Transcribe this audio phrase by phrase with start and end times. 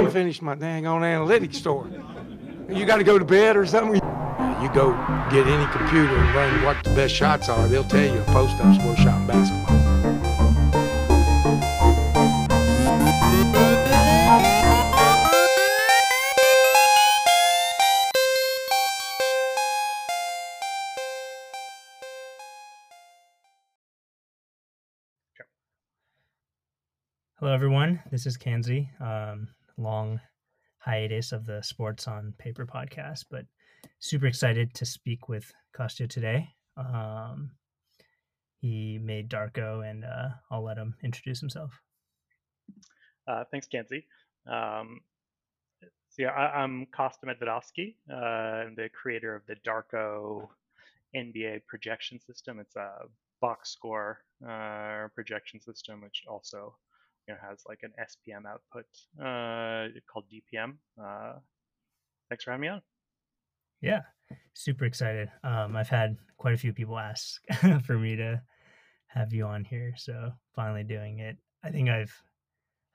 [0.00, 1.88] didn't finish my dang on analytics store.
[2.68, 3.94] You got to go to bed or something.
[3.94, 4.92] You go
[5.28, 7.66] get any computer and run what the best shots are.
[7.66, 9.76] They'll tell you a post-up's worth shot in basketball.
[27.40, 28.00] Hello, everyone.
[28.12, 28.88] This is Kanzi.
[29.00, 29.48] Um,
[29.78, 30.20] long
[30.78, 33.46] hiatus of the Sports on Paper podcast, but
[34.00, 36.48] super excited to speak with Kostya today.
[36.76, 37.52] Um,
[38.60, 41.72] he made Darko, and uh, I'll let him introduce himself.
[43.26, 44.04] Uh, thanks, Kanzi.
[44.46, 45.00] Um,
[46.08, 47.94] so yeah, I, am Kostya Medvedovsky.
[48.10, 48.14] Uh,
[48.66, 50.48] I'm the creator of the Darko
[51.14, 52.58] NBA projection system.
[52.58, 53.02] It's a
[53.40, 56.74] box score uh, projection system, which also
[57.28, 58.86] you know, has like an SPM output
[59.20, 60.76] uh, called DPM.
[61.00, 61.38] Uh,
[62.28, 62.82] thanks for having me on.
[63.80, 64.00] Yeah,
[64.54, 65.30] super excited.
[65.44, 67.40] Um, I've had quite a few people ask
[67.84, 68.42] for me to
[69.08, 71.36] have you on here, so finally doing it.
[71.62, 72.14] I think I've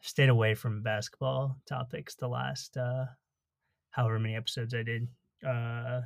[0.02, 3.06] stayed away from basketball topics the last uh,
[3.92, 5.08] however many episodes I did,
[5.48, 6.02] uh,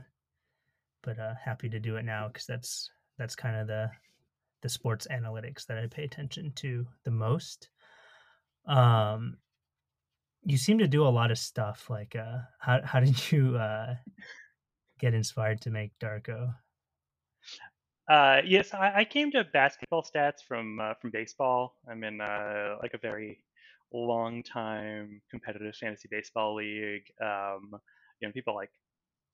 [1.02, 3.90] but uh, happy to do it now because that's that's kind of the
[4.62, 7.70] the sports analytics that I pay attention to the most.
[8.68, 9.38] Um,
[10.44, 11.90] you seem to do a lot of stuff.
[11.90, 13.96] Like, uh, how how did you uh,
[15.00, 16.54] get inspired to make Darko?
[18.10, 21.76] Uh, yes, I, I, came to basketball stats from uh, from baseball.
[21.90, 23.44] I'm in uh, like a very
[23.92, 27.04] long time competitive fantasy baseball league.
[27.22, 27.72] Um,
[28.22, 28.72] you know, people like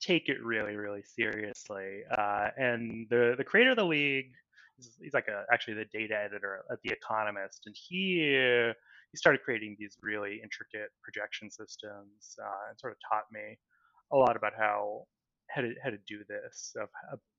[0.00, 2.02] take it really, really seriously.
[2.18, 4.32] Uh, and the the creator of the league,
[4.76, 8.72] he's like a, actually the data editor at The Economist, and he
[9.14, 13.56] he started creating these really intricate projection systems uh, and sort of taught me
[14.12, 15.04] a lot about how
[15.50, 16.88] how to how to do this of,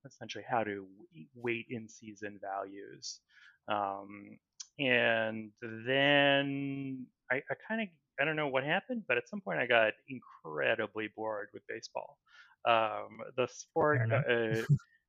[0.06, 0.88] essentially how to
[1.36, 3.20] weight in season values
[3.68, 4.38] um,
[4.80, 7.88] and then I, I kind of
[8.20, 12.18] I don't know what happened, but at some point I got incredibly bored with baseball.
[12.66, 14.62] Um, the sport, uh,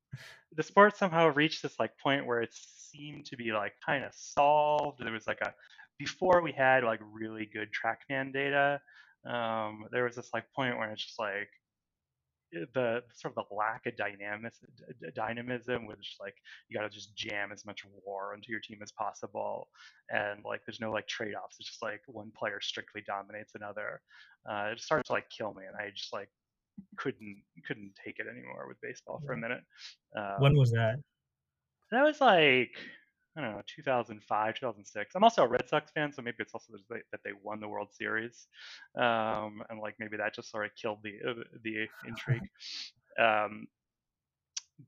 [0.55, 4.11] the sport somehow reached this like point where it seemed to be like kind of
[4.13, 4.99] solved.
[4.99, 5.53] There was like a
[5.97, 8.79] before we had like really good TrackMan data,
[9.25, 11.49] um, there was this like point where it's just like
[12.55, 14.69] eh, the sort of the lack of dynamism,
[15.15, 16.35] dynamism was just like
[16.69, 19.67] you got to just jam as much WAR into your team as possible,
[20.09, 21.57] and like there's no like trade-offs.
[21.59, 24.01] It's just like one player strictly dominates another.
[24.49, 26.29] Uh, it started to like kill me, and I just like
[26.97, 29.61] couldn't couldn't take it anymore with baseball for a minute.
[30.15, 30.97] Um, when was that?
[31.91, 32.71] That was like
[33.37, 35.15] I don't know, 2005, 2006.
[35.15, 37.89] I'm also a Red Sox fan, so maybe it's also that they won the World
[37.91, 38.47] Series,
[38.95, 41.33] um, and like maybe that just sort of killed the uh,
[41.63, 42.41] the intrigue.
[43.19, 43.67] Um,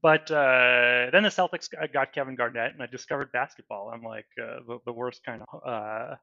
[0.03, 3.89] but uh, then the Celtics got Kevin Garnett, and I discovered basketball.
[3.91, 6.15] I'm like uh, the, the, worst kind of uh,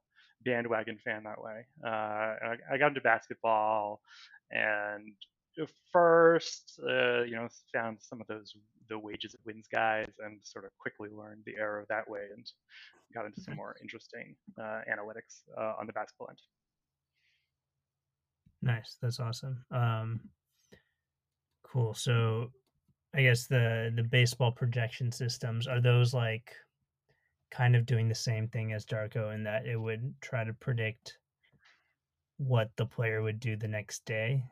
[0.45, 1.67] bandwagon fan that way.
[1.85, 4.01] Uh, I, I, got into basketball,
[4.53, 5.15] and
[5.93, 8.55] first, uh, you know, found some of those
[8.89, 12.47] the wages of wins guys, and sort of quickly learned the error that way, and
[13.15, 16.39] got into some more interesting uh, analytics uh, on the basketball end.
[18.63, 19.65] Nice, that's awesome.
[19.71, 20.21] Um,
[21.65, 21.95] cool.
[21.95, 22.51] So,
[23.15, 26.53] I guess the the baseball projection systems are those like
[27.51, 31.17] kind of doing the same thing as Darko in that it would try to predict
[32.39, 34.43] what the player would do the next day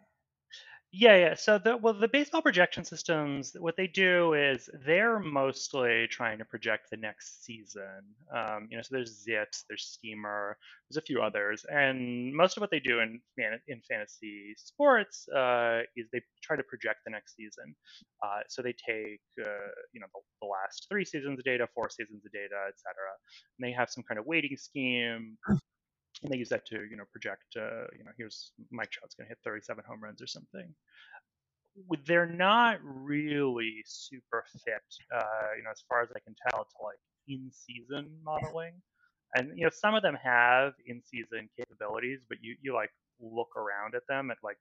[0.97, 1.35] yeah, yeah.
[1.35, 6.45] So the well, the baseball projection systems, what they do is they're mostly trying to
[6.45, 8.15] project the next season.
[8.33, 10.57] Um, you know, so there's ZiPS, there's Steamer,
[10.89, 13.21] there's a few others, and most of what they do in
[13.67, 17.75] in fantasy sports uh, is they try to project the next season.
[18.23, 21.91] Uh, so they take uh, you know the, the, last three seasons of data, four
[21.91, 22.95] seasons of data, etc.
[23.59, 25.39] And they have some kind of weighting scheme
[26.25, 29.27] and they use that to you know project uh, you know here's Mike Trout's going
[29.27, 30.75] to hit 37 home runs or something.
[32.07, 36.85] They're not really super fit, uh, you know, as far as I can tell, to
[36.85, 38.75] like in-season modeling.
[39.35, 42.91] And you know, some of them have in-season capabilities, but you you like
[43.21, 44.59] look around at them at like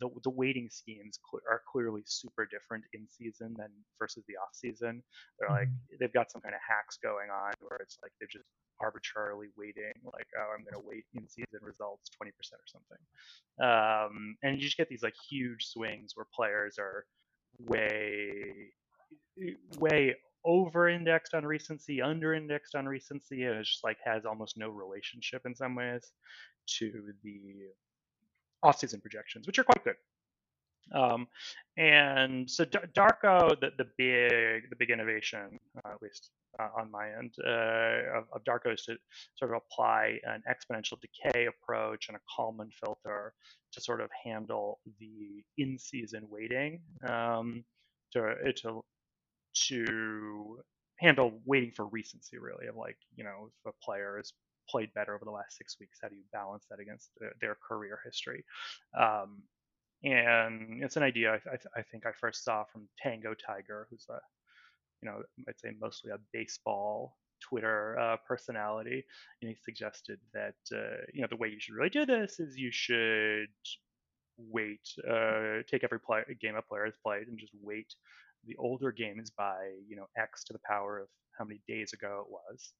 [0.00, 3.68] the the weighting schemes cl- are clearly super different in season than
[3.98, 5.02] versus the off season.
[5.38, 5.96] They're like mm-hmm.
[6.00, 8.48] they've got some kind of hacks going on where it's like they're just
[8.80, 13.02] arbitrarily weighting like oh i'm going to weight in season results 20% or something
[13.60, 17.04] um, and you just get these like huge swings where players are
[17.66, 18.70] way
[19.78, 24.56] way over indexed on recency under indexed on recency and it just like has almost
[24.56, 26.12] no relationship in some ways
[26.66, 27.40] to the
[28.62, 29.96] off-season projections, which are quite good.
[30.94, 31.26] Um,
[31.76, 36.90] and so D- Darko, the, the big the big innovation, uh, at least uh, on
[36.90, 38.96] my end, uh, of, of, Darko is to
[39.36, 43.34] sort of apply an exponential decay approach and a Kalman filter
[43.72, 47.64] to sort of handle the in-season weighting um,
[48.12, 48.82] to to
[49.68, 50.58] to
[50.98, 54.32] handle weighting for recency, really, of like you know if a player has
[54.70, 57.10] played better over the last six weeks, how do you balance that against
[57.40, 58.44] their career history?
[58.98, 59.42] Um,
[60.04, 64.18] and it's an idea I, I, think I first saw from Tango Tiger, who's a,
[65.02, 69.04] you know, I'd say mostly a baseball Twitter uh, personality,
[69.42, 72.56] and he suggested that uh, you know the way you should really do this is
[72.56, 73.48] you should
[74.36, 77.92] weight, uh, take every play, game a player has played, and just weight
[78.46, 82.24] the older games by you know x to the power of how many days ago
[82.26, 82.72] it was,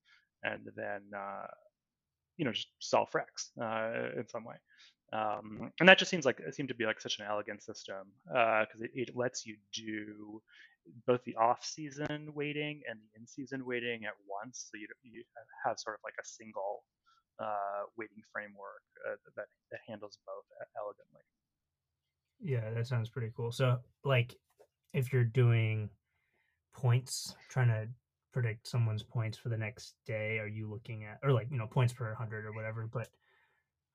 [0.42, 1.46] and then uh,
[2.38, 4.56] you know just solve for x uh, in some way.
[5.12, 8.12] Um, and that just seems like it seemed to be like such an elegant system
[8.26, 10.42] because uh, it, it, lets you do
[11.06, 15.24] both the off-season weighting and the in-season weighting at once, so you, you
[15.64, 16.84] have sort of like a single
[17.40, 20.44] uh, weighting framework uh, that that handles both
[20.76, 21.22] elegantly.
[22.40, 23.50] Yeah, that sounds pretty cool.
[23.50, 24.34] So, like,
[24.92, 25.90] if you're doing
[26.74, 27.88] points, trying to
[28.32, 31.66] predict someone's points for the next day, are you looking at, or like, you know,
[31.66, 32.86] points per hundred or whatever?
[32.86, 33.08] But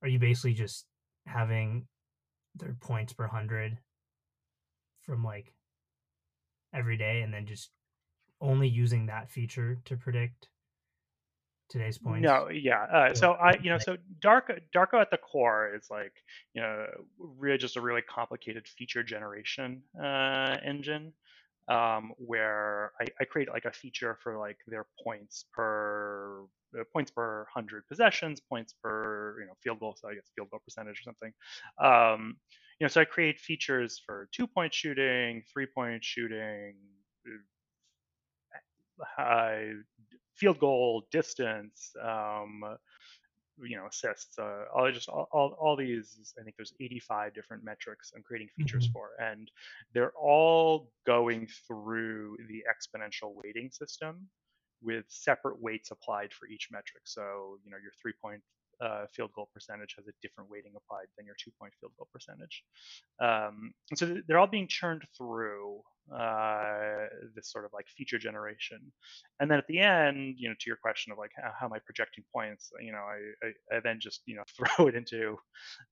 [0.01, 0.85] are you basically just
[1.25, 1.88] having
[2.56, 3.77] their points per hundred
[5.01, 5.53] from like
[6.74, 7.69] every day and then just
[8.41, 10.50] only using that feature to predict
[11.69, 12.24] today's points?
[12.24, 12.83] No, yeah.
[12.83, 16.13] Uh, so I, you know, so Darko, Darko at the core is like,
[16.53, 16.85] you know,
[17.18, 21.13] really just a really complicated feature generation uh, engine
[21.68, 26.44] um, where I, I, create like a feature for like their points per
[26.77, 30.50] uh, points per hundred possessions, points per you know field goal, so I guess field
[30.51, 31.33] goal percentage or something.
[31.81, 32.36] Um,
[32.80, 36.75] you know, so I create features for two point shooting, three point shooting,
[39.18, 39.56] uh,
[40.36, 42.62] field goal distance, um,
[43.62, 47.64] you know assists uh, all just all, all, all, these i think there's 85 different
[47.64, 48.94] metrics i'm creating features mm-hmm.
[48.94, 49.52] for and
[49.94, 54.28] they're all going through the exponential weighting system
[54.82, 58.42] with separate weights applied for each metric so you know your three point
[58.82, 62.08] uh, field goal percentage has a different weighting applied than your two point field goal
[62.12, 62.64] percentage
[63.22, 65.80] um, and so they're all being churned through
[66.12, 68.80] uh, this sort of like feature generation.
[69.40, 71.74] And then at the end, you know, to your question of like how, how am
[71.74, 75.38] I projecting points, you know, I, I, I, then just you know throw it into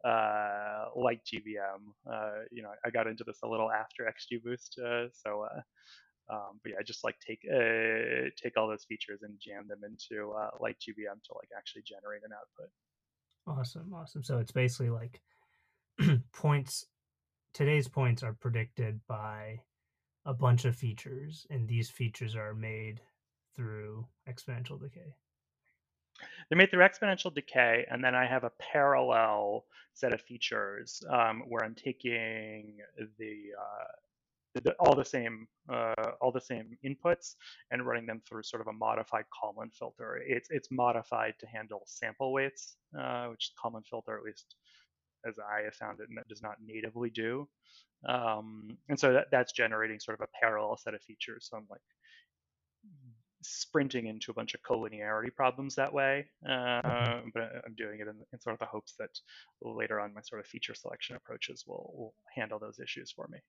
[0.05, 1.81] uh, LightGBM.
[2.11, 5.43] Uh, you know, I got into this a little after XGBoost, uh, so.
[5.43, 5.61] Uh,
[6.29, 9.81] um, but yeah, I just like take uh, take all those features and jam them
[9.83, 12.71] into uh, LightGBM to like actually generate an output.
[13.47, 14.23] Awesome, awesome.
[14.23, 15.21] So it's basically like
[16.31, 16.85] points.
[17.53, 19.59] Today's points are predicted by
[20.25, 23.01] a bunch of features, and these features are made
[23.55, 25.15] through exponential decay.
[26.49, 31.43] They're made through exponential decay, and then I have a parallel set of features um,
[31.47, 32.77] where I'm taking
[33.17, 37.35] the, uh, all the same uh, all the same inputs
[37.71, 40.21] and running them through sort of a modified Kalman filter.
[40.25, 44.55] It's it's modified to handle sample weights, uh, which Kalman filter, at least
[45.25, 47.47] as I have found it, and that does not natively do.
[48.07, 51.47] Um, and so that, that's generating sort of a parallel set of features.
[51.49, 51.81] So I'm like
[53.43, 56.27] sprinting into a bunch of collinearity problems that way.
[56.47, 59.09] Uh, but I'm doing it in, in, sort of the hopes that
[59.61, 63.39] later on my sort of feature selection approaches will, will handle those issues for me.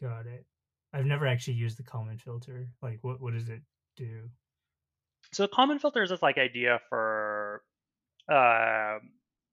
[0.00, 0.44] Got it.
[0.92, 2.68] I've never actually used the Kalman filter.
[2.82, 3.62] Like, what what does it
[3.96, 4.28] do?
[5.32, 7.62] So the filter is this like idea for.
[8.28, 8.98] Uh,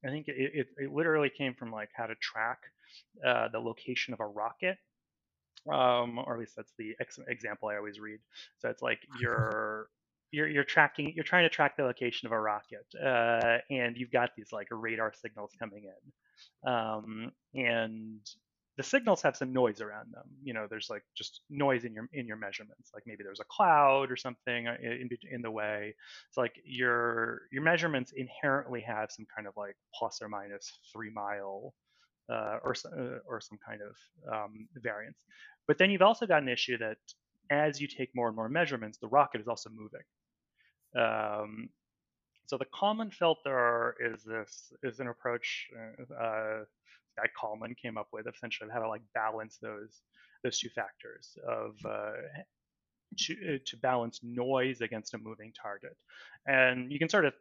[0.06, 2.60] I think it, it, it literally came from like how to track
[3.26, 4.78] uh, the location of a rocket,
[5.72, 8.20] um, or at least that's the ex- example I always read.
[8.60, 9.90] So it's like you're
[10.32, 14.12] you're you're tracking you're trying to track the location of a rocket, uh, and you've
[14.12, 18.20] got these like radar signals coming in, um, and
[18.78, 20.26] the signals have some noise around them.
[20.44, 22.92] You know, there's like just noise in your in your measurements.
[22.94, 25.96] Like maybe there's a cloud or something uh, in, in the way.
[26.32, 31.12] So like your your measurements inherently have some kind of like plus or minus three
[31.12, 31.74] mile
[32.32, 35.18] uh, or uh, or some kind of um, variance.
[35.68, 36.98] But then you've also got an issue that
[37.50, 40.02] as you take more and more measurements, the rocket is also moving.
[40.96, 41.70] Um,
[42.46, 45.68] so the Kalman filter is this is an approach
[46.22, 46.64] uh,
[47.18, 50.02] guy Kalman came up with essentially how to like balance those
[50.44, 52.12] those two factors of uh,
[53.18, 55.98] to, uh, to balance noise against a moving target.
[56.46, 57.34] And you can sort of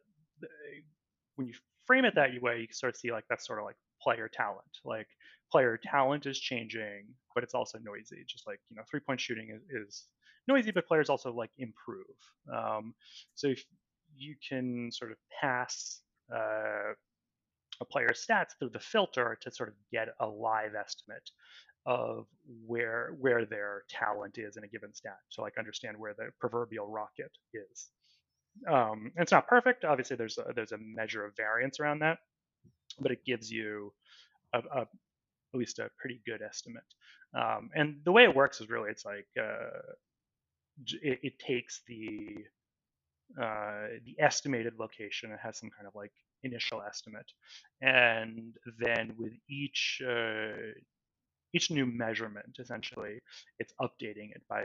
[1.37, 1.55] when you
[1.87, 4.29] frame it that way, you can sort of see like that's sort of like player
[4.33, 4.65] talent.
[4.85, 5.09] Like
[5.51, 8.25] player talent is changing, but it's also noisy.
[8.27, 10.05] Just like you know, three point shooting is, is
[10.49, 12.05] noisy, but players also like improve.
[12.53, 12.95] Um,
[13.35, 13.65] so if
[14.17, 16.01] you can sort of pass
[16.35, 16.93] uh,
[17.81, 21.31] a player's stats through the filter to sort of get a live estimate
[21.87, 22.27] of
[22.67, 25.19] where where their talent is in a given stat.
[25.29, 27.89] So like understand where the proverbial rocket is.
[28.69, 29.85] Um, it's not perfect.
[29.85, 32.19] Obviously, there's a, there's a measure of variance around that,
[32.99, 33.93] but it gives you
[34.53, 36.83] a, a at least a pretty good estimate.
[37.35, 39.95] Um, and the way it works is really it's like uh,
[41.03, 42.45] it, it, takes the
[43.41, 45.31] uh, the estimated location.
[45.31, 46.13] It has some kind of like
[46.43, 47.31] initial estimate,
[47.81, 50.73] and then with each uh,
[51.53, 53.21] each new measurement, essentially,
[53.59, 54.65] it's updating it by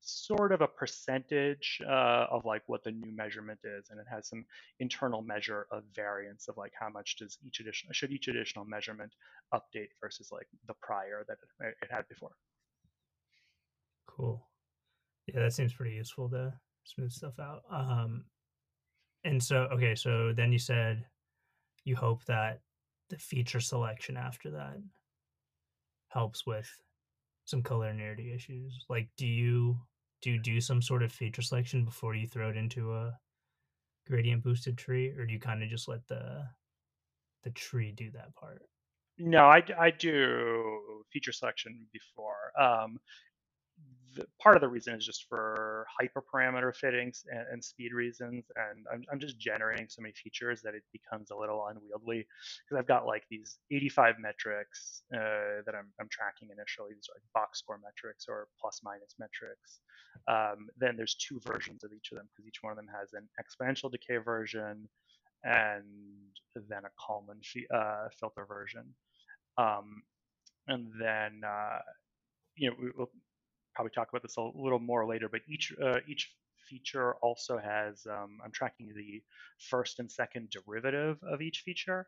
[0.00, 4.28] sort of a percentage uh, of like what the new measurement is, and it has
[4.28, 4.44] some
[4.80, 9.12] internal measure of variance of like how much does each additional should each additional measurement
[9.52, 12.32] update versus like the prior that it, it had before.
[14.06, 14.46] Cool.
[15.26, 16.52] Yeah, that seems pretty useful to
[16.84, 17.62] smooth stuff out.
[17.70, 18.24] Um,
[19.24, 21.04] and so okay, so then you said
[21.84, 22.60] you hope that
[23.10, 24.78] the feature selection after that
[26.08, 26.70] helps with
[27.44, 28.84] some collinearity issues.
[28.88, 29.78] Like, do you
[30.22, 33.18] do you do some sort of feature selection before you throw it into a
[34.06, 36.44] gradient boosted tree, or do you kind of just let the
[37.42, 38.62] the tree do that part?
[39.18, 42.50] No, I, I do feature selection before.
[42.58, 42.98] Um,
[44.14, 48.44] the, part of the reason is just for hyperparameter fittings and, and speed reasons.
[48.56, 52.26] And I'm, I'm just generating so many features that it becomes a little unwieldy
[52.64, 56.94] because I've got like these 85 metrics uh, that I'm, I'm tracking initially.
[56.94, 59.80] These are like box score metrics or plus minus metrics.
[60.28, 63.12] Um, then there's two versions of each of them because each one of them has
[63.12, 64.88] an exponential decay version
[65.42, 65.84] and
[66.54, 67.40] then a Kalman
[67.74, 68.94] uh, filter version.
[69.58, 70.02] Um,
[70.68, 71.80] and then uh,
[72.56, 73.10] you know, we'll
[73.74, 76.34] probably talk about this a little more later, but each uh, each
[76.68, 79.22] feature also has um, I'm tracking the
[79.58, 82.06] first and second derivative of each feature.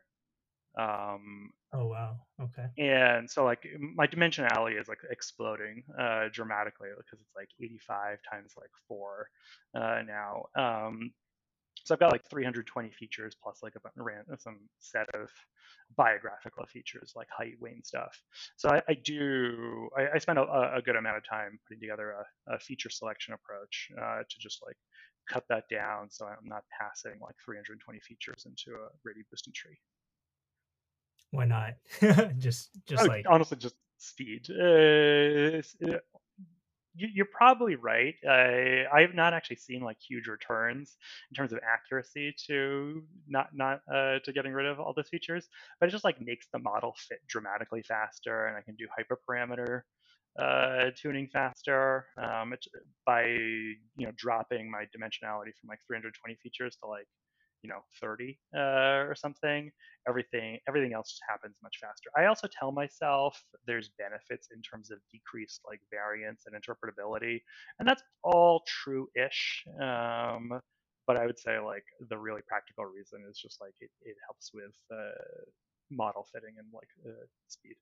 [0.77, 2.67] Um, oh wow, okay.
[2.77, 8.53] And so like my dimensionality is like exploding uh, dramatically because it's like 85 times
[8.55, 9.29] like four
[9.73, 10.45] uh, now.
[10.55, 11.11] Um,
[11.87, 15.29] so I've got like 320 features plus like a some set of
[15.95, 18.21] biographical features like height, weight, and stuff.
[18.57, 22.13] So I, I do I, I spend a, a, good amount of time putting together
[22.49, 24.75] a, a feature selection approach uh, to just like
[25.29, 29.77] cut that down so I'm not passing like 320 features into a gradient boosted tree.
[31.31, 31.75] Why not?
[32.37, 34.49] just just oh, like honestly, just speed.
[34.51, 35.61] Uh,
[36.97, 38.15] you're probably right.
[38.27, 40.97] I I have not actually seen like huge returns
[41.31, 45.47] in terms of accuracy to not not uh, to getting rid of all those features,
[45.79, 49.81] but it just like makes the model fit dramatically faster, and I can do hyperparameter
[50.39, 52.53] uh, tuning faster um,
[53.05, 57.07] by you know dropping my dimensionality from like 320 features to like
[57.67, 59.71] you know 30 uh, or something
[60.07, 62.09] everything everything else just happens much faster.
[62.15, 67.41] I also tell myself there's benefits in terms of decreased like variance and interpretability
[67.79, 70.61] and that's all true-ish um,
[71.05, 74.51] but i would say like the really practical reason is just like it, it helps
[74.53, 75.43] with uh,
[75.91, 77.75] model fitting and like uh, speed.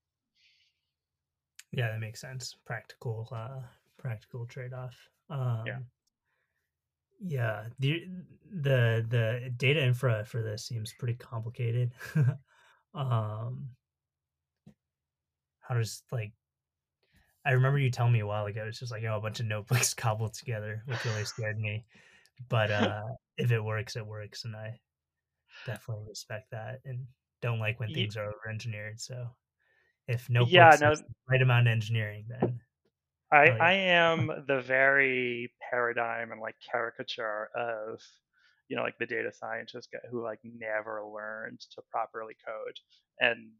[1.72, 2.56] Yeah that makes sense.
[2.66, 3.62] Practical uh
[3.98, 4.96] practical trade-off.
[5.30, 5.80] Um, yeah
[7.20, 8.08] yeah, the
[8.52, 11.92] the the data infra for this seems pretty complicated.
[12.94, 13.70] um,
[15.62, 16.34] how does like
[17.46, 19.46] I remember you telling me a while ago it's just like oh a bunch of
[19.46, 21.86] notebooks cobbled together, which really scared me.
[22.50, 23.04] But uh,
[23.38, 24.80] if it works, it works, and I
[25.66, 27.06] definitely respect that and
[27.42, 29.00] don't like when things are over engineered.
[29.00, 29.28] So
[30.08, 32.60] if notebooks yeah, no, the right amount of engineering, then
[33.36, 38.00] I, I am the very paradigm and like caricature of
[38.70, 42.80] you know like the data scientist who like never learned to properly code
[43.20, 43.52] and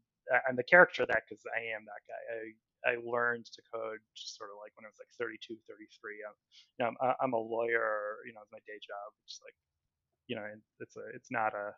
[0.48, 2.22] I'm the character of that because I am that guy.
[2.34, 2.42] I,
[2.86, 6.22] I learned to code just sort of like when I was like 32, 33.
[6.26, 6.34] I'm,
[6.78, 9.08] you know, I'm, I'm a lawyer, you know, it's my day job.
[9.24, 9.54] It's like,
[10.26, 10.46] you know,
[10.80, 11.74] it's a, it's not a,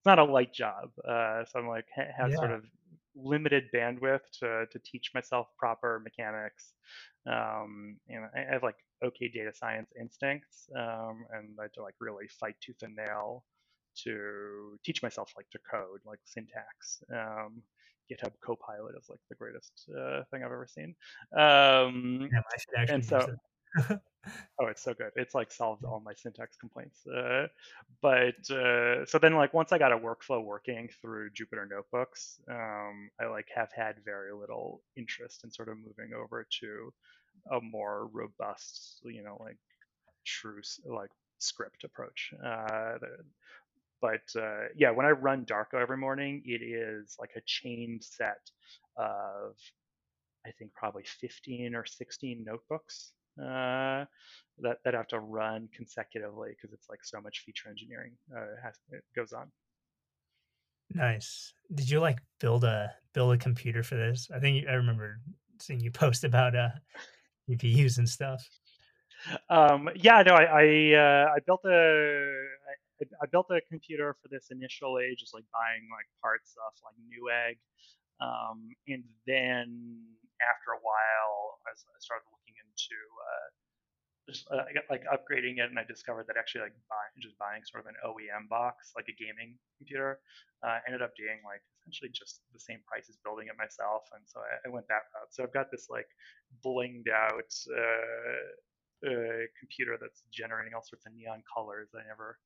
[0.00, 0.90] it's not a light job.
[1.04, 2.36] Uh, so I'm like, have yeah.
[2.36, 2.64] sort of
[3.14, 6.72] limited bandwidth to, to teach myself proper mechanics.
[7.26, 11.94] Um, and I have like okay data science instincts, um, and I had to like
[12.00, 13.44] really fight tooth and nail
[14.04, 17.02] to teach myself like to code, like syntax.
[17.12, 17.62] Um,
[18.10, 20.94] GitHub Copilot is like the greatest uh, thing I've ever seen.
[21.36, 23.26] Um, yeah, I should actually and so,
[24.60, 25.10] oh, it's so good.
[25.16, 27.06] It's like solved all my syntax complaints.
[27.06, 27.46] Uh,
[28.00, 33.10] but uh, so then, like once I got a workflow working through Jupyter Notebooks, um,
[33.20, 36.92] I like have had very little interest in sort of moving over to
[37.50, 39.56] a more robust, you know, like
[40.24, 42.32] true like script approach.
[42.44, 42.94] Uh,
[44.00, 48.50] but uh, yeah, when I run Darko every morning, it is like a chained set
[48.96, 49.54] of
[50.46, 54.04] I think probably 15 or 16 notebooks uh,
[54.58, 58.74] that that have to run consecutively because it's like so much feature engineering uh, has
[58.90, 59.50] it goes on.
[60.94, 61.54] Nice.
[61.74, 64.28] Did you like build a build a computer for this?
[64.34, 65.20] I think I remember
[65.60, 66.70] seeing you post about uh
[67.48, 68.42] GPUs and stuff.
[69.48, 70.64] Um, yeah, no, I I,
[70.98, 72.32] uh, I built a
[72.98, 76.98] I, I, built a computer for this initially, just like buying like parts off like
[77.06, 77.58] Newegg,
[78.18, 80.02] um, and then
[80.42, 82.26] after a while, I started
[82.88, 83.48] into uh,
[84.30, 87.82] just uh, like upgrading it, and I discovered that actually like buying just buying sort
[87.82, 90.22] of an OEM box, like a gaming computer,
[90.62, 94.22] uh, ended up being like essentially just the same price as building it myself, and
[94.26, 95.34] so I, I went that route.
[95.34, 96.06] So I've got this like
[96.62, 98.46] blinged out uh,
[99.02, 101.90] uh computer that's generating all sorts of neon colors.
[101.90, 102.38] I never,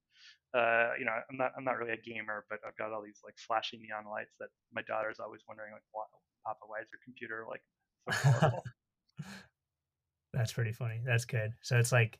[0.56, 3.20] uh, you know, I'm not I'm not really a gamer, but I've got all these
[3.20, 6.08] like flashing neon lights that my daughter's always wondering like, why,
[6.48, 7.60] Papa, why is your computer like
[10.36, 11.00] That's pretty funny.
[11.02, 11.54] That's good.
[11.62, 12.18] So it's like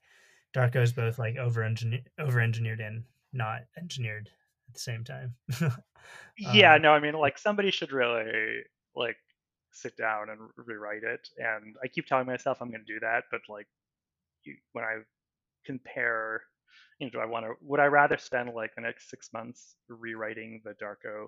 [0.55, 3.05] Darko is both like over engineered, over engineered and
[3.35, 4.31] not engineered
[4.69, 5.35] at the same time.
[6.39, 8.63] yeah, um, no, I mean like somebody should really
[8.95, 9.19] like
[9.71, 11.29] sit down and rewrite it.
[11.37, 13.67] And I keep telling myself I'm going to do that, but like
[14.45, 15.01] you, when I
[15.67, 16.41] compare,
[16.99, 17.53] you know, do I want to?
[17.61, 21.27] Would I rather spend like the next six months rewriting the Darko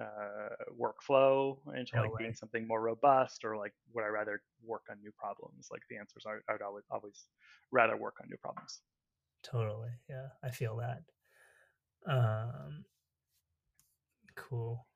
[0.00, 0.48] uh,
[0.80, 5.12] workflow into like being something more robust, or like would I rather work on new
[5.12, 5.68] problems?
[5.70, 7.26] Like the answers, I, I would always always
[7.70, 8.80] rather work on new problems.
[9.42, 11.02] Totally, yeah, I feel that.
[12.06, 12.84] Um,
[14.36, 14.86] cool.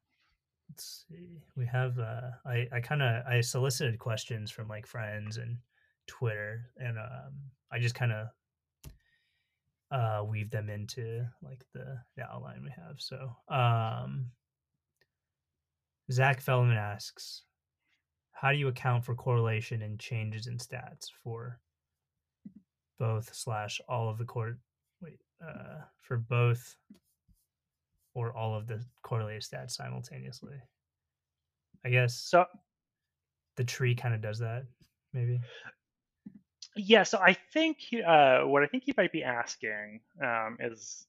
[0.71, 1.43] Let's see.
[1.57, 5.59] We have uh, I I kind of I solicited questions from like friends and
[6.07, 7.35] Twitter, and um,
[7.71, 8.27] I just kind of
[9.91, 12.97] uh weave them into like the the outline we have.
[12.99, 14.27] So um
[16.11, 17.43] Zach Feldman asks,
[18.33, 21.61] how do you account for correlation and changes in stats for
[22.99, 24.59] both slash all of the core
[25.03, 26.77] wait uh, for both
[28.15, 30.57] or all of the correlated stats simultaneously?
[31.85, 32.47] I guess so.
[33.57, 34.65] The tree kind of does that,
[35.13, 35.41] maybe.
[36.77, 41.07] Yeah, so I think uh, what I think you might be asking um, is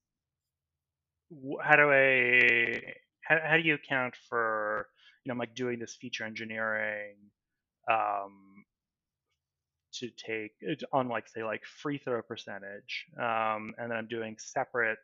[1.61, 2.81] how do I
[3.29, 4.87] how, how do you account for
[5.25, 7.15] you know I'm like doing this feature engineering
[7.91, 8.65] um,
[9.93, 10.51] to take
[10.93, 14.99] on like say like free throw percentage, um, and then I'm doing separate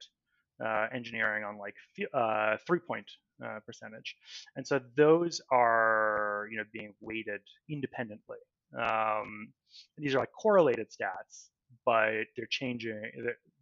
[0.65, 1.75] uh, engineering on like
[2.13, 3.07] uh, three point
[3.45, 4.15] uh, percentage,
[4.57, 8.39] and so those are you know being weighted independently.
[8.79, 9.53] Um,
[9.97, 11.49] these are like correlated stats,
[11.85, 13.01] but they're changing.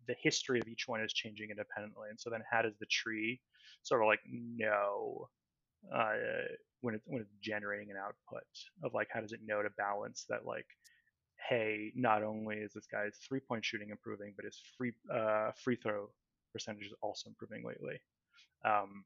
[0.08, 3.42] The, history of each one is changing independently, and so then how does the tree
[3.84, 5.28] sort of like know
[5.94, 6.14] uh,
[6.82, 8.44] when it's when it's generating an output
[8.84, 10.68] of like how does it know to balance that like
[11.50, 15.76] hey not only is this guy's three point shooting improving but his free uh, free
[15.76, 16.10] throw
[16.52, 18.00] percentage is also improving lately
[18.66, 19.04] um,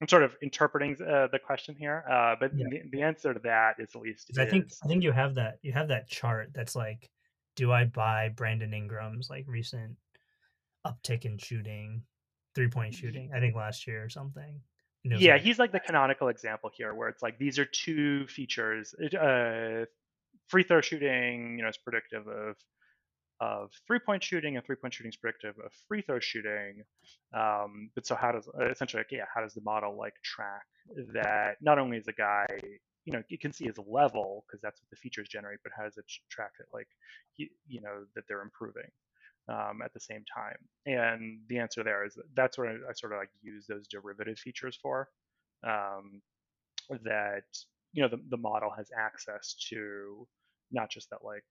[0.00, 2.66] I'm sort of interpreting uh, the question here, uh, but yeah.
[2.70, 4.28] the, the, answer to that is at least.
[4.28, 7.08] Is, I think I think you have that you have that chart that's like,
[7.56, 9.96] do I buy Brandon Ingram's like recent
[10.86, 12.02] uptick in shooting,
[12.54, 13.30] three point shooting?
[13.34, 14.60] I think last year or something
[15.14, 18.94] yeah, like, he's like the canonical example here, where it's like these are two features.
[18.94, 19.84] Uh,
[20.48, 22.56] free throw shooting, you know, is predictive of
[23.38, 26.82] of three point shooting, and three point shooting is predictive of free throw shooting.
[27.34, 30.66] Um, but so how does uh, essentially, like, yeah, how does the model like track
[31.12, 31.56] that?
[31.60, 32.46] Not only is a guy,
[33.04, 35.84] you know, you can see his level because that's what the features generate, but how
[35.84, 36.88] does it track it like,
[37.36, 38.90] you, you know, that they're improving?
[39.48, 40.56] Um, at the same time?
[40.86, 43.86] And the answer there is that that's what I, I sort of like use those
[43.88, 45.08] derivative features for.
[45.66, 46.22] Um,
[47.02, 47.44] that
[47.92, 50.26] you know the, the model has access to
[50.70, 51.44] not just that like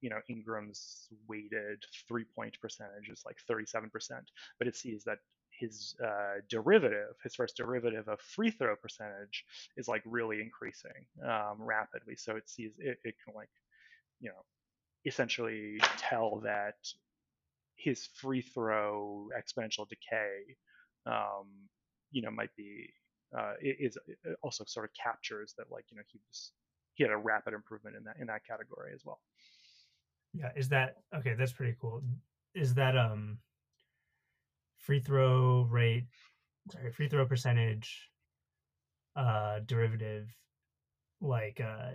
[0.00, 3.90] you know Ingram's weighted three point percentage is like 37%,
[4.58, 5.18] but it sees that
[5.50, 9.44] his uh, derivative, his first derivative of free throw percentage,
[9.76, 12.14] is like really increasing um, rapidly.
[12.16, 13.50] So it sees it, it can like
[14.20, 14.44] you know
[15.04, 16.76] essentially tell that
[17.78, 20.56] his free throw exponential decay,
[21.06, 21.46] um,
[22.10, 22.92] you know, might be
[23.36, 23.96] uh, is
[24.42, 26.52] also sort of captures that like you know he was
[26.94, 29.20] he had a rapid improvement in that in that category as well.
[30.32, 31.34] Yeah, is that okay?
[31.34, 32.02] That's pretty cool.
[32.54, 33.38] Is that um
[34.78, 36.04] free throw rate?
[36.70, 38.10] Sorry, free throw percentage
[39.16, 40.28] uh derivative
[41.20, 41.90] like uh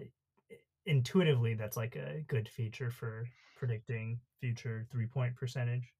[0.86, 3.26] intuitively that's like a good feature for
[3.64, 5.94] predicting future three point percentage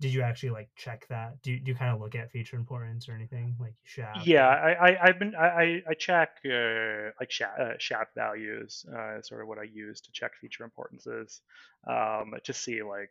[0.00, 3.10] did you actually like check that do, do you kind of look at feature importance
[3.10, 7.54] or anything like SHAP yeah I, I i've been i i check uh, like SHAP,
[7.60, 11.42] uh, SHAP values uh, sort of what i use to check feature importances
[11.86, 13.10] um to see like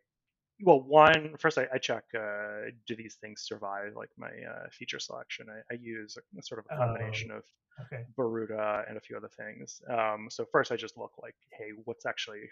[0.63, 4.99] well, one first I, I check uh, do these things survive like my uh, feature
[4.99, 5.47] selection.
[5.49, 7.43] I, I use a, a, sort of a combination oh, of
[7.85, 8.03] okay.
[8.15, 9.81] Boruta and a few other things.
[9.89, 12.43] Um, so first I just look like, hey, what's actually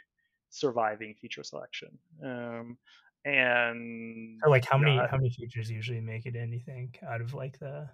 [0.49, 1.97] surviving feature selection?
[2.23, 2.77] Um,
[3.25, 7.87] and like how many how many features usually make it anything out of like the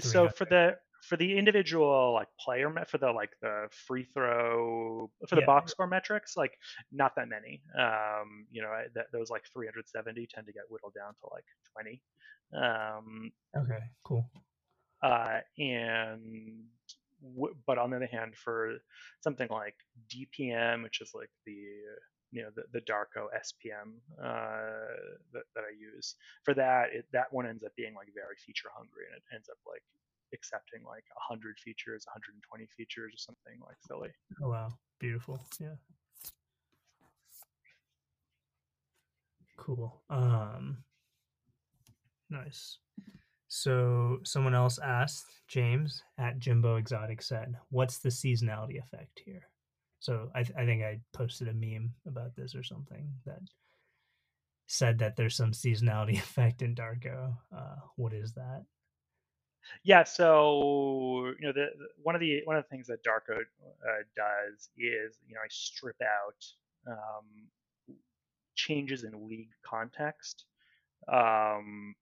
[0.00, 5.34] so for the for the individual like player for the like the free throw for
[5.34, 5.46] the yeah.
[5.46, 6.52] box score metrics like
[6.92, 11.12] not that many um you know that those like 370 tend to get whittled down
[11.20, 12.00] to like 20
[12.56, 14.30] um okay cool
[15.02, 16.20] uh and
[17.66, 18.74] but on the other hand for
[19.20, 19.76] something like
[20.12, 21.56] dpm which is like the
[22.32, 24.96] you know the, the darko spm uh,
[25.32, 28.68] that, that i use for that it, that one ends up being like very feature
[28.74, 29.82] hungry and it ends up like
[30.34, 34.10] accepting like 100 features 120 features or something like silly.
[34.42, 34.72] Oh wow.
[34.98, 35.40] Beautiful.
[35.60, 35.76] Yeah.
[39.56, 40.02] Cool.
[40.10, 40.78] Um
[42.30, 42.78] nice
[43.54, 49.42] so someone else asked james at jimbo exotic said what's the seasonality effect here?
[50.00, 53.42] So I, th- I think i posted a meme about this or something that
[54.68, 57.36] said that there's some seasonality effect in darko.
[57.54, 58.64] Uh, what is that?
[59.84, 63.38] Yeah, so you know, the, the, one of the one of the things that Darko
[63.38, 66.44] uh, does is you know I strip out
[66.90, 67.26] um,
[68.54, 70.46] changes in league context.
[71.06, 71.94] Um,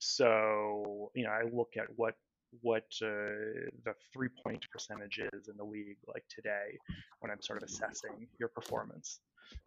[0.00, 2.14] so you know I look at what
[2.62, 6.76] what uh, the three point percentage is in the league like today
[7.20, 9.20] when I'm sort of assessing your performance.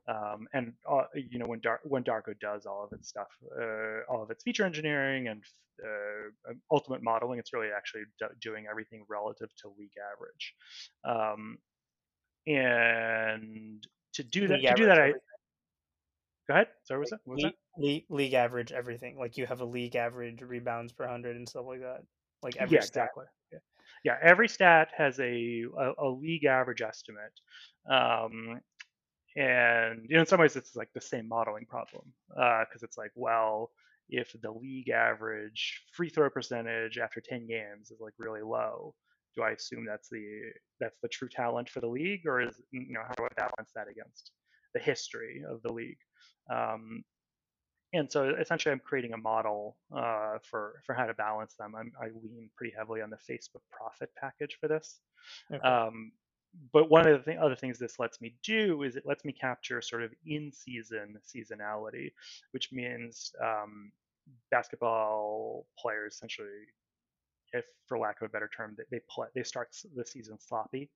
[0.08, 4.02] Um, and uh, you know when Dar- when Darko does all of its stuff, uh,
[4.10, 5.44] all of its feature engineering and
[5.84, 10.54] uh, um, ultimate modeling, it's really actually do- doing everything relative to league average.
[11.06, 11.58] Um,
[12.48, 15.12] and to do that, league to do that, I
[16.48, 16.68] go ahead.
[16.86, 17.20] Sorry, was that?
[17.26, 17.56] was league, that?
[17.78, 19.18] League, league average everything.
[19.18, 22.04] Like you have a league average rebounds per hundred and stuff like that.
[22.44, 23.04] Like every yeah, stat.
[23.04, 23.26] exactly.
[23.52, 23.60] Yeah.
[24.04, 27.34] yeah, every stat has a, a, a league average estimate.
[27.90, 28.60] Um,
[29.36, 32.98] and you know in some ways it's like the same modeling problem because uh, it's
[32.98, 33.72] like well
[34.10, 38.94] if the league average free throw percentage after 10 games is like really low
[39.36, 40.24] do i assume that's the
[40.80, 43.72] that's the true talent for the league or is you know how do i balance
[43.76, 44.32] that against
[44.76, 45.98] the history of the league
[46.52, 47.04] um,
[47.94, 51.92] and so essentially i'm creating a model uh, for for how to balance them I'm,
[52.02, 55.00] i lean pretty heavily on the facebook Prophet package for this
[55.52, 55.66] okay.
[55.68, 56.12] um,
[56.72, 59.32] but one of the th- other things this lets me do is it lets me
[59.32, 62.12] capture sort of in-season seasonality,
[62.52, 63.92] which means um,
[64.52, 66.48] basketball players essentially,
[67.54, 70.90] if for lack of a better term, they play they start the season sloppy.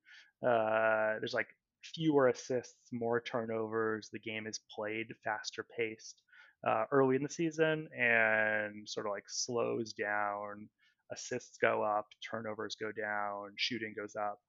[0.45, 1.49] Uh, there's like
[1.83, 4.09] fewer assists, more turnovers.
[4.11, 6.21] The game is played faster paced
[6.65, 10.69] uh, early in the season and sort of like slows down.
[11.11, 14.39] Assists go up, turnovers go down, shooting goes up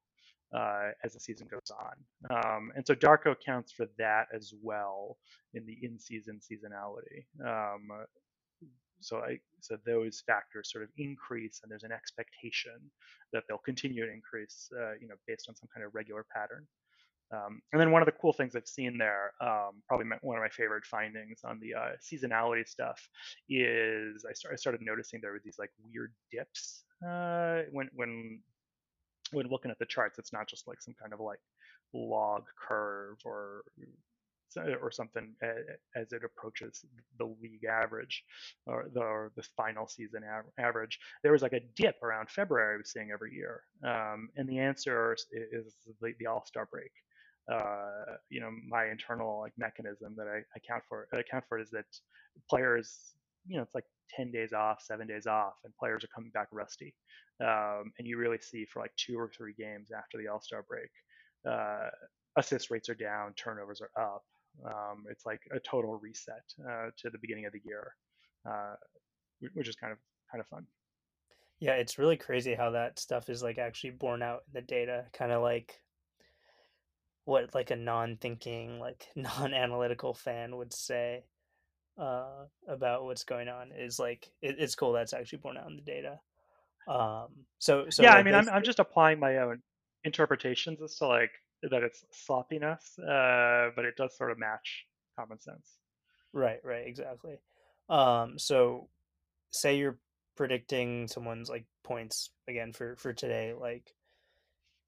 [0.53, 2.35] uh, as the season goes on.
[2.35, 5.17] Um, and so Darko accounts for that as well
[5.53, 7.25] in the in-season seasonality.
[7.45, 7.89] Um,
[9.01, 12.91] so I, so those factors sort of increase, and there's an expectation
[13.31, 16.67] that they'll continue to increase, uh, you know, based on some kind of regular pattern.
[17.31, 20.37] Um, and then one of the cool things I've seen there, um, probably my, one
[20.37, 22.99] of my favorite findings on the uh, seasonality stuff,
[23.47, 28.41] is I, start, I, started noticing there were these like weird dips uh, when when
[29.31, 31.39] when looking at the charts, it's not just like some kind of like
[31.93, 33.63] log curve or
[34.81, 35.35] or something
[35.95, 36.83] as it approaches
[37.19, 38.23] the league average
[38.65, 40.23] or the, or the final season
[40.57, 40.97] average.
[41.21, 44.57] There was like a dip around February I was seeing every year, um, and the
[44.57, 45.27] answer is
[46.01, 46.91] the, the All Star break.
[47.51, 51.85] Uh, you know, my internal like mechanism that I account for account for is that
[52.49, 53.13] players,
[53.47, 53.85] you know, it's like
[54.15, 56.93] 10 days off, seven days off, and players are coming back rusty.
[57.41, 60.63] Um, and you really see for like two or three games after the All Star
[60.67, 60.89] break,
[61.49, 61.89] uh,
[62.37, 64.23] assist rates are down, turnovers are up.
[64.65, 67.93] Um, it's like a total reset uh, to the beginning of the year,
[68.49, 68.75] uh,
[69.53, 69.99] which is kind of
[70.31, 70.65] kind of fun.
[71.59, 75.05] Yeah, it's really crazy how that stuff is like actually borne out in the data.
[75.13, 75.79] Kind of like
[77.29, 81.23] what like a non-thinking, like non-analytical fan would say
[81.97, 85.75] uh, about what's going on is like it, it's cool that's actually borne out in
[85.75, 86.19] the data.
[86.87, 87.27] Um,
[87.59, 89.61] so so yeah, like I mean, I'm I'm just applying my own
[90.03, 94.85] interpretations as to like that it's sloppiness, uh, but it does sort of match
[95.17, 95.77] common sense.
[96.33, 97.37] Right, right, exactly.
[97.89, 98.87] Um, so
[99.51, 99.99] say you're
[100.35, 103.93] predicting someone's like points again for for today, like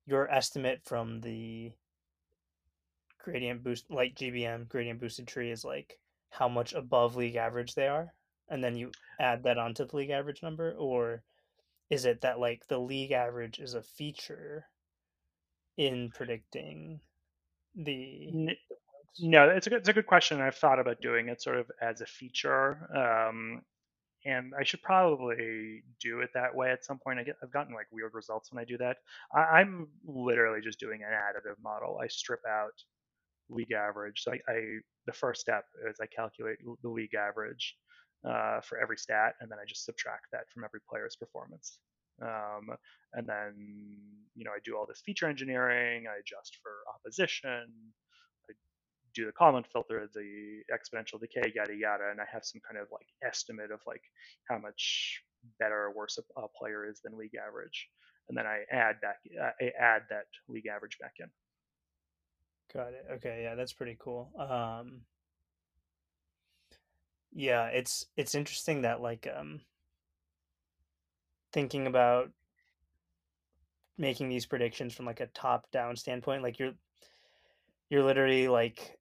[0.08, 1.72] your estimate from the
[3.24, 8.14] gradient boost LightGBM gradient boosted tree is like how much above league average they are,
[8.50, 11.24] and then you add that onto the league average number, or
[11.90, 14.68] is it that like the league average is a feature
[15.78, 17.02] in predicting
[17.76, 18.36] the
[19.20, 20.42] No, it's a good, it's a good question.
[20.42, 23.62] I've thought about doing it sort of as a feature, um,
[24.26, 27.20] and I should probably do it that way at some point.
[27.20, 28.98] I get, I've gotten like weird results when I do that.
[29.34, 32.00] I, I'm literally just doing an additive model.
[32.02, 32.84] I strip out
[33.52, 34.24] league average.
[34.24, 34.60] So I, I
[35.06, 37.76] the first step is I calculate the league average
[38.28, 41.80] uh, for every stat, and then I just subtract that from every player's performance.
[42.22, 42.70] Um,
[43.14, 43.54] and then
[44.36, 46.06] you know I do all this feature engineering.
[46.08, 47.68] I adjust for opposition.
[48.50, 48.54] I
[49.16, 52.88] do the Kalman filter, the exponential decay, yada yada, and I have some kind of
[52.92, 54.04] like estimate of like
[54.50, 55.22] how much
[55.60, 57.88] better or worse a, a player is than league average,
[58.30, 61.28] and then I add back, uh, I add that league average back in.
[62.74, 63.06] Got it.
[63.12, 64.32] Okay, yeah, that's pretty cool.
[64.40, 65.02] Um
[67.34, 69.62] yeah, it's it's interesting that like um
[71.54, 72.32] thinking about
[73.98, 76.74] making these predictions from like a top down standpoint, like you're
[77.90, 78.98] you're literally like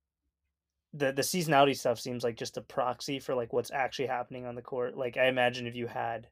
[0.93, 4.55] the the seasonality stuff seems like just a proxy for like what's actually happening on
[4.55, 4.97] the court.
[4.97, 6.29] Like I imagine if you had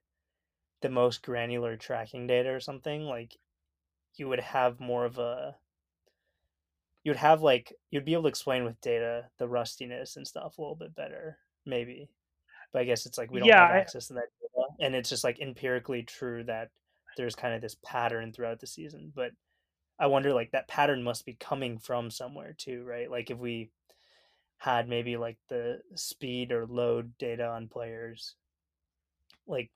[0.82, 3.38] the most granular tracking data or something, like
[4.16, 5.56] you would have more of a
[7.04, 10.60] you'd have like you'd be able to explain with data the rustiness and stuff a
[10.60, 12.10] little bit better, maybe.
[12.72, 14.94] But I guess it's like we don't Yeah, have I- access to that data, and
[14.94, 16.70] it's just like empirically true that
[17.16, 19.12] there's kind of this pattern throughout the season.
[19.14, 19.32] But
[19.98, 23.10] I wonder, like that pattern must be coming from somewhere too, right?
[23.10, 23.70] Like if we
[24.58, 28.36] had maybe like the speed or load data on players,
[29.46, 29.70] like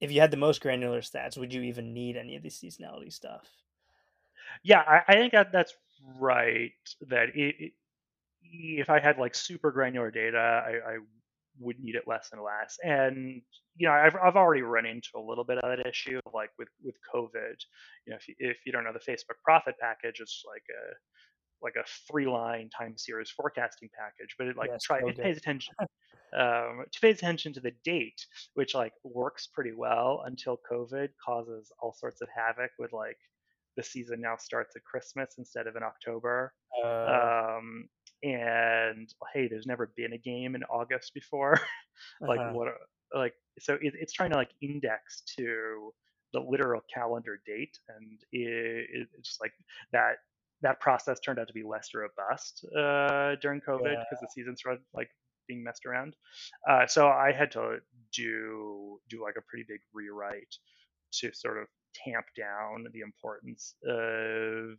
[0.00, 3.12] if you had the most granular stats, would you even need any of the seasonality
[3.12, 3.48] stuff?
[4.62, 5.74] Yeah, I, I think that that's
[6.18, 6.72] right.
[7.08, 7.72] That it, it,
[8.42, 10.98] if I had like super granular data, I, I
[11.60, 12.78] would need it less and less.
[12.82, 13.42] And
[13.76, 16.68] you know, I've I've already run into a little bit of that issue, like with
[16.82, 17.56] with COVID.
[18.06, 20.94] You know, if you, if you don't know the Facebook Prophet package, it's like a
[21.62, 25.20] like a three line time series forecasting package, but it like Yes, try so it
[25.20, 30.58] pays attention um, it pays attention to the date, which like works pretty well until
[30.70, 33.18] COVID causes all sorts of havoc with like
[33.78, 36.52] the season now starts at Christmas instead of in October.
[36.84, 37.88] Uh, Um,
[38.24, 41.60] and hey, there's never been a game in August before.
[42.20, 42.52] like uh-huh.
[42.52, 42.68] what?
[43.14, 45.94] Like so, it, it's trying to like index to
[46.34, 49.52] the literal calendar date, and it, it, it's just like
[49.92, 50.16] that.
[50.60, 54.02] That process turned out to be less robust uh, during COVID Yeah.
[54.02, 55.08] because the season started like
[55.46, 56.16] being messed around.
[56.68, 57.78] Uh, so I had to
[58.12, 60.52] do do like a pretty big rewrite
[61.20, 64.78] to sort of tamp down the importance of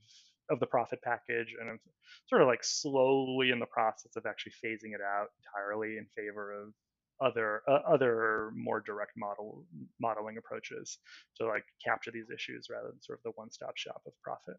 [0.50, 1.80] of the Prophet package, and I'm
[2.28, 6.64] sort of like slowly in the process of actually phasing it out entirely in favor
[6.64, 6.74] of
[7.22, 9.66] other uh, other more direct model
[10.00, 11.00] modeling approaches
[11.38, 14.56] to like capture these issues rather than sort of the one stop shop of profit.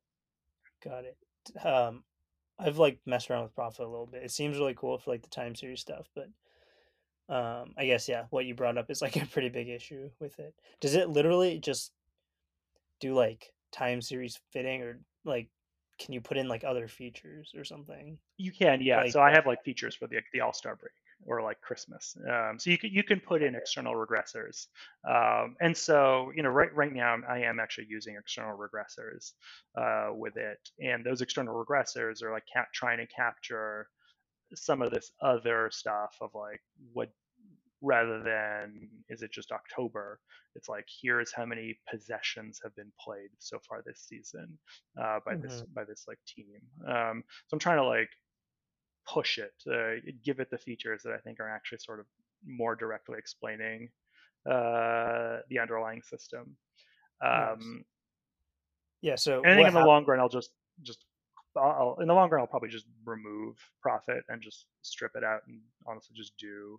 [0.84, 1.66] Got it.
[1.66, 2.04] Um,
[2.58, 4.22] I've like messed around with Prophet a little bit.
[4.22, 6.28] It seems really cool for like the time series stuff, but
[7.34, 10.38] um, I guess yeah, what you brought up is like a pretty big issue with
[10.38, 10.54] it.
[10.80, 11.92] Does it literally just
[13.00, 15.48] do like time series fitting, or like
[15.98, 18.18] can you put in like other features or something?
[18.38, 19.02] You can, yeah.
[19.02, 20.92] Like, so I have like features for the the All Star break
[21.26, 22.16] or like Christmas.
[22.28, 24.66] Um, so you can you can put in external regressors,
[25.08, 29.32] um, and so you know right right now I am actually using external regressors
[29.76, 33.88] uh, with it, and those external regressors are like cap- trying to capture
[34.54, 36.60] some of this other stuff of like
[36.92, 37.10] what
[37.82, 40.20] rather than is it just October?
[40.54, 44.58] It's like here's how many possessions have been played so far this season
[45.00, 46.60] uh, by this by this like team.
[46.86, 48.10] Um, so I'm trying to like
[49.08, 52.06] push it, uh, give it the features that I think are actually sort of
[52.46, 53.88] more directly explaining
[54.46, 56.56] uh, the underlying system.
[57.24, 57.84] Um,
[59.02, 59.16] Yeah.
[59.16, 60.50] So I think in the hap- long run, I'll just
[60.82, 61.04] just
[61.56, 65.40] I'll, in the long run, I'll probably just remove Prophet and just strip it out
[65.48, 66.78] and honestly just do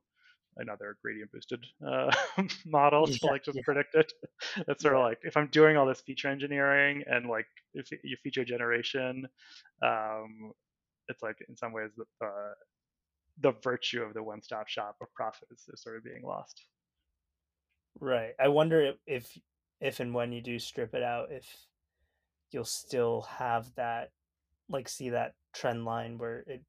[0.58, 2.12] another gradient boosted uh,
[2.66, 4.12] model to like just yeah, predict it.
[4.68, 8.18] It's sort of like if I'm doing all this feature engineering and like if your
[8.24, 9.28] feature generation,
[9.82, 10.52] um,
[11.08, 12.54] it's like in some ways the uh,
[13.40, 16.66] the virtue of the one-stop shop of Prophet is, is sort of being lost.
[18.00, 18.34] Right.
[18.40, 19.38] I wonder if, if
[19.80, 21.46] if and when you do strip it out, if
[22.52, 24.12] you'll still have that
[24.70, 26.62] like see that trend line where it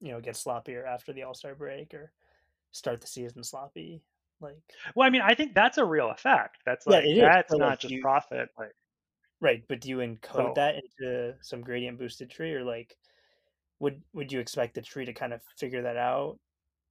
[0.00, 2.12] you know gets sloppier after the All-Star break or
[2.72, 4.02] start the season sloppy.
[4.40, 4.56] Like
[4.94, 6.58] Well, I mean, I think that's a real effect.
[6.64, 7.18] That's like is.
[7.18, 8.48] that's So, like, not just you- Prophet.
[8.58, 8.74] Like
[9.40, 12.96] right, but do you encode So- that into some gradient boosted tree or like
[13.80, 16.38] would would you expect the tree to kind of figure that out?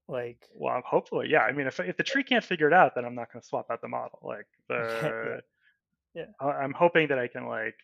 [0.10, 1.42] Like Well, hopefully, yeah.
[1.42, 3.48] I mean, if if the tree can't figure it out, then I'm not going to
[3.48, 4.20] swap out the model.
[4.24, 5.42] Like the,
[6.13, 6.26] Yeah.
[6.42, 7.76] I'm hoping that I can like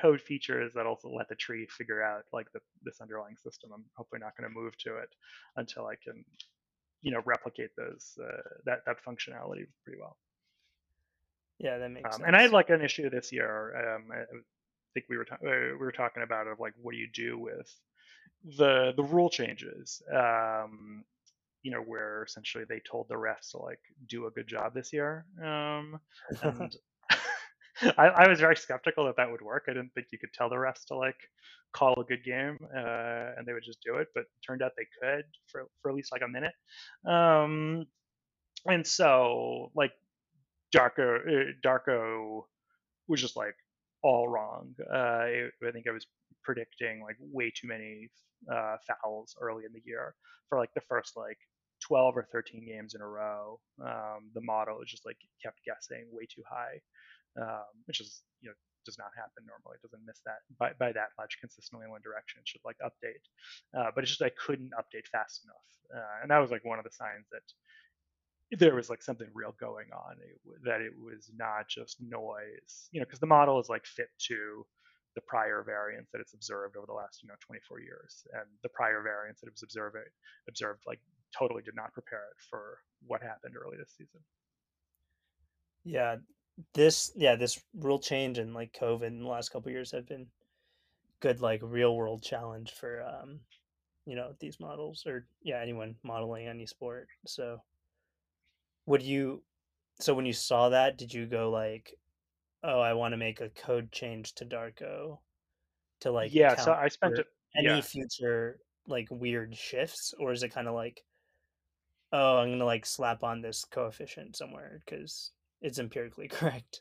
[0.00, 3.70] code features that also let the tree figure out like the, this underlying system.
[3.74, 5.08] I'm hopefully not going to move to it
[5.56, 6.24] until I can,
[7.02, 10.16] you know, replicate those uh, that that functionality pretty well.
[11.58, 12.26] yeah, that makes Um, sense.
[12.26, 13.96] and I had like an issue this year.
[13.96, 14.24] Um, I
[14.94, 17.38] think we were ta- uh, we were talking about of like what do you do
[17.38, 17.72] with
[18.58, 20.02] the the rule changes.
[20.12, 21.04] Um,
[21.62, 24.92] you know, where essentially they told the refs to like do a good job this
[24.92, 25.26] year.
[25.42, 26.00] Um,
[26.42, 26.74] and
[27.98, 29.64] I, I was very skeptical that that would work.
[29.68, 31.16] I didn't think you could tell the refs to like
[31.72, 34.72] call a good game uh, and they would just do it, but it turned out
[34.76, 36.54] they could for for at least like a minute.
[37.06, 37.86] Um,
[38.66, 39.92] and so like
[40.74, 42.44] Darko uh, Darko
[43.08, 43.54] was just like
[44.02, 44.74] all wrong.
[44.92, 46.06] Uh, I think I was
[46.42, 48.08] predicting like way too many
[48.52, 50.14] uh, fouls early in the year
[50.48, 51.38] for like the first like
[51.86, 53.60] 12 or 13 games in a row.
[53.82, 56.80] Um, the model just like kept guessing way too high,
[57.40, 59.76] um, which is you know does not happen normally.
[59.76, 62.38] It doesn't miss that by, by that much consistently in one direction.
[62.40, 63.24] It should like update,
[63.74, 66.78] uh, but it's just I couldn't update fast enough, uh, and that was like one
[66.78, 67.44] of the signs that
[68.62, 70.16] there was like something real going on.
[70.22, 74.08] It, that it was not just noise, you know, because the model is like fit
[74.30, 74.64] to
[75.16, 78.70] the prior variance that it's observed over the last you know 24 years, and the
[78.70, 79.96] prior variance that it was observed
[80.48, 81.00] observed like
[81.36, 84.20] totally did not prepare it for what happened early this season.
[85.84, 86.16] Yeah,
[86.74, 90.26] this yeah this rule change and like COVID in the last couple years have been
[91.20, 93.40] good like real world challenge for um
[94.06, 97.08] you know these models or yeah anyone modeling any sport.
[97.26, 97.58] So
[98.86, 99.42] would you
[100.00, 101.94] so when you saw that did you go like
[102.62, 105.18] oh I want to make a code change to Darko
[106.00, 107.26] to like yeah, so I spent for it.
[107.56, 111.02] any Yeah, future like weird shifts or is it kind of like
[112.12, 115.32] oh I'm gonna like slap on this coefficient somewhere because
[115.66, 116.80] it's empirically correct.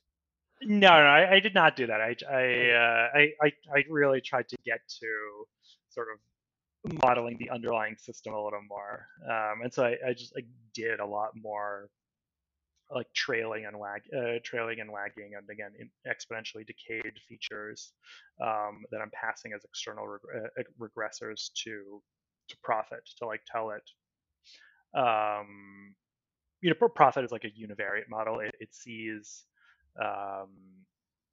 [0.62, 2.00] No, no, I, I did not do that.
[2.00, 5.46] I, I, uh, I, I, I really tried to get to
[5.90, 10.34] sort of modeling the underlying system a little more, um, and so I, I just
[10.36, 11.90] like did a lot more
[12.92, 17.92] like trailing and lag, uh, trailing and lagging, and again in exponentially decayed features
[18.42, 22.02] um, that I'm passing as external reg- uh, regressors to
[22.48, 23.84] to Prophet to like tell it
[24.98, 25.96] um,
[26.66, 28.40] you know, Prophet is like a univariate model.
[28.40, 29.46] It, it sees
[30.04, 30.50] um,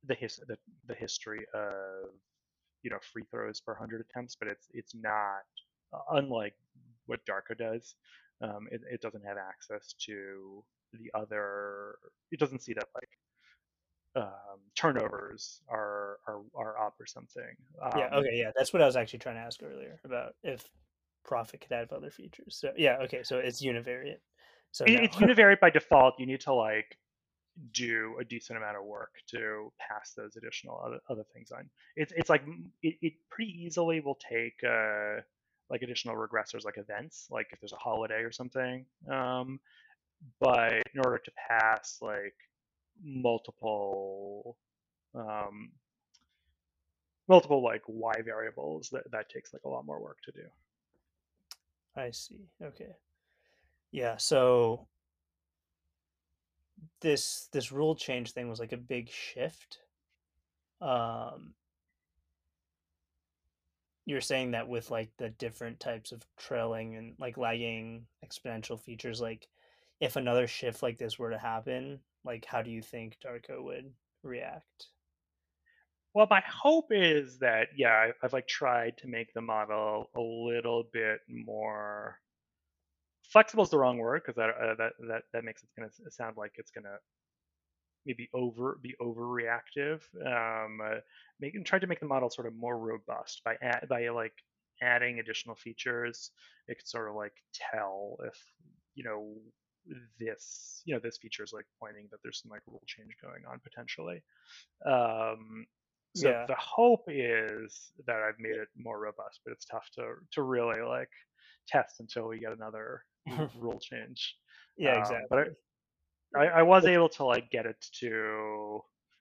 [0.07, 2.11] the, his, the the history of
[2.83, 5.47] you know free throws per hundred attempts, but it's it's not
[5.95, 6.53] uh, unlike
[7.07, 7.95] what Darko does.
[8.42, 11.95] Um, it, it doesn't have access to the other.
[12.31, 13.09] It doesn't see that like
[14.14, 17.57] um, turnovers are, are are up or something.
[17.97, 18.51] Yeah, Um, okay, yeah.
[18.55, 20.62] That's what I was actually trying to ask earlier about if
[21.25, 22.59] Prophet could have other features.
[22.61, 24.21] So yeah, okay, so it's univariate.
[24.73, 25.01] So it- no.
[25.03, 26.19] it's univariate by default.
[26.19, 26.99] You need to like
[27.73, 31.69] do a decent amount of work to pass those additional other, other things on.
[31.97, 32.43] It's it's like
[32.83, 35.21] it, it pretty easily will take uh,
[35.69, 38.87] like additional regressors like events, like if there's a holiday or something.
[39.11, 39.61] Um,
[40.41, 42.35] but in order to pass like
[43.05, 44.57] multiple
[45.15, 45.71] um,
[47.29, 50.45] multiple like y variables, that that takes like a lot more work to do.
[51.95, 52.49] I see.
[52.63, 52.95] Okay.
[53.93, 54.89] Yeah, so
[57.01, 59.79] this this rule change thing was like a big shift.
[60.81, 61.55] Um
[64.07, 69.21] you're saying that with like the different types of trailing and like lagging exponential features
[69.21, 69.49] like
[70.01, 73.95] if another shift like this were to happen, like how do you think Darko would
[74.25, 74.88] react?
[76.15, 80.21] Well, my hope is that yeah, I- I've like tried to make the model a
[80.21, 82.21] little bit more
[83.33, 83.65] flexible.
[83.65, 86.53] Is the wrong word because that uh, that that that makes it gonna sound like
[86.57, 86.99] it's gonna
[88.05, 90.03] maybe over be overreactive.
[90.27, 91.01] Um, uh,
[91.41, 94.35] making try to make the model sort of more robust by add, by like
[94.81, 96.31] adding additional features.
[96.69, 98.37] It can sort of like tell if
[98.95, 99.41] you know,
[100.19, 103.45] this you know this feature is like pointing that there's some like rule change going
[103.47, 104.23] on potentially.
[104.87, 105.67] Um,
[106.15, 106.49] so Yeah.
[106.49, 110.83] the hope is that I've made it more robust, but it's tough to to really
[110.83, 111.11] like
[111.69, 113.05] test until we get another
[113.58, 114.37] rule change.
[114.77, 115.27] Yeah, Um, exactly.
[116.33, 118.06] but I, I was able to like get it to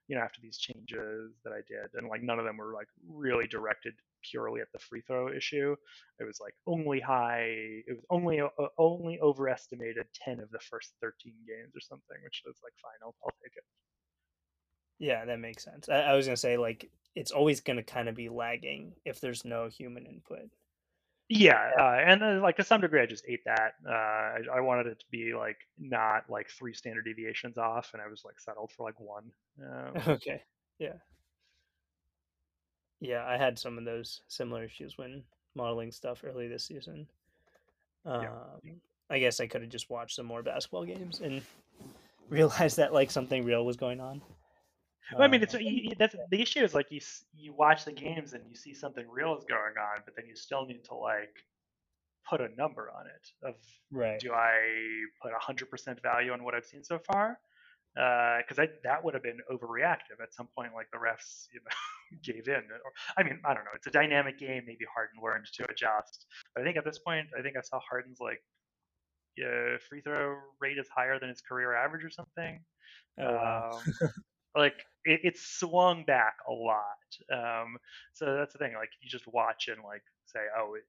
[0.07, 2.87] you know after these changes that I did, and like none of them were like
[3.07, 3.93] really directed
[4.23, 5.75] purely at the free throw issue.
[6.19, 7.83] It was like only high.
[7.87, 12.43] It was only uh, only overestimated ten of the first thirteen games or something, which
[12.45, 12.99] was like fine.
[13.03, 13.63] I'll, I'll take it.
[14.99, 15.89] Yeah, that makes sense.
[15.89, 19.43] I, I was gonna say like it's always gonna kind of be lagging if there's
[19.43, 20.49] no human input.
[21.33, 23.75] Yeah, uh, and uh, like to some degree, I just ate that.
[23.87, 28.01] Uh, I, I wanted it to be like not like three standard deviations off, and
[28.01, 29.31] I was like settled for like one.
[29.63, 30.43] Um, Okay.
[30.77, 30.95] Yeah.
[32.99, 35.23] Yeah, I had some of those similar issues when
[35.55, 37.07] modeling stuff early this season.
[38.05, 38.27] Um,
[39.09, 41.41] I guess I could have just watched some more basketball games and
[42.29, 44.21] realized that like something real was going on.
[45.11, 47.01] Well, I mean, Um, it's you, you- that's the issue is like you
[47.35, 50.35] you watch the games and you see something real is going on, but then you
[50.35, 51.35] still need to like
[52.29, 53.47] put a number on it.
[53.47, 53.55] Of
[53.91, 54.19] right.
[54.19, 57.39] do I put hundred percent value on what I've seen so far?
[57.93, 60.73] Because I that would have been overreactive at some point.
[60.73, 62.63] Like the refs, you know, gave in.
[62.85, 63.71] Or I mean, I don't know.
[63.75, 64.63] It's a dynamic game.
[64.65, 66.25] Maybe Harden learned to adjust.
[66.55, 68.41] But I think at this point, I think I saw Harden's like
[69.43, 72.59] uh, free throw rate is higher than his career average or something
[73.19, 73.69] Oh, wow.
[73.85, 73.93] um,
[74.55, 76.83] like it, it's swung back a lot.
[77.31, 77.77] Um,
[78.13, 78.73] so that's the thing.
[78.75, 80.83] Like you just watch and like say, oh, it,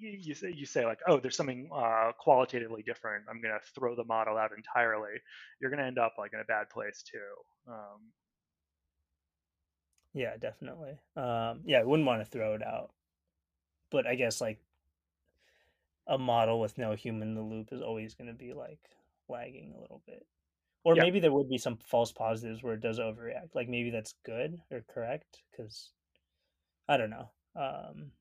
[0.00, 3.24] you, you say you say like, oh, there's something uh, qualitatively different.
[3.30, 5.14] I'm gonna throw the model out entirely.
[5.60, 7.72] You're gonna end up like in a bad place too.
[7.72, 8.12] Um,
[10.14, 10.98] Yeah, definitely.
[11.16, 12.92] Um, yeah, I wouldn't want to throw it out,
[13.90, 14.60] but I guess like
[16.06, 18.80] a model with no human in the loop is always going to be like
[19.28, 20.26] lagging a little bit.
[20.84, 21.02] Or Yeah.
[21.02, 23.54] maybe there would be some false positives where it does overreact.
[23.54, 25.90] Like maybe that's good or correct because
[26.88, 27.30] I don't know.
[27.56, 28.12] Um,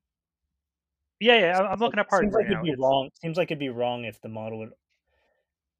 [1.19, 1.59] yeah, yeah.
[1.59, 2.53] I'm- looking at part seems right like now.
[2.53, 3.09] it'd be It's- wrong.
[3.15, 4.73] Seems like it'd be wrong if the model would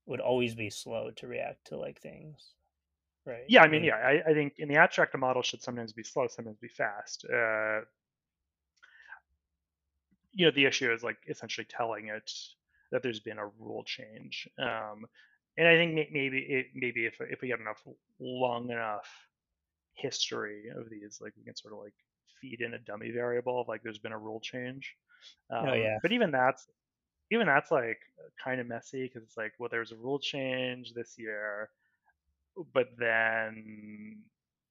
[0.05, 2.55] would always be slow to react to like things,
[3.23, 3.45] right?
[3.47, 6.03] Yeah, I mean, yeah, I, I think in the abstract, a model should sometimes be
[6.03, 7.23] slow, sometimes be fast.
[7.23, 7.86] Uh,
[10.34, 12.29] you know, the issue is like essentially telling it
[12.91, 14.49] that there's been a rule change.
[14.57, 15.05] Um,
[15.58, 17.82] and I think maybe it, maybe if if we get enough
[18.20, 19.08] long enough
[19.95, 21.95] history of these, like we can sort of like
[22.41, 24.95] feed in a dummy variable of like there's been a rule change.
[25.49, 25.99] Um, Oh, yeah.
[26.01, 26.68] But even that's
[27.32, 27.99] even that's like
[28.43, 31.72] kind of messy because it's like, well, there's a rule change this year,
[32.74, 34.24] but then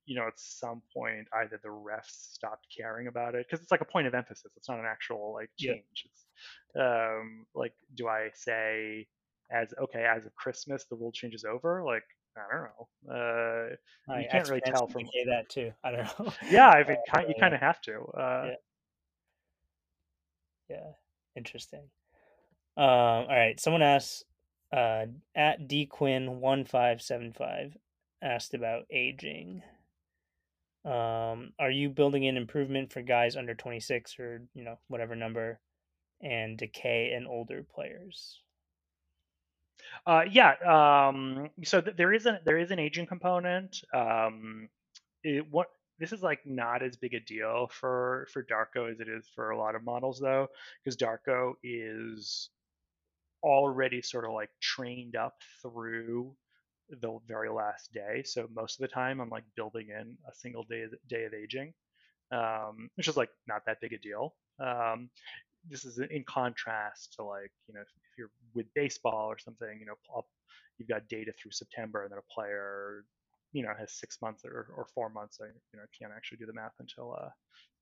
[0.05, 3.81] you know at some point either the refs stopped caring about it because it's like
[3.81, 5.75] a point of emphasis it's not an actual like Yeah.
[5.75, 6.27] change it's
[6.77, 9.07] um like do i say
[9.51, 12.05] as okay as of christmas the world changes over like
[12.37, 12.69] i don't
[13.09, 15.73] know uh you can't really tell from- decay that too.
[15.85, 16.33] I don't know.
[16.51, 18.55] yeah i mean Uh, you kind of have to uh Yeah.
[20.69, 20.93] Yeah,
[21.37, 21.83] interesting.
[22.79, 23.61] Um, all right.
[23.61, 24.25] Someone asked
[24.73, 27.77] uh, at dquin one five seven five
[28.23, 29.63] asked about aging.
[30.85, 35.15] Um, are you building in improvement for guys under twenty six or you know whatever
[35.15, 35.61] number,
[36.23, 38.41] and decay in older players?
[40.07, 40.55] Uh, yeah.
[41.09, 43.79] Um, so th- there is an there is an aging component.
[43.95, 44.69] Um,
[45.23, 45.69] it, what
[45.99, 49.51] this is like not as big a deal for for Darko as it is for
[49.51, 50.49] a lot of models though,
[50.83, 52.51] because Darko is
[53.43, 56.35] already sort of like trained up through
[57.01, 58.23] the very last day.
[58.25, 61.73] So most of the time, I'm like building in a single day day of aging,
[62.31, 64.35] um, which is like not that big a deal.
[64.61, 65.11] Um,
[65.69, 69.79] this is in contrast to like you know if, if you're with baseball or something,
[69.81, 70.27] you know, up,
[70.79, 73.05] you've got data through September, and then a player
[73.53, 75.39] you know has six months or, or four months.
[75.41, 77.29] I you know can't actually do the math until uh,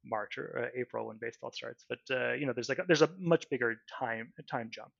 [0.05, 1.85] March or uh, April when baseball starts.
[1.89, 4.93] But uh, you know there's like a, there's a much bigger time time jump.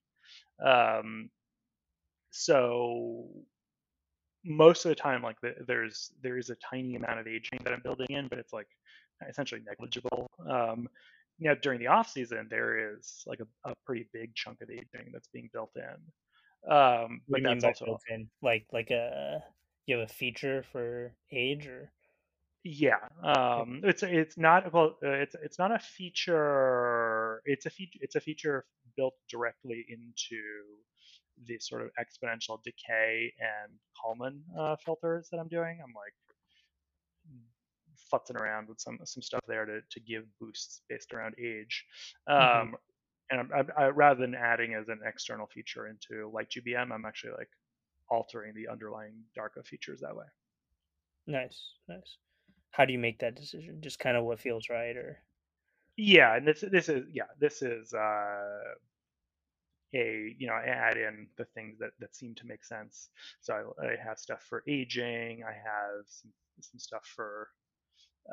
[0.65, 1.31] Um,
[2.31, 3.27] so
[4.45, 7.73] most of the time like the, there's there is a tiny amount of aging that
[7.73, 8.69] i'm building in but it's like
[9.29, 10.89] essentially negligible um
[11.41, 15.11] now during the off season there is like a, a pretty big chunk of aging
[15.13, 18.29] that's being built in um but you that's also built in?
[18.43, 19.43] Like like a
[19.87, 21.91] you have a feature for age or
[22.63, 27.99] yeah um it's it's not well uh, it's it's not a feature it's a feature
[28.03, 28.67] it's a feature
[28.97, 30.43] built directly into
[31.47, 35.79] the sort of exponential decay and Kalman uh, filters that I'm doing.
[35.83, 36.15] I'm like
[38.13, 41.85] futzing around with some some stuff there to, to give boosts based around age.
[42.27, 42.77] Um, Mhm.
[43.31, 47.51] and I, I, rather than adding as an external feature into LightGBM, I'm actually like
[48.11, 50.27] altering the underlying Darko features that way.
[51.27, 52.19] Nice, nice.
[52.73, 53.81] How do you make that decision?
[53.81, 55.23] Just kind of what feels right, or?
[55.97, 58.75] Yeah, and this this is yeah this is uh,
[59.95, 63.11] a you know I add in the things that that seem to make sense.
[63.41, 65.43] So I, I have stuff for aging.
[65.45, 67.49] I have some some stuff for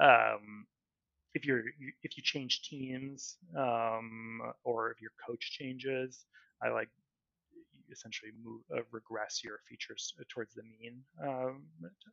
[0.02, 0.66] um,
[1.34, 1.64] if you're
[2.04, 6.26] if you change teams um, or if your coach changes.
[6.64, 6.90] I like
[7.92, 11.64] essentially move uh, regress your features uh, towards the mean um,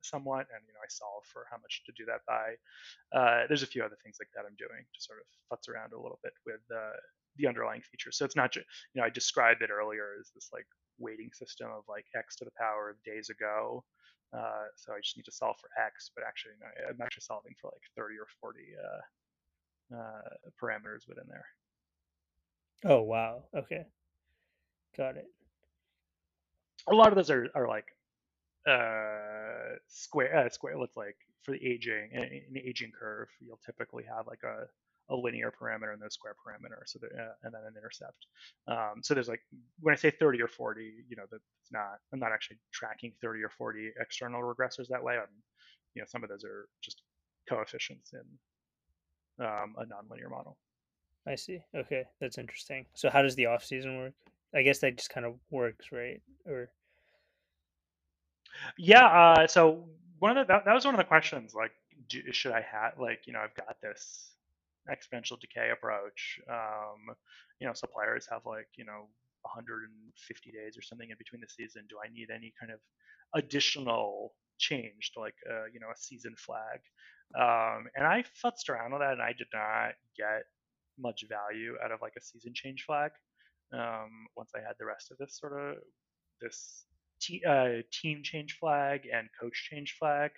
[0.02, 2.54] somewhat and you know i solve for how much to do that by
[3.16, 5.92] uh, there's a few other things like that i'm doing to sort of futz around
[5.92, 6.96] a little bit with uh,
[7.36, 10.48] the underlying features so it's not just you know i described it earlier as this
[10.52, 10.66] like
[10.98, 13.82] weighting system of like x to the power of days ago
[14.34, 17.54] uh, so i just need to solve for x but actually no, i'm actually solving
[17.60, 18.58] for like 30 or 40
[19.92, 20.20] uh,
[20.60, 21.44] parameters within there.
[22.84, 23.44] Oh wow.
[23.56, 23.84] Okay.
[24.96, 25.26] Got it.
[26.86, 27.86] A lot of those are, are like
[28.68, 34.26] uh, square uh, square looks like for the aging an aging curve you'll typically have
[34.26, 34.64] like a,
[35.10, 38.26] a linear parameter and then a square parameter so the, uh, and then an intercept
[38.68, 39.40] um, so there's like
[39.80, 43.42] when i say 30 or 40 you know that's not i'm not actually tracking 30
[43.42, 45.28] or 40 external regressors that way i'm
[45.94, 47.02] you know some of those are just
[47.48, 50.56] coefficients in um, a nonlinear model
[51.26, 54.14] i see okay that's interesting so how does the off season work
[54.54, 56.22] I guess that just kind of works, right?
[56.46, 56.70] Or
[58.78, 59.06] yeah.
[59.06, 59.84] Uh, so
[60.20, 61.54] one of the that, that was one of the questions.
[61.54, 61.72] Like,
[62.08, 64.30] do, should I have like you know I've got this
[64.90, 66.40] exponential decay approach.
[66.50, 67.14] Um,
[67.60, 69.08] you know, suppliers have like you know
[69.42, 71.84] 150 days or something in between the season.
[71.88, 72.80] Do I need any kind of
[73.34, 76.80] additional change to like uh, you know a season flag?
[77.38, 80.44] Um, and I futzed around with that, and I did not get
[80.98, 83.10] much value out of like a season change flag
[83.72, 85.76] um, once I had the rest of this sort of
[86.40, 86.84] this
[87.46, 90.30] uh, team change flag and coach change flag,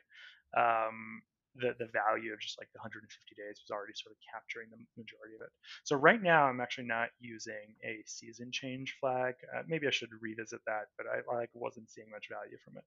[0.56, 1.22] um,
[1.60, 4.78] the the value of just like the 150 days was already sort of capturing the
[4.96, 5.52] majority of it.
[5.84, 9.34] So right now I'm actually not using a season change flag.
[9.54, 12.84] Uh, maybe I should revisit that, but I like wasn't seeing much value from it.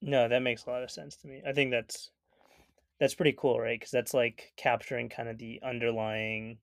[0.00, 1.42] No, that makes a lot of sense to me.
[1.46, 2.10] I think that's
[2.98, 3.78] that's pretty cool, right?
[3.78, 6.58] Because that's like capturing kind of the underlying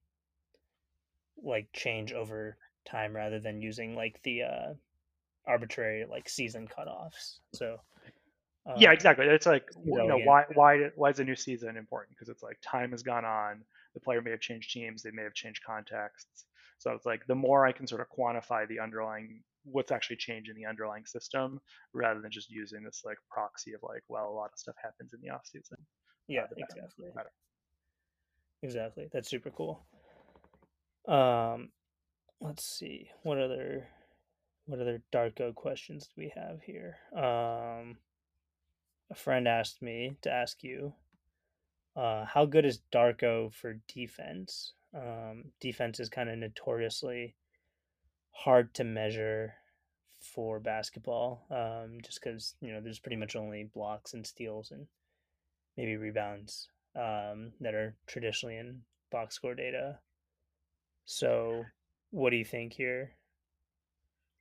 [1.42, 4.74] like change over time rather than using like the uh
[5.46, 7.40] arbitrary like season cutoffs.
[7.52, 7.80] So
[8.66, 9.26] um, yeah, exactly.
[9.26, 12.16] It's like you know why why why is a new season important?
[12.16, 13.62] Because it's like time has gone on.
[13.94, 15.02] The player may have changed teams.
[15.02, 16.46] They may have changed contexts.
[16.78, 20.50] So it's like the more I can sort of quantify the underlying what's actually changed
[20.50, 21.60] in the underlying system
[21.94, 25.12] rather than just using this like proxy of like well a lot of stuff happens
[25.12, 25.78] in the off season.
[26.26, 27.08] Yeah, uh, exactly.
[28.62, 29.08] Exactly.
[29.12, 29.84] That's super cool.
[31.06, 31.68] Um,
[32.40, 33.88] let's see what other
[34.66, 36.96] what other Darko questions do we have here?
[37.14, 37.98] Um,
[39.10, 40.94] a friend asked me to ask you,
[41.96, 44.72] uh, how good is Darko for defense?
[44.94, 47.36] Um, defense is kind of notoriously
[48.30, 49.54] hard to measure
[50.20, 54.86] for basketball, um, just because you know there's pretty much only blocks and steals and
[55.76, 58.80] maybe rebounds um, that are traditionally in
[59.10, 59.98] box score data.
[61.04, 61.64] So,
[62.10, 63.12] what do you think here?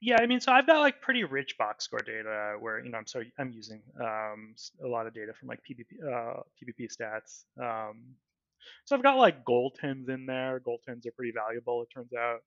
[0.03, 2.97] Yeah, I mean, so I've got like pretty rich box score data where you know
[2.97, 7.45] I'm so I'm using um, a lot of data from like PBP uh, PBP stats.
[7.57, 8.03] Um,
[8.83, 10.59] so I've got like goaltends in there.
[10.59, 12.39] Goaltends are pretty valuable, it turns out.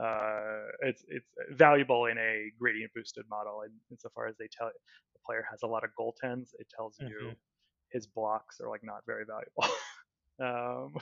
[0.00, 5.18] Uh, it's it's valuable in a gradient boosted model, and insofar as they tell the
[5.26, 7.32] player has a lot of goaltends, it tells you mm-hmm.
[7.90, 9.74] his blocks are like not very valuable.
[10.40, 10.94] um,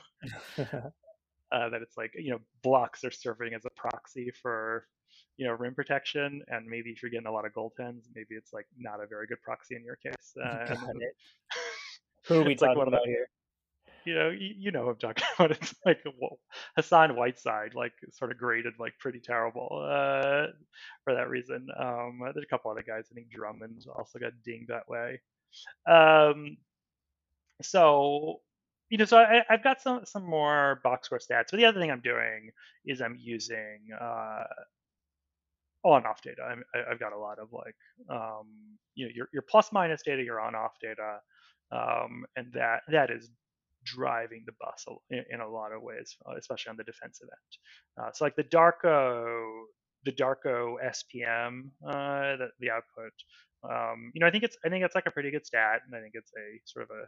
[1.52, 4.86] uh, that it's like you know blocks are serving as a proxy for
[5.40, 8.52] you know rim protection and maybe if you're getting a lot of goaltends maybe it's
[8.52, 10.76] like not a very good proxy in your case uh,
[12.26, 13.26] who are we talking like about the, here
[14.04, 16.38] you know you, you, know i'm talking about it's like well,
[16.76, 20.48] hassan whiteside like sort of graded like pretty terrible uh,
[21.04, 24.68] for that reason um, there's a couple other guys i think drummond also got dinged
[24.68, 25.18] that way
[25.88, 26.58] um,
[27.62, 28.40] so
[28.90, 31.52] you know, so I, have got some some more box score stats.
[31.52, 32.50] But the other thing I'm doing
[32.84, 34.42] is I'm using uh,
[35.84, 36.42] on off data.
[36.42, 37.74] I'm, I've got a lot of like,
[38.10, 38.48] um,
[38.94, 41.18] you know, your your plus minus data, your on off data,
[41.72, 43.30] um, and that that is
[43.84, 48.06] driving the bus in, in, a lot of ways, uh, especially on the defensive end.
[48.06, 49.62] Uh, so like the Darko,
[50.04, 53.12] the Darko SPM, uh, the, the output.
[53.64, 55.94] Um, you know, I think it's I think it's like a pretty good stat, and
[55.94, 57.04] I think it's a sort of a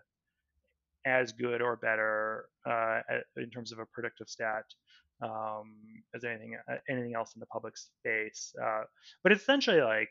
[1.05, 3.01] as good or better uh,
[3.37, 4.65] in terms of a predictive stat
[5.23, 5.75] um,
[6.15, 8.55] as anything uh, anything else in the public space.
[8.63, 8.83] Uh,
[9.23, 10.11] but essentially like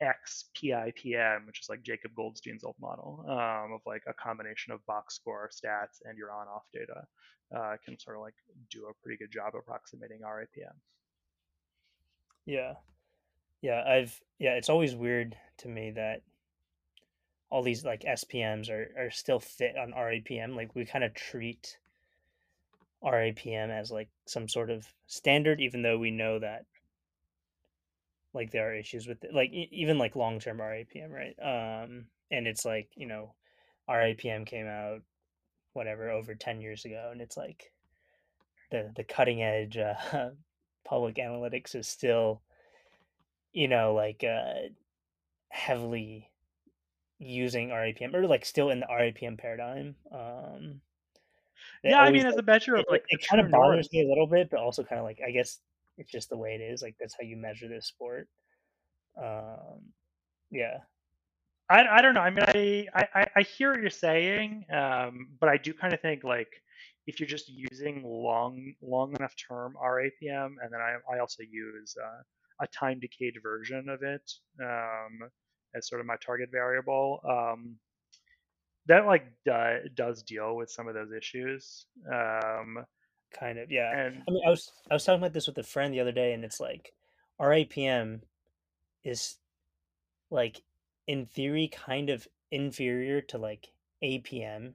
[0.00, 4.84] X PIPM, which is like Jacob Goldstein's old model um, of like a combination of
[4.86, 7.06] box score stats and your on-off data
[7.56, 8.34] uh, can sort of like
[8.70, 10.74] do a pretty good job approximating RAPM.
[12.44, 12.74] Yeah,
[13.60, 14.54] yeah, I've yeah.
[14.54, 16.22] It's always weird to me that
[17.50, 20.56] all these like SPMs are are still fit on RAPM.
[20.56, 21.78] Like we kind of treat
[23.04, 26.64] RAPM as like some sort of standard, even though we know that
[28.34, 29.34] like there are issues with it.
[29.34, 31.36] like even like long term RAPM, right?
[31.40, 33.34] Um, and it's like you know,
[33.88, 35.02] RAPM came out
[35.74, 37.72] whatever over ten years ago, and it's like
[38.70, 39.94] the the cutting edge uh,
[40.84, 42.40] public analytics is still,
[43.52, 44.68] you know, like uh,
[45.50, 46.30] heavily
[47.18, 49.94] using RAPM or like still in the RAPM paradigm.
[50.10, 50.80] Um,
[51.82, 54.08] yeah, I mean, as a measure of like, it, it kind of bothers me a
[54.08, 55.58] little bit, but also kind of like I guess
[55.98, 56.82] it's just the way it is.
[56.82, 58.28] Like that's how you measure this sport.
[59.22, 59.82] Um,
[60.50, 60.78] yeah.
[61.68, 62.20] I, I don't know.
[62.20, 66.00] I mean, I, I, I hear what you're saying, um, but I do kind of
[66.00, 66.48] think like
[67.06, 71.96] if you're just using long long enough term RAPM, and then I, I also use
[72.02, 72.22] uh,
[72.64, 74.30] a time decayed version of it
[74.62, 75.28] um,
[75.74, 77.20] as sort of my target variable.
[77.28, 77.76] Um,
[78.86, 81.86] that like uh, does deal with some of those issues.
[82.12, 82.84] Um,
[83.38, 83.96] kind of, yeah.
[83.96, 86.12] And I mean, I was I was talking about this with a friend the other
[86.12, 86.92] day, and it's like
[87.40, 88.20] RAPM
[89.04, 89.36] is
[90.30, 90.62] like
[91.06, 93.68] in theory kind of inferior to like
[94.02, 94.74] APM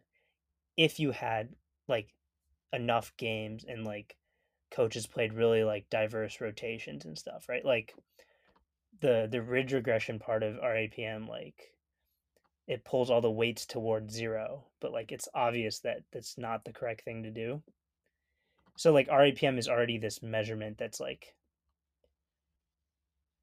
[0.78, 1.50] if you had
[1.88, 2.14] like
[2.74, 4.16] enough games and like
[4.72, 7.66] coaches played really like diverse rotations and stuff, right?
[7.66, 7.94] Like
[9.02, 11.74] the the ridge regression part of RAPM like
[12.68, 16.74] it pulls all the weights towards zero, but like it's obvious that that's not the
[16.74, 17.62] correct thing to do.
[18.76, 21.34] So like RAPM is already this measurement that's like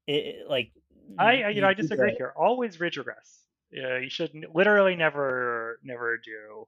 [0.07, 0.71] it like
[1.17, 2.33] I you, you know I disagree here.
[2.37, 3.39] Always ridge regress.
[3.71, 6.67] Yeah, you should literally never never do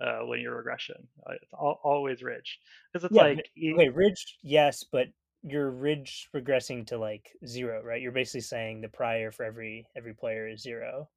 [0.00, 1.08] uh, linear regression.
[1.28, 2.60] Uh, it's all, always ridge
[2.92, 5.08] because it's yeah, like okay, ridge yes, but
[5.42, 8.00] you're ridge regressing to like zero, right?
[8.00, 11.08] You're basically saying the prior for every every player is zero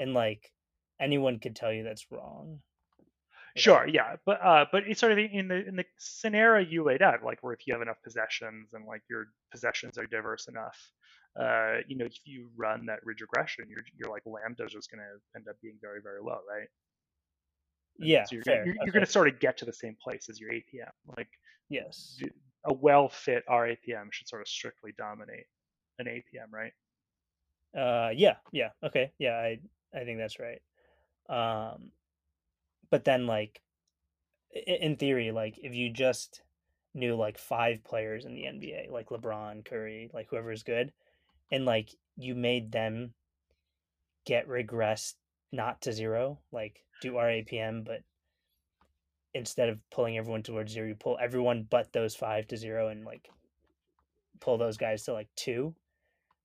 [0.00, 0.50] and like
[1.00, 2.58] anyone could tell you that's wrong.
[3.56, 7.02] Sure yeah but uh but it's sort of in the in the scenario you laid
[7.02, 10.78] out like where if you have enough possessions and like your possessions are diverse enough
[11.40, 14.90] uh you know if you run that ridge regression your your like lambda is just
[14.90, 16.68] going to end up being very very low right?
[17.98, 18.58] Yeah so you're, fair.
[18.58, 21.16] Gonna, you're, you're going to sort of get to the same place as your apm
[21.16, 21.28] like
[21.68, 22.20] yes.
[22.66, 25.46] a well fit rapm should sort of strictly dominate
[25.98, 26.72] an apm right?
[27.76, 29.58] Uh yeah yeah okay yeah i
[29.94, 30.62] I think that's right.
[31.28, 31.92] Um,
[32.90, 33.60] but then like
[34.66, 36.42] in theory, like if you just
[36.94, 40.92] knew like five players in the NBA, like LeBron, Curry, like whoever's good,
[41.50, 43.14] and like you made them
[44.26, 45.14] get regressed
[45.52, 48.02] not to zero, like do RAPM, but
[49.34, 53.04] instead of pulling everyone towards zero, you pull everyone but those five to zero and
[53.04, 53.28] like
[54.40, 55.74] pull those guys to like two.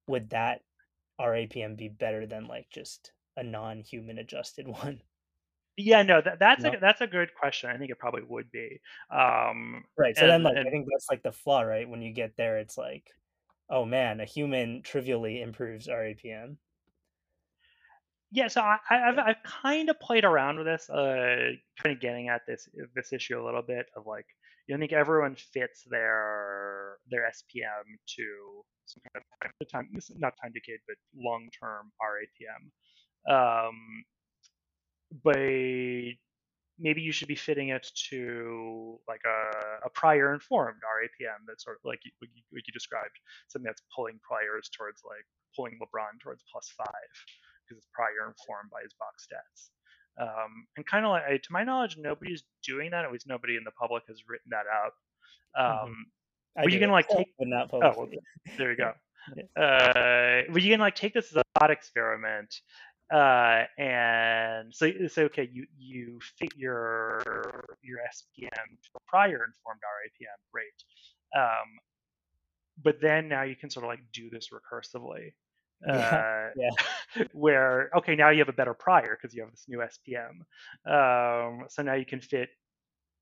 [0.08, 0.62] Would that
[1.20, 5.02] RAPM be better than like just a non-human adjusted one?
[5.78, 6.70] Yeah, no, that, that's no.
[6.70, 7.70] a that's a good question.
[7.70, 8.80] I think it probably would be.
[9.12, 10.16] Um, right.
[10.16, 11.90] So and, then, like, and, I think that's like the flaw, right?
[11.90, 13.04] When you get there, it's like,
[13.70, 16.56] oh man, a human trivially improves RAPM.
[18.32, 22.30] Yeah, so I, have I've kind of played around with this, uh, kind of getting
[22.30, 24.26] at this this issue a little bit of like,
[24.68, 29.24] you know, I think everyone fits their their SPM to some kind
[29.62, 32.72] of time, not time decayed, but long term RAPM.
[33.30, 34.06] Um,
[35.24, 35.38] but
[36.78, 41.78] maybe you should be fitting it to like a, a prior informed RAPM that's sort
[41.78, 43.18] of like you, like you described,
[43.48, 47.14] something that's pulling priors towards like pulling LeBron towards plus five
[47.64, 49.70] because it's prior informed by his box stats.
[50.18, 53.06] Um, and kind of like, to my knowledge, nobody's doing that.
[53.06, 54.94] At least nobody in the public has written that up.
[55.58, 55.84] Mm-hmm.
[55.84, 56.64] Um, mm-hmm.
[56.64, 57.28] But you can like take.
[57.38, 58.08] But not oh, well,
[58.58, 58.94] there you go.
[59.62, 62.56] uh, but you can like take this as a thought experiment
[63.14, 67.22] uh, and so so okay, you you fit your
[67.84, 70.84] your SPM to a prior informed RAPM, great.
[71.36, 71.80] Um,
[72.84, 75.34] but then now you can sort of like do this recursively.
[75.88, 76.70] Uh, yeah.
[77.34, 80.40] where okay now you have a better prior because you have this new SPM.
[80.90, 82.50] Um, so now you can fit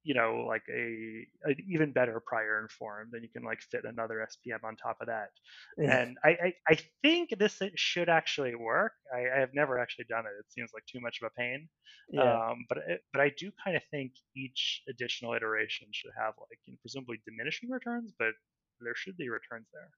[0.04, 4.28] you know like a an even better prior informed then you can like fit another
[4.32, 5.30] spm on top of that
[5.78, 6.00] Yeah.
[6.00, 10.26] and I, I i think this should actually work I, I have never actually done
[10.26, 11.70] it it seems like too much of a pain
[12.10, 12.50] yeah.
[12.50, 16.60] um but it, but i do kind of think each additional iteration should have like
[16.66, 18.34] you know, presumably diminishing returns but
[18.82, 19.90] there should be returns there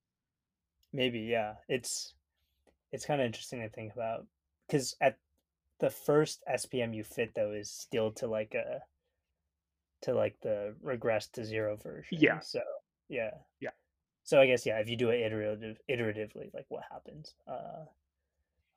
[0.96, 1.56] Maybe, yeah.
[1.68, 2.14] It's
[2.94, 4.26] it's kind of interesting to think about
[4.66, 5.18] because at
[5.82, 8.80] the first SPM you fit though is still to like a
[10.06, 12.18] to like the regress to zero version.
[12.20, 12.40] Yeah.
[12.40, 12.62] So
[13.10, 13.32] yeah.
[13.60, 13.72] Yeah.
[14.24, 17.34] So I guess yeah, if you do it iterative iteratively, like what happens?
[17.48, 17.86] Uh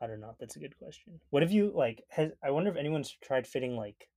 [0.00, 0.36] I don't know.
[0.38, 1.20] That's a good question.
[1.30, 4.08] What have you like has I wonder if anyone's tried fitting like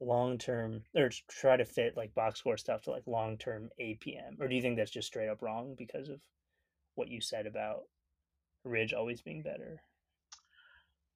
[0.00, 4.40] long term or try to fit like box score stuff to like long term APM?
[4.40, 6.20] Or do you think that's just straight up wrong because of
[6.94, 7.82] what you said about
[8.64, 9.82] Ridge always being better?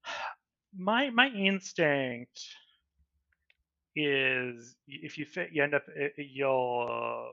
[0.76, 2.40] my my instinct
[3.96, 7.32] is if you fit you end up i- i- you'll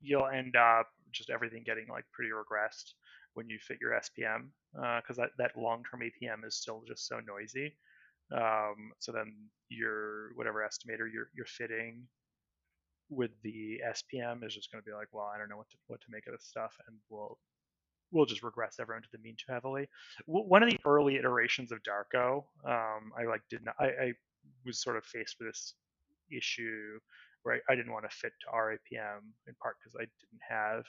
[0.00, 2.94] you'll end up just everything getting like pretty regressed
[3.34, 4.48] when you fit your SPM
[5.00, 7.74] because that, that long-term APM is still just so noisy.
[8.34, 9.34] Um, so then
[9.68, 12.02] your whatever estimator you're you're fitting
[13.10, 15.76] with the SPM is just going to be like, well, I don't know what to
[15.86, 17.38] what to make of this stuff, and we'll
[18.10, 19.88] we'll just regress everyone to the mean too heavily.
[20.26, 23.74] One of the early iterations of Darko, um, I like did not.
[23.78, 24.12] I, I
[24.64, 25.74] was sort of faced with this
[26.36, 26.98] issue
[27.42, 30.84] where I, I didn't want to fit to RAPM in part because I didn't have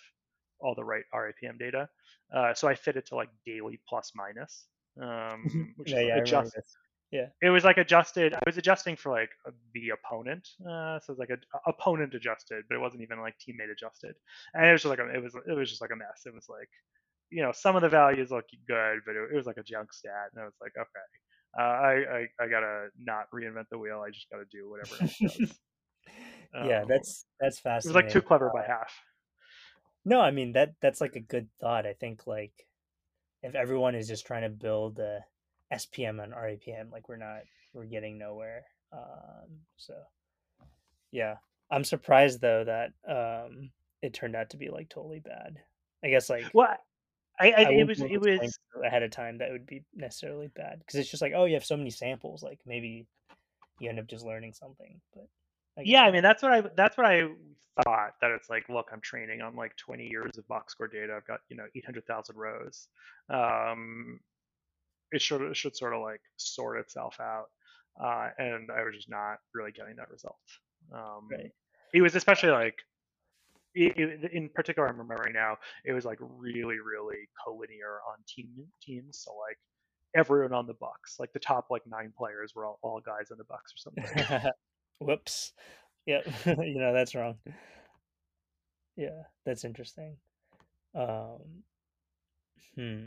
[0.59, 1.89] all the right RAPM data.
[2.33, 4.65] Uh, so I fit it to like daily plus minus,
[5.01, 6.77] um, which yeah, is yeah, I remember adjust, this.
[7.41, 8.33] it was like adjusted.
[8.33, 9.29] I was adjusting for like
[9.73, 13.35] the opponent, uh, so it was like a, opponent adjusted, but it wasn't even like
[13.35, 14.15] teammate adjusted.
[14.53, 16.23] And it was just like a, it was it was just like a mess.
[16.25, 16.69] It was like,
[17.29, 19.93] you know, some of the values look good, but it, it was like a junk
[19.93, 21.07] stat, and I was like, okay,
[21.57, 24.03] uh, I, I I gotta not reinvent the wheel.
[24.05, 25.59] I just gotta do whatever else does.
[26.65, 28.93] yeah, Um, that's that's it was like too clever by half.
[30.05, 31.85] No, I mean that that's like a good thought.
[31.85, 32.53] I think like
[33.41, 35.19] if everyone is just trying to build a
[35.73, 37.41] SPM on RAPM, like we're not
[37.73, 38.65] we're getting nowhere.
[38.91, 39.93] Um, so
[41.11, 41.35] yeah,
[41.71, 45.57] I'm surprised though that um, it turned out to be like totally bad.
[46.03, 46.75] I guess like Well,
[47.39, 50.79] I, I, I it was it was ahead of time that would be necessarily bad
[50.79, 53.07] because it's just like oh you have so many samples like maybe
[53.79, 54.99] you end up just learning something.
[55.13, 55.27] But
[55.77, 56.03] I yeah.
[56.03, 57.27] I mean, that's what I that's what I
[57.83, 58.13] thought.
[58.21, 61.13] That it's like, look, I'm training on like 20 years of box score data.
[61.15, 62.87] I've got you know 800,000 rows.
[63.29, 64.19] Um,
[65.11, 67.45] it should it should sort of like sort itself out.
[68.01, 70.37] Uh, and I was just not really getting that result.
[70.91, 71.51] Um, Right.
[71.93, 72.79] It was especially like,
[73.77, 75.57] i i in particular, I'm remembering now.
[75.85, 78.49] It was like really, really collinear on team
[78.81, 79.19] teams.
[79.23, 79.57] So like
[80.15, 83.37] everyone on the Bucks, like the top like nine players were all, all guys on
[83.37, 84.51] the Bucks or something.
[84.99, 85.53] Whoops.
[86.05, 86.27] Yep.
[86.45, 87.35] you know, that's wrong.
[88.95, 90.17] Yeah, that's interesting.
[90.95, 91.63] Um,
[92.75, 93.05] hmm.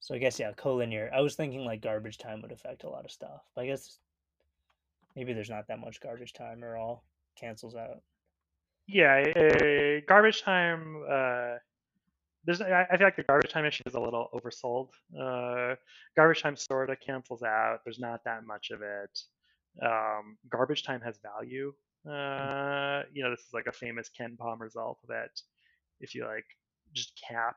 [0.00, 1.12] So I guess yeah, collinear.
[1.12, 3.42] I was thinking like garbage time would affect a lot of stuff.
[3.54, 3.98] But I guess
[5.16, 7.04] maybe there's not that much garbage time or all
[7.36, 8.02] cancels out.
[8.86, 11.02] Yeah, uh, garbage time.
[11.10, 11.56] Uh,
[12.44, 14.88] there's I, I feel like the garbage time issue is a little oversold.
[15.18, 15.76] Uh,
[16.16, 17.78] garbage time sort of cancels out.
[17.84, 19.18] There's not that much of it.
[19.84, 21.72] Um, garbage time has value.
[22.08, 25.30] Uh, you know, this is like a famous KenPom result that
[26.00, 26.46] if you like
[26.92, 27.56] just cap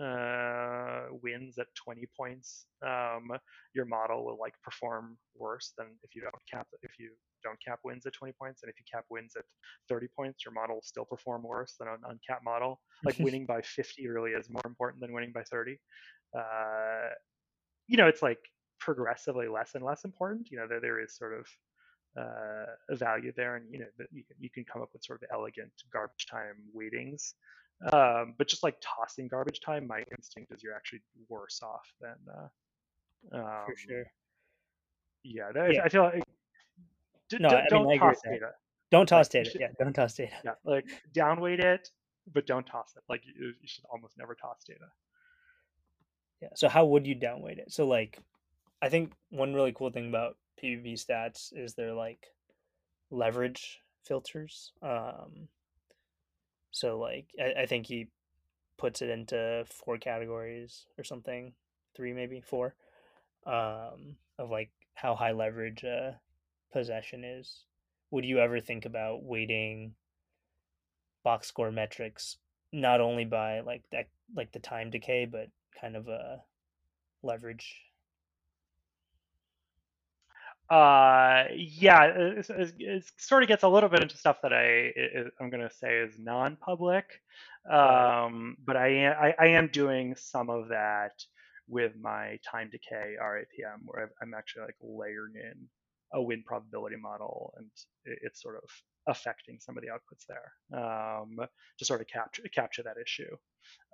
[0.00, 3.30] uh, wins at 20 points, um,
[3.74, 7.10] your model will like perform worse than if you don't cap if you
[7.42, 9.44] don't cap wins at 20 points, and if you cap wins at
[9.88, 12.80] 30 points, your model will still perform worse than an uncapped model.
[13.04, 15.78] Like winning by 50 really is more important than winning by 30.
[16.36, 17.10] Uh,
[17.86, 18.38] you know, it's like
[18.78, 20.48] progressively less and less important.
[20.50, 21.46] You know, there there is sort of
[22.18, 25.04] uh, a value there, and you know that you can you can come up with
[25.04, 27.34] sort of elegant garbage time weightings.
[27.92, 32.16] Um, but just like tossing garbage time, my instinct is you're actually worse off than.
[32.28, 34.04] Uh, um, For sure.
[35.22, 35.82] Yeah, that, Yeah.
[35.84, 36.22] I feel like.
[37.30, 38.30] D- No, d- I mean, don't I toss that.
[38.32, 38.50] data.
[38.90, 39.50] Don't toss you data.
[39.50, 40.34] should- Yeah, don't toss data.
[40.44, 41.88] Yeah, like downweight it,
[42.32, 43.02] but don't toss it.
[43.08, 44.86] Like you, you should almost never toss data.
[46.42, 46.48] Yeah.
[46.54, 47.70] So how would you downweight it?
[47.72, 48.18] So like,
[48.82, 52.26] I think one really cool thing about PBP stats is they're like
[53.10, 54.72] leverage filters.
[54.82, 55.48] Um,
[56.72, 58.08] so like, I, I think he
[58.78, 61.52] puts it into four categories or something,
[61.94, 62.74] three maybe four,
[63.46, 66.18] um, of like how high leverage a
[66.72, 67.64] possession is.
[68.10, 69.94] Would you ever think about weighting
[71.22, 72.36] box score metrics
[72.72, 75.48] not only by like that like the time decay, but
[75.80, 76.42] kind of a
[77.22, 77.82] leverage.
[80.70, 84.92] Uh, yeah, it, it, it, sort of gets a little bit into stuff that I
[85.40, 87.06] I'm gonna say is non-public,
[87.68, 91.24] um, but I, I I am doing some of that
[91.66, 95.68] with my time decay RAPM, where I'm actually like layering in
[96.12, 97.66] a win probability model, and
[98.04, 98.68] it's sort of
[99.06, 101.38] affecting some of the outputs there um,
[101.78, 103.34] to sort of capture capture that issue.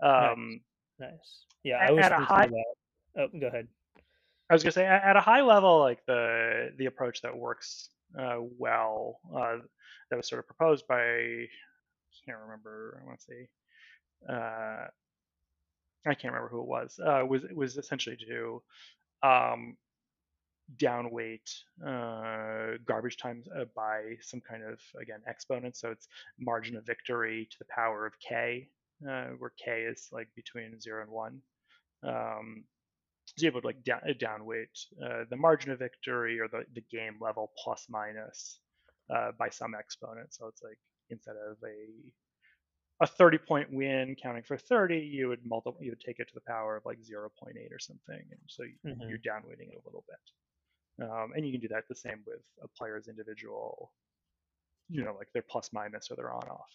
[0.03, 0.61] Um,
[0.99, 1.11] nice.
[1.11, 1.45] nice.
[1.65, 2.49] Yeah, I was at a high.
[3.19, 3.69] Oh, go ahead.
[4.49, 8.39] I was gonna say at a high level, like the the approach that works uh,
[8.59, 9.57] well uh,
[10.11, 11.47] that was sort of proposed by I
[12.25, 13.01] can't remember.
[13.03, 13.49] I want to say
[14.29, 14.87] uh,
[16.07, 17.01] I can't remember who it was.
[17.05, 18.63] Uh, was was essentially to
[19.23, 19.77] um,
[20.77, 21.51] downweight
[21.87, 25.77] uh, garbage times uh, by some kind of again exponent.
[25.77, 26.09] So it's
[26.39, 28.69] margin of victory to the power of k,
[29.09, 31.41] uh, where k is like between zero and one.
[32.03, 32.65] Um,
[33.27, 36.65] so you able to like down, uh, downweight uh, the margin of victory or the,
[36.75, 38.61] the game level plus minus
[39.11, 40.33] uh, by some exponent.
[40.33, 40.79] So it's like
[41.11, 42.13] instead of a
[43.01, 46.35] a 30 point win counting for 30 you would multiply you would take it to
[46.35, 47.29] the power of like 0.8
[47.71, 49.09] or something and so mm-hmm.
[49.09, 50.17] you're downweighting it a little bit
[51.03, 53.93] um, and you can do that the same with a player's individual
[54.89, 56.71] you know like their plus minus or their on off.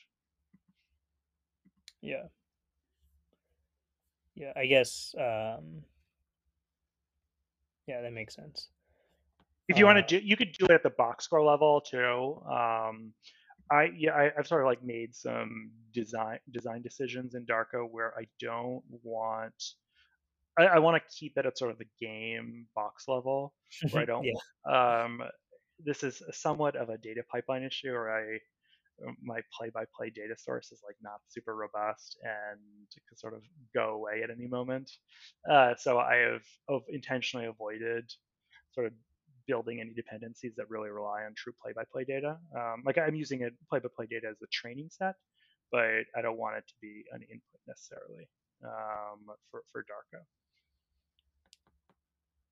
[2.01, 2.24] Yeah.
[4.36, 5.84] Yeah i guess um
[7.88, 8.69] yeah that makes sense.
[9.67, 11.82] If you uh, want to do you could do it at the box score level
[11.82, 13.13] too um,
[13.69, 18.13] I yeah I, have sort of like made some design design decisions in Darko where
[18.17, 19.74] I don't want
[20.57, 23.53] I, I want to keep it at sort of the game box level
[23.91, 25.03] where I don't yeah.
[25.03, 25.21] um
[25.83, 28.37] this is somewhat of a data pipeline issue where I
[29.21, 32.59] my play-by-play data source is like not super robust and
[33.07, 33.41] can sort of
[33.73, 34.91] go away at any moment.
[35.49, 38.11] Uh, so I have, have intentionally avoided
[38.73, 38.93] sort of
[39.47, 42.37] building any dependencies that really rely on true play-by-play data.
[42.55, 45.15] Um, like I'm using a play-by-play data as a training set,
[45.71, 48.29] but I don't want it to be an input necessarily
[48.63, 50.21] um, for for Darko.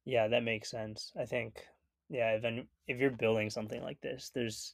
[0.09, 1.11] Yeah, that makes sense.
[1.19, 1.61] I think
[2.09, 4.73] yeah, then if you're building something like this, there's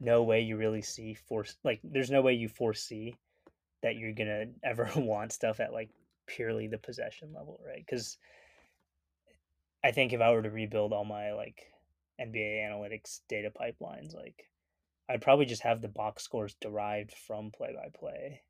[0.00, 3.14] no way you really see force like there's no way you foresee
[3.82, 5.90] that you're gonna ever want stuff at like
[6.26, 7.84] purely the possession level, right?
[7.86, 8.18] Because
[9.84, 11.62] I think if I were to rebuild all my like
[12.20, 14.48] NBA analytics data pipelines, like
[15.08, 18.42] I'd probably just have the box scores derived from play by play.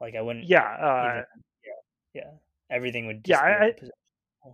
[0.00, 0.48] Like I wouldn't.
[0.48, 0.62] Yeah.
[0.62, 1.24] Uh, even,
[1.64, 2.22] yeah.
[2.22, 2.30] Yeah.
[2.70, 3.22] Everything would.
[3.26, 3.40] yeah.
[3.40, 3.72] I,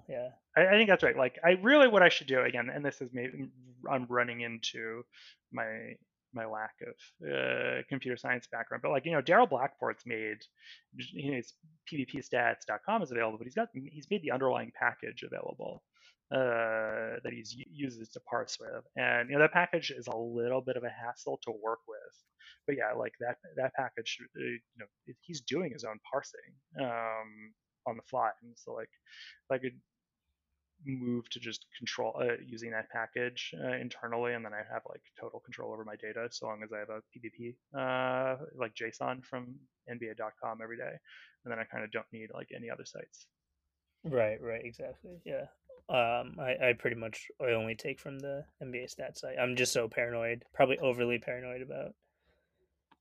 [0.08, 0.28] yeah.
[0.56, 1.16] I, I, think that's right.
[1.16, 3.48] Like I really, what I should do again, and this is maybe
[3.90, 5.02] I'm running into
[5.52, 5.94] my
[6.34, 8.82] my lack of uh, computer science background.
[8.82, 10.38] But like you know, Darryl Blackport's made
[10.96, 11.52] you know, his
[11.92, 15.82] PBPstats.com is available, but he's got he's made the underlying package available
[16.32, 20.62] uh, that he's uses to parse with, and you know that package is a little
[20.62, 21.98] bit of a hassle to work with.
[22.66, 24.86] But yeah, like that that package, uh, you know,
[25.20, 26.40] he's doing his own parsing
[26.80, 27.52] um,
[27.86, 29.78] on the fly, and so like if I could
[30.84, 35.02] move to just control uh, using that package uh, internally, and then I have like
[35.20, 39.24] total control over my data so long as I have a PBP uh, like JSON
[39.24, 39.54] from
[39.90, 40.92] NBA.com every day,
[41.44, 43.26] and then I kind of don't need like any other sites.
[44.04, 45.20] Right, right, exactly.
[45.24, 45.46] Yeah.
[45.88, 49.38] Um, I, I pretty much I only take from the NBA stats site.
[49.38, 51.94] I'm just so paranoid, probably overly paranoid about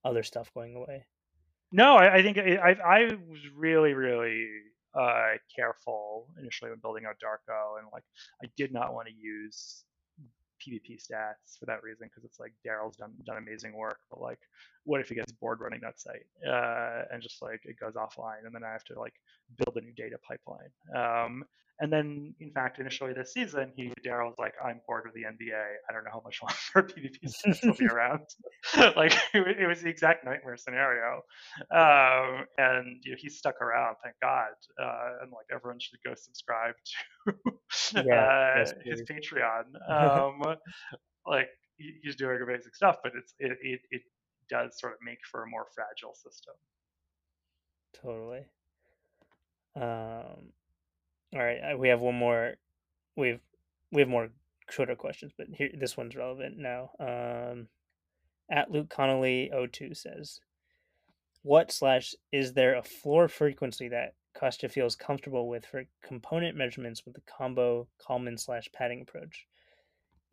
[0.03, 1.05] other stuff going away.
[1.71, 4.47] No, I, I think I, I was really, really
[4.93, 8.03] uh, careful initially when building out Darko, and like
[8.43, 9.83] I did not want to use
[10.61, 14.39] PBP stats for that reason because it's like Darryl's done done amazing work, but like,
[14.83, 18.45] what if he gets bored running that site uh, and just like it goes offline,
[18.45, 19.13] and then I have to like
[19.57, 20.71] build a new data pipeline.
[20.95, 21.43] Um,
[21.81, 25.65] and then, in fact, initially this season, he Darryl's like, "I'm bored with the NBA.
[25.89, 26.39] I don't know how much
[26.75, 28.27] longer PBP stats will be around."
[28.95, 31.23] like it, it, was the exact nightmare scenario,
[31.71, 33.95] um, and you know, he's stuck around.
[34.03, 34.51] Thank God.
[34.79, 36.75] Uh, and like everyone should go subscribe
[37.25, 37.33] to
[38.05, 39.63] yeah, uh, his Patreon.
[39.89, 40.55] Um,
[41.25, 44.01] like he's doing amazing stuff, but it's it, it it
[44.49, 46.53] does sort of make for a more fragile system.
[47.93, 48.45] Totally.
[49.75, 50.51] Um,
[51.33, 52.55] all right, we have one more.
[53.15, 53.39] We've
[53.91, 54.29] we have more
[54.69, 56.91] shorter questions, but here this one's relevant now.
[56.99, 57.67] Um,
[58.49, 60.41] at Luke Connolly 02 says,
[61.43, 67.03] "What slash is there a floor frequency that Kostya feels comfortable with for component measurements
[67.05, 69.47] with the combo Kalman slash padding approach?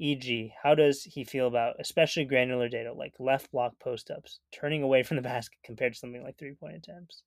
[0.00, 4.82] E.g., how does he feel about especially granular data like left block post ups, turning
[4.82, 7.22] away from the basket compared to something like three point attempts?"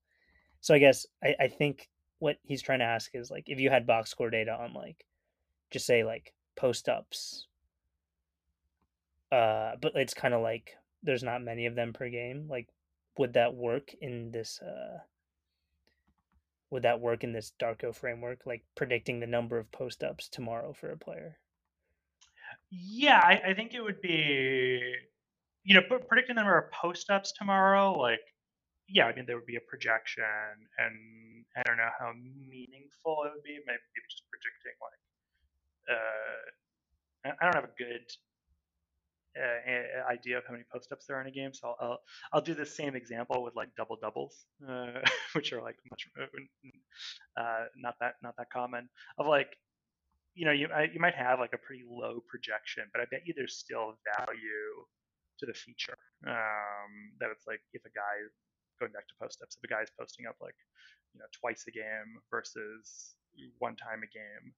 [0.62, 3.70] So I guess I, I think what he's trying to ask is like if you
[3.70, 5.06] had box score data on like
[5.72, 7.48] just say like post ups.
[9.32, 12.48] Uh, but it's kind of like there's not many of them per game.
[12.50, 12.68] Like,
[13.18, 14.62] would that work in this?
[14.62, 15.00] Uh,
[16.72, 18.40] would that work in this Darko framework?
[18.46, 21.38] Like predicting the number of post ups tomorrow for a player.
[22.70, 24.82] Yeah, I, I think it would be,
[25.64, 27.98] you know, predicting the number of post ups tomorrow.
[27.98, 28.22] Like,
[28.88, 30.24] yeah, I mean, there would be a projection,
[30.78, 33.60] and I don't know how meaningful it would be.
[33.68, 35.00] Maybe, maybe just predicting like,
[35.96, 38.08] uh, I don't have a good
[39.38, 41.54] uh, idea of how many post ups there are in a game.
[41.54, 42.00] So I'll, I'll,
[42.34, 45.00] I'll do the same example with like double doubles, uh,
[45.34, 48.90] which are like much uh, uh, not that not that common.
[49.18, 49.56] Of like,
[50.36, 53.34] you know, you you might have like a pretty low projection, but I bet you
[53.36, 54.68] there's still value
[55.40, 55.98] to the feature.
[56.28, 58.30] Um, that it's like if a guy
[58.80, 60.58] going back to post ups, if a guy is posting up like
[61.14, 63.16] you know twice a game versus
[63.60, 64.54] one time a game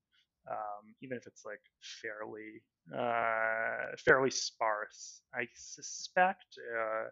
[0.49, 1.61] um, even if it's like
[2.01, 2.61] fairly
[2.93, 5.21] uh, fairly sparse.
[5.33, 7.07] I suspect uh,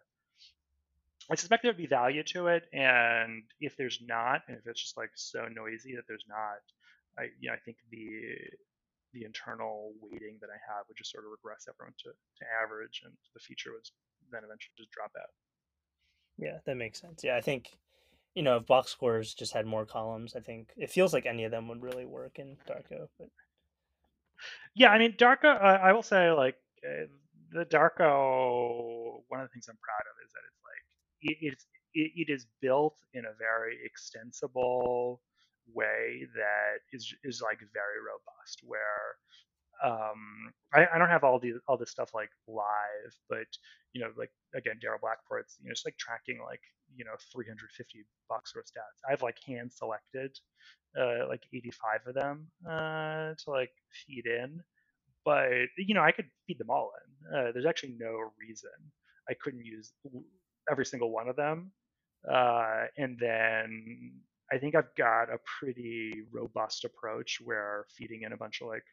[1.30, 4.98] I suspect there'd be value to it, and if there's not, and if it's just
[4.98, 6.60] like so noisy that there's not,
[7.18, 8.36] I you know I think the
[9.14, 13.02] the internal weighting that I have would just sort of regress everyone to, to average,
[13.04, 13.88] and the feature would
[14.32, 15.32] then eventually just drop out.
[16.38, 17.24] Yeah, that makes sense.
[17.24, 17.78] Yeah, I think
[18.36, 21.44] you know, if box scores just had more columns, I think it feels like any
[21.44, 23.08] of them would really work in Darko.
[23.20, 23.30] But
[24.76, 25.56] yeah, I mean, Darko.
[25.56, 26.56] Uh, I will say, like
[26.86, 27.08] uh,
[27.52, 29.22] the Darko.
[29.28, 30.86] One of the things I'm proud of is that it's like
[31.22, 35.22] it, it's it, it is built in a very extensible
[35.74, 38.62] way that is is like very robust.
[38.64, 39.18] Where
[39.84, 43.48] um, I, I, don't have all the all this stuff like live, but
[43.94, 46.62] you know, like again, Darryl Blackport's, you know, just like tracking like
[46.96, 49.12] you know 350 box score stats.
[49.12, 50.38] I've like hand selected
[51.00, 53.72] uh, like 85 of them uh, to like
[54.06, 54.62] feed in,
[55.26, 57.38] but you know, I could feed them all in.
[57.38, 58.72] Uh, there's actually no reason
[59.30, 59.94] I couldn't use
[60.70, 61.72] every single one of them,
[62.30, 64.14] uh, and then
[64.52, 68.84] I think I've got a pretty robust approach where feeding in a bunch of like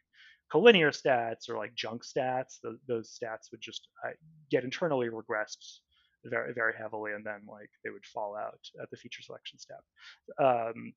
[0.53, 4.11] collinear stats or like junk stats, those, those stats would just uh,
[4.49, 5.79] get internally regressed
[6.25, 9.83] very very heavily, and then like they would fall out at the feature selection step.
[10.39, 10.93] Um,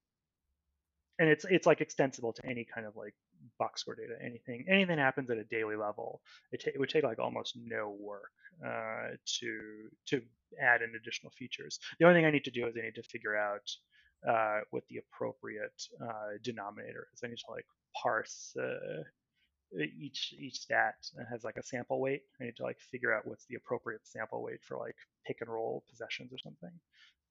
[1.19, 3.15] and it's it's like extensible to any kind of like
[3.59, 4.15] box score data.
[4.21, 6.21] Anything anything happens at a daily level,
[6.51, 8.33] it, t- it would take like almost no work
[8.65, 10.23] uh, to to
[10.61, 11.79] add in additional features.
[11.99, 13.71] The only thing I need to do is I need to figure out
[14.29, 17.21] uh, what the appropriate uh, denominator is.
[17.25, 17.67] I need to like
[18.01, 19.03] parse uh,
[19.81, 20.95] each each stat
[21.31, 22.23] has like a sample weight.
[22.41, 24.97] I need to like figure out what's the appropriate sample weight for like
[25.27, 26.73] pick and roll possessions or something.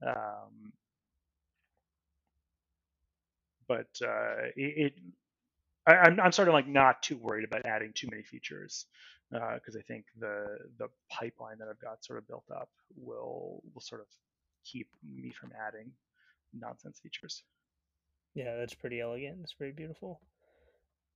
[0.06, 0.74] Um,
[3.68, 4.94] but uh, it, it
[5.88, 8.86] I, am I'm, sort of like not too worried about adding too many features
[9.30, 13.62] because uh, I think the the pipeline that I've got sort of built up will
[13.74, 14.08] will sort of
[14.66, 15.92] keep me from adding
[16.54, 17.44] nonsense features.
[18.36, 19.40] Yeah, that's pretty elegant.
[19.44, 20.22] It's very beautiful.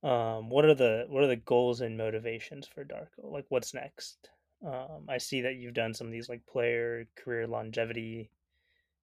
[0.06, 3.24] Um, what are the what are the goals and motivations for Darko?
[3.24, 4.30] Like, what's next?
[4.64, 8.30] Um, I see that you've done some of these like player career longevity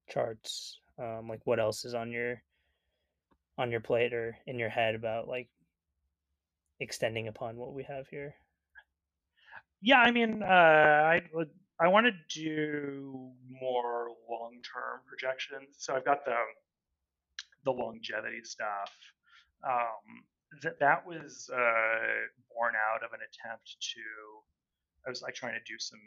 [0.10, 0.80] charts.
[0.98, 2.42] Um, like, what else is on your
[3.58, 5.50] on your plate or in your head about like
[6.80, 8.34] extending upon what we have here?
[9.82, 11.22] Yeah, I mean, uh, I
[11.82, 15.76] I want to do more long term projections.
[15.80, 16.38] So I've got the
[17.66, 18.94] the longevity stuff.
[19.68, 20.24] Um,
[20.62, 24.02] that that was uh, born out of an attempt to
[25.06, 26.00] I was like trying to do some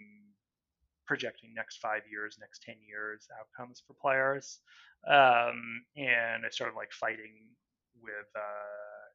[1.07, 4.61] projecting next five years, next ten years outcomes for players,
[5.09, 7.53] um, and I started like fighting
[8.01, 9.07] with uh,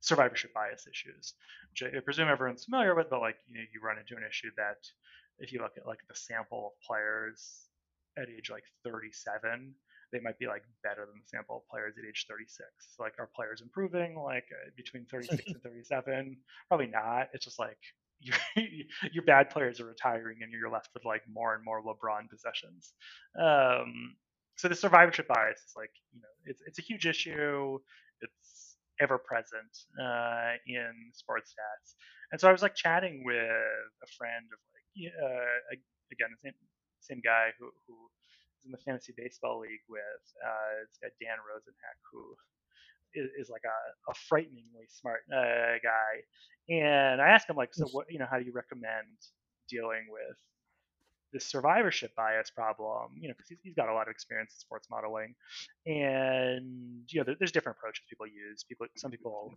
[0.00, 1.34] survivorship bias issues,
[1.70, 4.50] which I presume everyone's familiar with, but like you know you run into an issue
[4.56, 4.78] that
[5.38, 7.68] if you look at like the sample of players
[8.16, 9.74] at age like 37
[10.12, 12.68] they might be like better than the sample of players at age 36.
[12.96, 16.36] So, like, are players improving like uh, between 36 and 37?
[16.68, 17.28] Probably not.
[17.34, 17.78] It's just like
[18.20, 18.36] your
[19.12, 22.92] your bad players are retiring and you're left with like more and more LeBron possessions.
[23.40, 24.16] Um,
[24.56, 27.78] so the survivorship bias is like you know it's it's a huge issue.
[28.22, 29.70] It's ever present
[30.02, 31.94] uh, in sports stats.
[32.32, 35.76] And so I was like chatting with a friend of like uh,
[36.12, 36.54] again the same
[37.00, 37.94] same guy who who
[38.64, 42.34] in the fantasy baseball league with uh, it's got Dan Rosenheck, who
[43.14, 46.12] is, is like a, a, frighteningly smart uh, guy.
[46.68, 49.08] And I asked him like, so what you know, how do you recommend
[49.68, 50.36] dealing with
[51.32, 53.12] this survivorship bias problem?
[53.18, 55.34] You know, because he's, he's got a lot of experience in sports modeling,
[55.86, 58.64] and you know, there, there's different approaches people use.
[58.68, 59.54] People, some people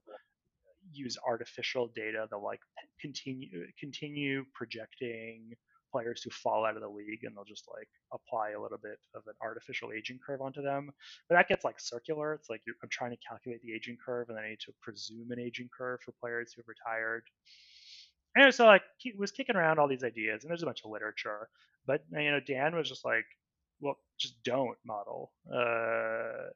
[0.94, 2.60] use artificial data They'll like
[3.00, 5.54] continue continue projecting
[5.92, 8.98] players who fall out of the league and they'll just like apply a little bit
[9.16, 10.90] of an artificial aging curve onto them.
[11.30, 12.34] But that gets like circular.
[12.34, 15.32] It's like i'm trying to calculate the aging curve and then i need to presume
[15.32, 17.24] an aging curve for players who have retired.
[18.36, 18.84] And so like
[19.18, 21.50] was kicking around all these ideas and there's a bunch of literature.
[21.86, 23.26] But you know dan was just like
[23.82, 26.50] well just don't model uh,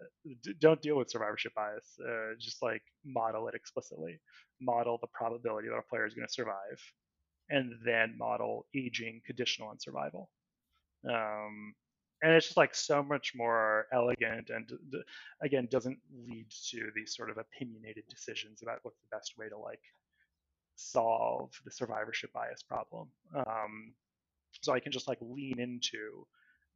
[0.44, 4.20] d- don't deal with survivorship bias uh, just like model it explicitly.
[4.62, 6.80] Model the probability that a player is going to survive
[7.50, 10.30] and then model aging conditional on survival.
[11.08, 11.74] Um,
[12.22, 14.70] and it's just like so much more elegant and
[15.42, 19.58] again doesn't lead to these sort of opinionated decisions about what's the best way to
[19.58, 19.82] like
[20.76, 23.10] solve the survivorship bias problem.
[23.36, 23.94] Um,
[24.62, 26.26] so I can just like lean into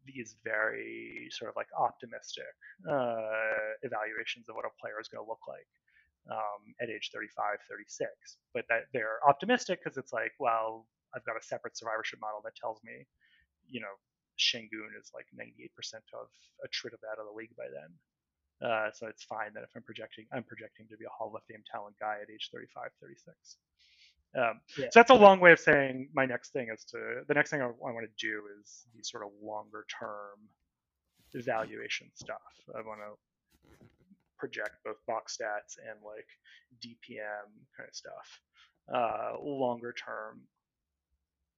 [0.05, 2.43] these very sort of like optimistic
[2.87, 5.67] uh, evaluations of what a player is going to look like
[6.31, 8.09] um, at age 35, 36.
[8.53, 12.55] But that they're optimistic because it's like, well, I've got a separate survivorship model that
[12.55, 13.05] tells me,
[13.67, 13.93] you know,
[14.39, 15.73] Sengun is like 98%
[16.15, 16.29] of
[16.63, 17.91] a attrit out of the league by then.
[18.61, 21.43] Uh, so it's fine that if I'm projecting, I'm projecting to be a Hall of
[21.47, 23.57] Fame talent guy at age 35, 36.
[24.35, 24.85] Um, yeah.
[24.91, 27.61] So that's a long way of saying my next thing is to the next thing
[27.61, 30.37] I, I want to do is the sort of longer term
[31.33, 32.37] evaluation stuff.
[32.75, 33.17] I want to
[34.39, 36.27] project both box stats and like
[36.83, 38.39] DPM kind of stuff.
[38.93, 40.41] Uh, longer term,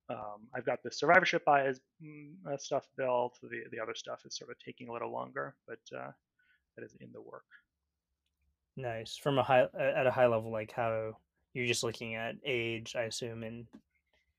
[0.09, 3.38] um, I've got the survivorship bias mm, uh, stuff built.
[3.41, 6.11] The the other stuff is sort of taking a little longer, but uh,
[6.75, 7.45] that is in the work.
[8.75, 9.15] Nice.
[9.15, 11.15] From a high at a high level, like how
[11.53, 13.67] you're just looking at age, I assume, in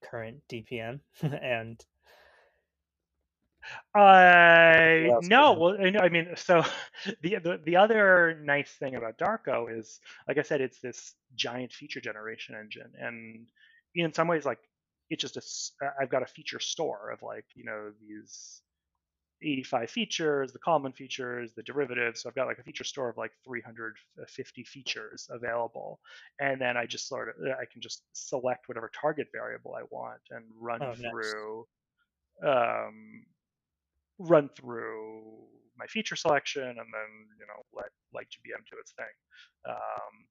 [0.02, 1.82] current DPM and
[3.94, 5.52] uh, no.
[5.52, 6.62] Well, I mean, so
[7.22, 11.72] the, the the other nice thing about Darko is, like I said, it's this giant
[11.72, 13.46] feature generation engine, and
[13.94, 14.58] in some ways, like
[15.10, 18.62] it's just a I've got a feature store of like you know these
[19.42, 22.22] 85 features, the common features, the derivatives.
[22.22, 26.00] So I've got like a feature store of like 350 features available,
[26.40, 30.20] and then I just sort of I can just select whatever target variable I want
[30.30, 31.66] and run oh, through.
[32.42, 32.86] Nice.
[32.86, 33.24] Um,
[34.28, 35.22] run through
[35.78, 39.06] my feature selection and then you know let LightGBM do its thing.
[39.68, 40.26] Um,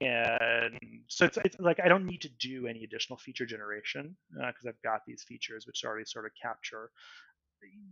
[0.00, 0.78] and
[1.08, 4.70] so it's, it's, like I don't need to do any additional feature generation because uh,
[4.70, 6.90] I've got these features which already sort of capture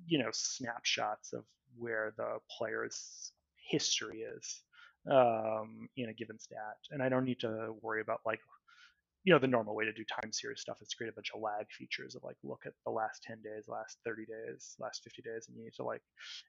[0.07, 1.45] you know snapshots of
[1.77, 3.33] where the player's
[3.71, 4.62] history is
[5.11, 8.41] um, in a given stat, and I don't need to worry about like
[9.25, 11.41] you know the normal way to do time series stuff is create a bunch of
[11.41, 15.22] lag features of like look at the last 10 days last 30 days last 50
[15.22, 16.03] days and you need to like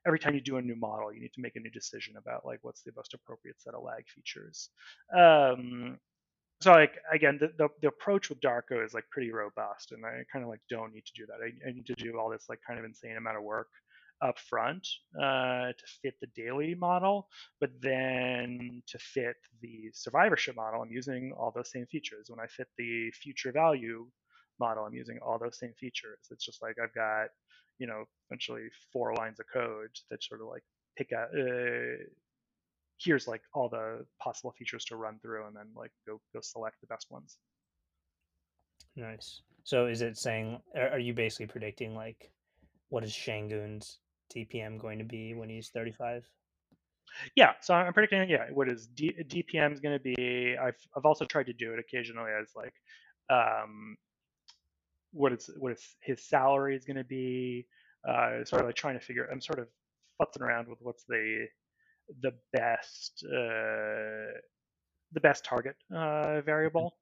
[0.06, 2.44] every time you do a new model you need to make a new decision about
[2.44, 4.70] like what's the most appropriate set of lag features.
[5.16, 5.98] Um,
[6.60, 10.22] so like again the, the, the, approach with darko is like pretty robust and i
[10.32, 11.38] kind of like don't need to do that.
[11.42, 13.68] I, I need to do all this like kind of insane amount of work
[14.22, 14.86] up front
[15.16, 17.28] uh, to fit the daily model,
[17.60, 22.26] but then to fit the survivorship model, I'm using all those same features.
[22.28, 24.06] When I fit the future value
[24.58, 26.18] model, I'm using all those same features.
[26.30, 27.28] It's just like I've got,
[27.78, 30.62] you know, essentially four lines of code that sort of like
[30.96, 31.28] pick out.
[31.36, 32.04] Uh,
[32.98, 36.76] here's like all the possible features to run through, and then like go go select
[36.80, 37.36] the best ones.
[38.96, 39.42] Nice.
[39.64, 40.60] So is it saying?
[40.74, 42.30] Are you basically predicting like
[42.88, 43.98] what is Sengun's
[44.34, 46.24] DPM going to be when he's 35?
[47.34, 50.56] Yeah, so I'm predicting, yeah, what is D- DPM is going to be.
[50.60, 52.74] I've, I've also tried to do it occasionally as like,
[53.30, 53.96] um,
[55.12, 57.66] what is what is his salary is going to be.
[58.06, 59.28] Uh, sort of like trying to figure.
[59.32, 59.66] I'm sort of
[60.20, 61.46] futzing around with what's the
[62.22, 64.38] the best uh,
[65.12, 66.96] the best target uh, variable.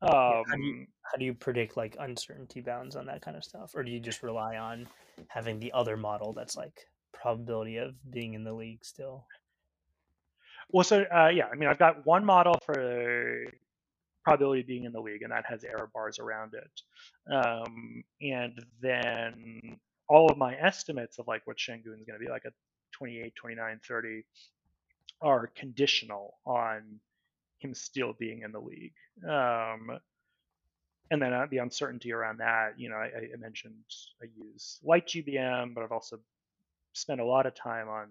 [0.00, 3.44] Um, how, do you, how do you predict like uncertainty bounds on that kind of
[3.44, 4.86] stuff, or do you just rely on
[5.28, 9.26] having the other model that's like probability of being in the league still?
[10.70, 13.44] Well, so uh, yeah, I mean, I've got one model for
[14.22, 17.34] probability of being in the league, and that has error bars around it.
[17.34, 22.30] Um, and then all of my estimates of like what Sengun is going to be
[22.30, 22.52] like at
[22.92, 24.24] 28, 29, 30
[25.20, 27.00] are conditional on
[27.58, 28.94] him still being in the league.
[29.28, 29.98] Um,
[31.10, 33.74] and then uh, the uncertainty around that, you know, I, I, mentioned
[34.22, 36.18] I use LightGBM, but I've also
[36.92, 38.08] spent a lot of time on,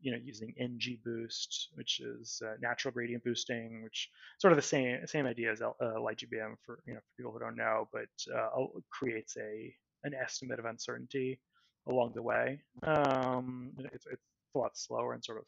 [0.00, 4.08] you know, using NGBoost, which is uh, natural gradient boosting, which
[4.38, 7.40] sort of the same same idea as uh, LightGBM for you know for people who
[7.40, 8.48] don't know, but uh,
[8.90, 9.74] creates a
[10.04, 11.40] an estimate of uncertainty
[11.88, 12.60] along the way.
[12.84, 14.22] Um, it's, it's
[14.54, 15.44] a lot slower and sort of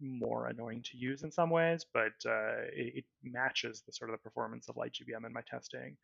[0.00, 4.14] more annoying to use in some ways, but uh, it, it, matches the sort of
[4.14, 5.96] the performance of LightGBM in my testing,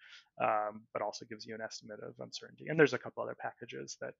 [0.42, 2.66] um, but also gives you an estimate of uncertainty.
[2.68, 4.14] And there's a couple other packages that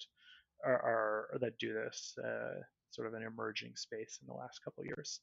[0.64, 4.84] are, are that do this, uh, sort of an emerging space in the last couple
[4.84, 5.20] years.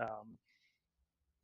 [0.00, 0.36] Um,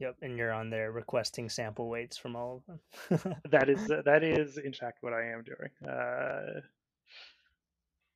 [0.01, 3.37] Yep, and you're on there requesting sample weights from all of them.
[3.51, 5.93] that is that is in fact what I am doing.
[5.93, 6.61] Uh,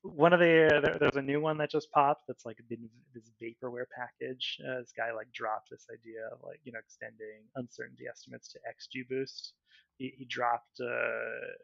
[0.03, 3.31] one of the uh, there, there's a new one that just popped that's like this
[3.41, 4.59] vaporware package.
[4.69, 8.59] Uh, this guy like dropped this idea of like you know extending uncertainty estimates to
[8.67, 9.53] XGBoost.
[9.99, 11.55] He, he dropped uh,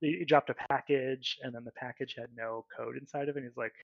[0.00, 3.40] he, he dropped a package and then the package had no code inside of it.
[3.40, 3.74] And he's like,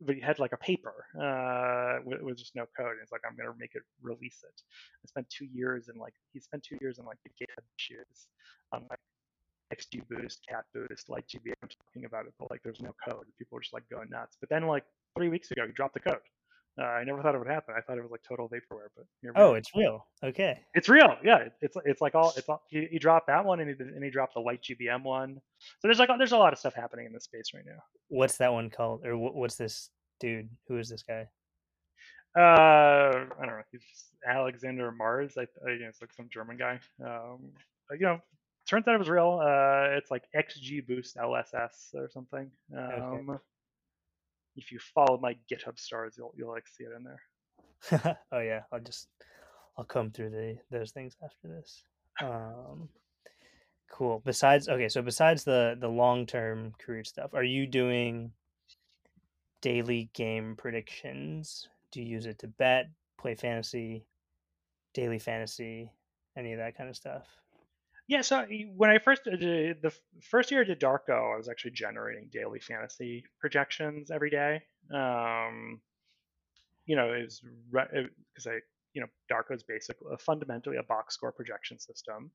[0.00, 2.92] but he had like a paper uh, with, with, just no code.
[2.92, 4.62] And he's like, I'm gonna make it release it.
[5.04, 8.28] I spent two years in like he spent two years in like the GitHub issues
[8.72, 8.98] on like
[9.72, 13.24] XGBoost, Cat Boost, LightGBM talking about it, but like there's no code.
[13.38, 14.36] People are just like going nuts.
[14.40, 14.84] But then like
[15.16, 16.20] three weeks ago, he dropped the code.
[16.80, 17.74] Uh, I never thought it would happen.
[17.76, 19.04] I thought it was like total vaporware, but
[19.36, 20.06] oh, it's real.
[20.24, 21.16] Okay, it's real.
[21.22, 22.62] Yeah, it's it's like all it's all.
[22.70, 25.38] He, he dropped that one, and he and he dropped the LightGBM one.
[25.58, 27.78] So there's like there's a lot of stuff happening in this space right now.
[28.08, 30.48] What's that one called, or what's this dude?
[30.68, 31.28] Who is this guy?
[32.34, 33.62] Uh, I don't know.
[33.70, 33.82] He's
[34.26, 35.36] Alexander März.
[35.36, 36.80] I, I you know, it's like some German guy.
[37.04, 37.50] Um,
[37.90, 38.18] you know,
[38.72, 39.38] turns out it was real.
[39.42, 42.50] Uh, it's like XGBoost LSS or something.
[42.74, 43.38] Um, okay.
[44.56, 48.18] If you follow my GitHub stars, you'll you'll like see it in there.
[48.32, 49.08] oh yeah, I'll just
[49.76, 51.82] I'll come through the those things after this.
[52.22, 52.88] Um,
[53.90, 54.22] cool.
[54.24, 58.32] Besides, okay, so besides the the long term career stuff, are you doing
[59.60, 61.68] daily game predictions?
[61.90, 62.88] Do you use it to bet,
[63.18, 64.06] play fantasy,
[64.94, 65.92] daily fantasy,
[66.38, 67.26] any of that kind of stuff?
[68.08, 68.44] Yeah, so
[68.76, 72.60] when I first did the first year I did Darko, I was actually generating daily
[72.60, 74.62] fantasy projections every day.
[74.92, 75.80] Um,
[76.84, 78.58] you know, it was because I,
[78.92, 82.32] you know, Darko is basically fundamentally a box score projection system,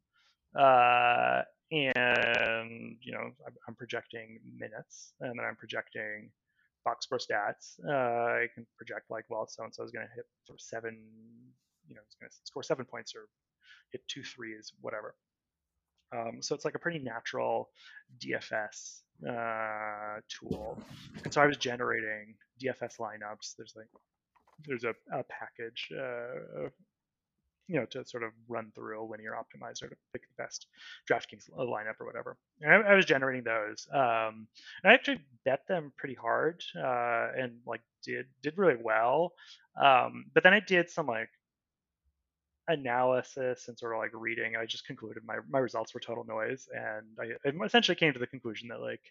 [0.58, 1.42] uh,
[1.72, 3.30] and you know,
[3.68, 6.32] I'm projecting minutes, and then I'm projecting
[6.86, 7.78] box score stats.
[7.86, 10.98] Uh, I can project like, well, so and so is going to hit of seven,
[11.90, 13.28] you know, it's going to score seven points or
[13.92, 15.16] hit two threes, whatever.
[16.16, 17.70] Um, so it's like a pretty natural
[18.20, 20.80] DFS uh, tool.
[21.24, 23.56] And so I was generating DFS lineups.
[23.58, 23.88] There's like
[24.66, 26.70] there's a, a package, uh,
[27.68, 30.68] you know, to sort of run through a linear optimizer to pick the best
[31.10, 32.38] DraftKings lineup or whatever.
[32.62, 33.88] And I, I was generating those.
[33.94, 34.48] Um,
[34.84, 39.34] and I actually bet them pretty hard uh, and like did did really well.
[39.80, 41.30] Um, but then I did some like
[42.68, 46.68] analysis and sort of like reading, I just concluded my, my results were total noise.
[46.74, 49.02] And I, I essentially came to the conclusion that like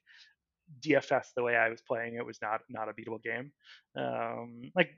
[0.81, 3.53] DFS, the way I was playing it, was not not a beatable game.
[3.97, 4.91] Um, like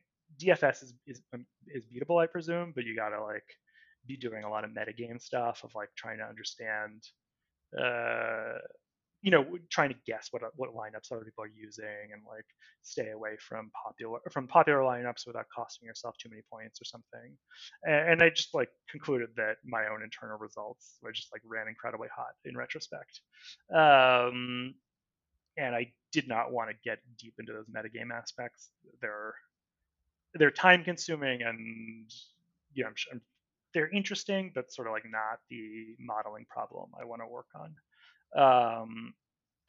[0.42, 3.44] DFS is, is um, is beatable, I presume, but you gotta like
[4.06, 7.02] be doing a lot of metagame stuff of like trying to understand
[7.78, 8.58] uh,
[9.22, 12.44] you know trying to guess what what lineups other people are using and like
[12.82, 17.36] stay away from popular from popular lineups without costing yourself too many points or something.
[17.84, 22.08] And, i just like concluded that my own internal results were just like ran incredibly
[22.14, 23.20] hot in retrospect.
[23.74, 24.74] Um,
[25.56, 28.70] and i did not want to get deep into those metagame aspects.
[29.02, 29.34] They're
[30.34, 32.10] they're time consuming and
[32.74, 33.20] yeah I'm, I'm,
[33.74, 37.74] they're interesting but sort of like not the modeling problem i want to work on
[38.36, 39.14] um,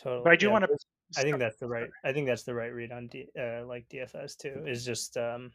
[0.02, 0.24] totally.
[0.24, 0.78] But I do yeah, want to.
[1.18, 1.90] I think that's the right.
[2.04, 4.64] I think that's the right read on D, uh, like DFS too.
[4.68, 5.52] Is just um,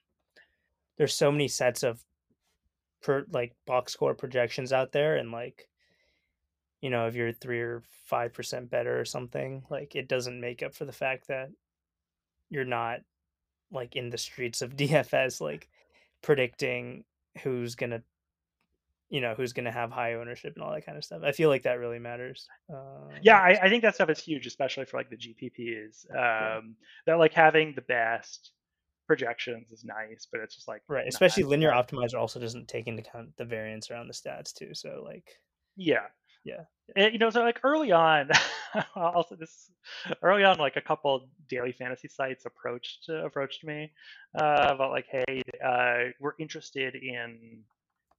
[0.99, 2.03] there's so many sets of
[3.03, 5.69] per like box score projections out there, and like
[6.81, 10.63] you know if you're three or five percent better or something, like it doesn't make
[10.63, 11.51] up for the fact that
[12.51, 13.01] you're not
[13.71, 15.69] like in the streets of DFS, like
[16.23, 17.05] predicting
[17.43, 18.03] who's gonna
[19.11, 21.33] you know who's going to have high ownership and all that kind of stuff i
[21.33, 24.87] feel like that really matters uh, yeah I, I, think that stuff is huge especially
[24.87, 26.61] for like the gpps um yeah.
[27.07, 28.53] that like having the best
[29.07, 33.03] projections is nice but it's just like right especially linear optimizer also doesn't take into
[33.03, 35.29] account the variance around the stats too so like
[35.77, 36.07] yeah
[36.45, 36.61] yeah,
[36.97, 37.09] yeah.
[37.09, 38.31] you know so like early on
[38.97, 39.71] also this
[40.23, 43.91] early on like a couple daily fantasy sites approached uh, approached me
[44.39, 47.63] uh, about like hey uh, we're interested in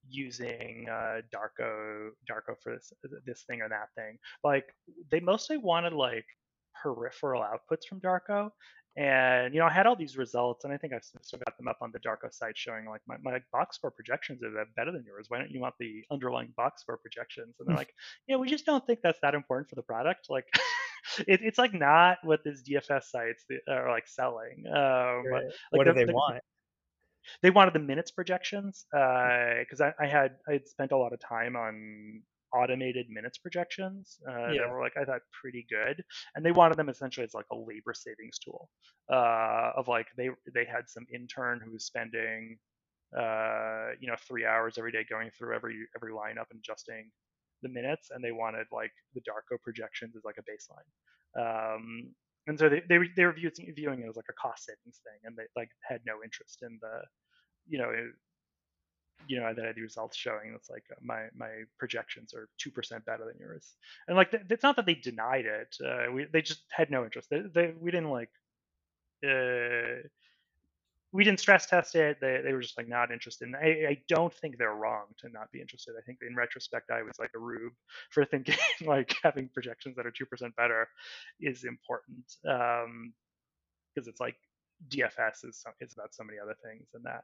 [0.09, 2.93] using uh, Darko Darko for this
[3.25, 4.17] this thing or that thing.
[4.43, 4.65] Like
[5.11, 6.25] they mostly wanted like
[6.81, 8.49] peripheral outputs from Darko.
[8.97, 11.67] And you know, I had all these results, and I think I still got them
[11.67, 15.03] up on the Darko site, showing like my, my box score projections are better than
[15.05, 15.25] yours.
[15.27, 17.55] Why don't you want the underlying box score projections?
[17.59, 17.93] And they're like,
[18.27, 20.27] yeah, we just don't think that's that important for the product.
[20.29, 20.45] Like,
[21.27, 24.63] it, it's like not what these DFS sites are like selling.
[24.67, 25.43] Um, right.
[25.43, 26.41] like what do they the, want?
[27.41, 31.19] They wanted the minutes projections because I, I had I had spent a lot of
[31.19, 32.23] time on
[32.53, 34.61] automated minutes projections uh, Yeah.
[34.61, 36.03] that were like I thought pretty good,
[36.35, 38.69] and they wanted them essentially as like a labor savings tool
[39.11, 42.57] uh, of like they they had some intern who was spending
[43.17, 47.11] uh, you know three hours every day going through every every lineup and adjusting
[47.61, 50.87] the minutes, and they wanted like the Darko projections as like a baseline.
[51.37, 52.13] Um,
[52.47, 55.19] and so they they were, they were viewing, it as like a cost savings thing,
[55.23, 57.01] and they like had no interest in the
[57.67, 58.05] you know it,
[59.27, 61.49] you know that the results showing it's like uh, my my
[61.79, 63.75] projections are two percent better than yours,
[64.07, 65.75] and like th- it's not that they denied it.
[65.83, 67.29] Uh, we they just had no interest.
[67.29, 68.29] They, they we didn't like
[69.25, 70.07] uh,
[71.15, 72.19] we didn't stress test it.
[72.21, 73.47] They they were just like not interested.
[73.47, 75.95] And I I don't think they're wrong to not be interested.
[75.99, 77.73] I think in retrospect I was like a rube
[78.11, 80.89] for thinking like having projections that are two percent better
[81.41, 82.25] is important.
[82.49, 83.13] Um,
[83.93, 84.37] because it's like
[84.89, 87.23] DFS is is about so many other things than that.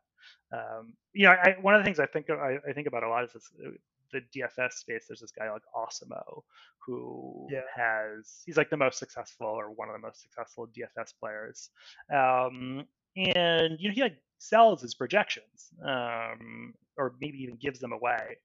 [0.53, 3.09] Um, you know, I, one of the things I think I, I think about a
[3.09, 3.71] lot is this, uh,
[4.13, 5.05] the DFS space.
[5.07, 6.43] There's this guy like Awesemo
[6.85, 7.61] who Yeah.
[7.75, 11.69] has he's like the most successful or one of the most successful DFS players.
[12.13, 12.85] Um,
[13.15, 18.37] and you know he like sells his projections um, or maybe even gives them away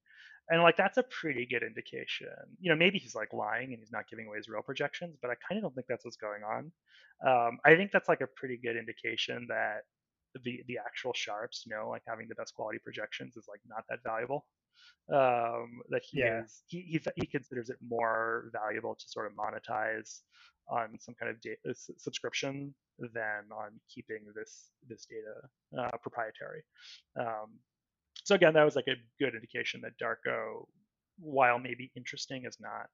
[0.49, 2.29] and like that's a pretty good indication.
[2.61, 5.31] You know maybe he's like lying and he's not giving away his real projections but
[5.31, 6.73] i kind of don't think that's what's going on.
[7.27, 9.83] Um, i think that's like a pretty good indication that
[10.45, 14.01] the the actual sharps know like having the best quality projections is like not that
[14.05, 14.47] valuable
[15.13, 16.43] um, that he Yeah.
[16.43, 20.23] is he, he he considers it more valuable to sort of monetize
[20.69, 26.63] on some kind of data subscription than on keeping this this data uh, proprietary
[27.19, 27.59] um,
[28.25, 30.67] so again, that was like a good indication that Darko,
[31.19, 32.89] while maybe interesting, is not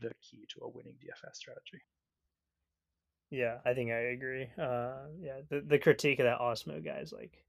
[0.00, 1.82] the key to a winning DFS strategy.
[3.30, 4.48] Yeah, I think I agree.
[4.58, 7.44] Uh, yeah, the the critique of that Awesemo guy is like,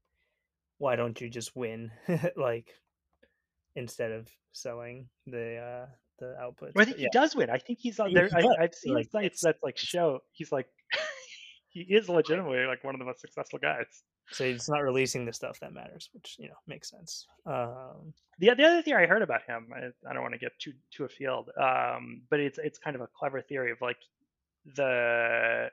[0.78, 1.90] why don't you just win,
[2.36, 2.68] like,
[3.76, 5.86] instead of selling the uh
[6.18, 6.72] the outputs?
[6.74, 7.50] But I think But he does win.
[7.50, 8.28] I think he's on there.
[8.28, 10.68] he I, I've seen like, sites that like show he's like
[11.68, 14.02] he is legitimately like one of the most successful guys.
[14.30, 17.26] so he's not releasing the stuff that matters, which you know makes sense.
[17.46, 20.52] Um, The, the other theory I heard about him, I, I don't want to get
[20.58, 23.98] too too afield, um, but it's it's kind of a clever theory of like
[24.76, 25.70] the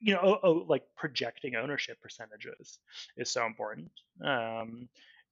[0.00, 2.78] you know oh, oh, like projecting ownership percentages
[3.16, 3.90] is so important,
[4.24, 4.88] um,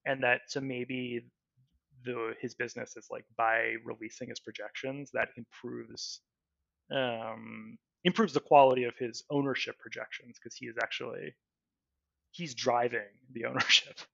[0.07, 1.27] and that so maybe
[2.05, 6.21] the his business is like by releasing his projections that improves
[6.93, 11.35] um, improves the quality of his ownership projections because he is actually
[12.31, 13.99] he's driving the ownership.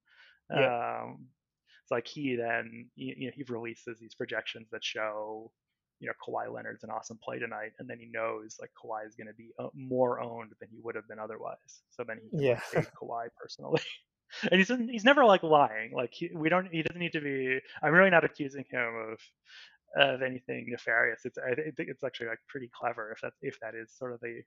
[0.53, 1.29] Um,
[1.85, 5.53] it's like he then you know he releases these projections that show
[6.01, 9.15] you know Kawhi Leonard's an awesome play tonight, and then he knows like Kawhi is
[9.15, 11.83] going to be uh, more owned than he would have been otherwise.
[11.91, 12.61] So then he can Yeah.
[12.75, 13.81] like, Kawhi personally.
[14.51, 15.93] and he's he's never like lying.
[15.95, 17.59] Like he, we don't he doesn't need to be.
[17.83, 19.21] I'm really not accusing him of
[19.97, 21.23] of anything nefarious.
[21.25, 24.21] It's I think it's actually like pretty clever if that if that is sort of
[24.21, 24.43] the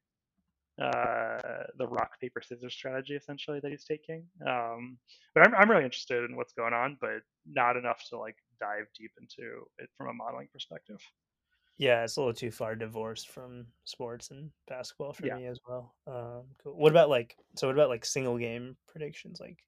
[0.82, 4.26] uh the rock paper scissors strategy essentially that he's taking.
[4.46, 4.98] Um,
[5.36, 8.88] but I'm I'm really interested in what's going on, but not enough to like dive
[8.98, 11.00] deep into it from a modeling perspective.
[11.78, 15.36] yeah, it's a little too far divorced from sports and basketball for Yeah.
[15.36, 15.96] me as well.
[16.08, 16.76] Um, cool.
[16.76, 17.68] What about like so?
[17.68, 19.60] What about like single game predictions, like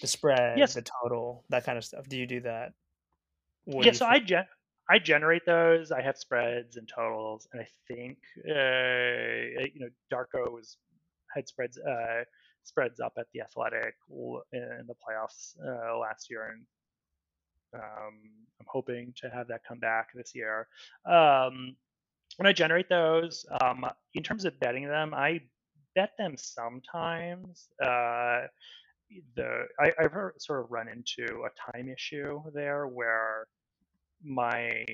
[0.00, 0.74] the spread, Yes.
[0.74, 2.08] the total, that kind of stuff?
[2.08, 2.72] Do you do that?
[3.64, 4.22] What yeah, you so think?
[4.22, 4.48] I gen-
[4.90, 5.92] I generate those.
[5.92, 10.76] I have spreads and totals, and I think uh, you know Darko was
[11.34, 12.24] had spreads uh,
[12.64, 13.94] spreads up at the Athletic
[14.52, 16.66] in the playoffs uh, last year, and
[17.74, 18.20] um,
[18.60, 20.68] I'm hoping to have that come back this year.
[21.06, 21.76] Um,
[22.36, 25.40] when I generate those, um, in terms of betting them, I
[25.94, 27.68] bet them sometimes.
[27.82, 28.42] Uh,
[29.36, 33.46] the I, I've heard, sort of run into a time issue there where
[34.22, 34.84] my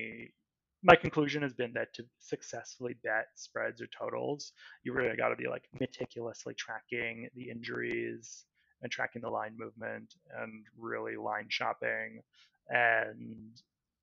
[0.83, 4.53] my conclusion has been that to successfully bet spreads or totals,
[4.83, 8.45] you really got to be like meticulously tracking the injuries
[8.81, 12.21] and tracking the line movement and really line shopping.
[12.69, 13.51] And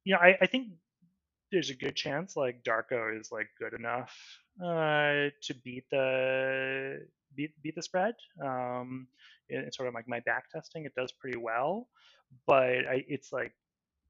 [0.04, 0.68] you know, I, I think
[1.50, 4.14] there's a good chance like Darko is like good enough
[4.62, 8.14] uh, to beat the beat beat the spread.
[8.44, 9.08] Um,
[9.50, 11.88] in, sort of like my back testing, it does pretty well,
[12.46, 13.52] but I, it's like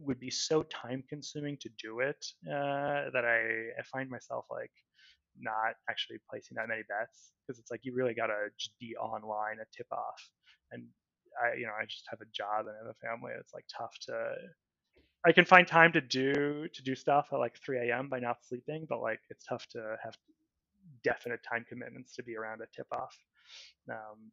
[0.01, 4.71] would be so time consuming to do it uh, that I, I find myself like
[5.41, 8.49] not actually placing that many bets because it's like you really gotta
[8.81, 10.31] be online a tip off
[10.73, 10.85] and
[11.43, 13.65] I you know I just have a job and I have a family it's like
[13.77, 14.35] tough to
[15.27, 18.09] I can find time to do to do stuff at like 3 a.m.
[18.09, 20.15] by not sleeping but like it's tough to have
[21.05, 23.17] definite time commitments to be around a tip off
[23.91, 24.31] um,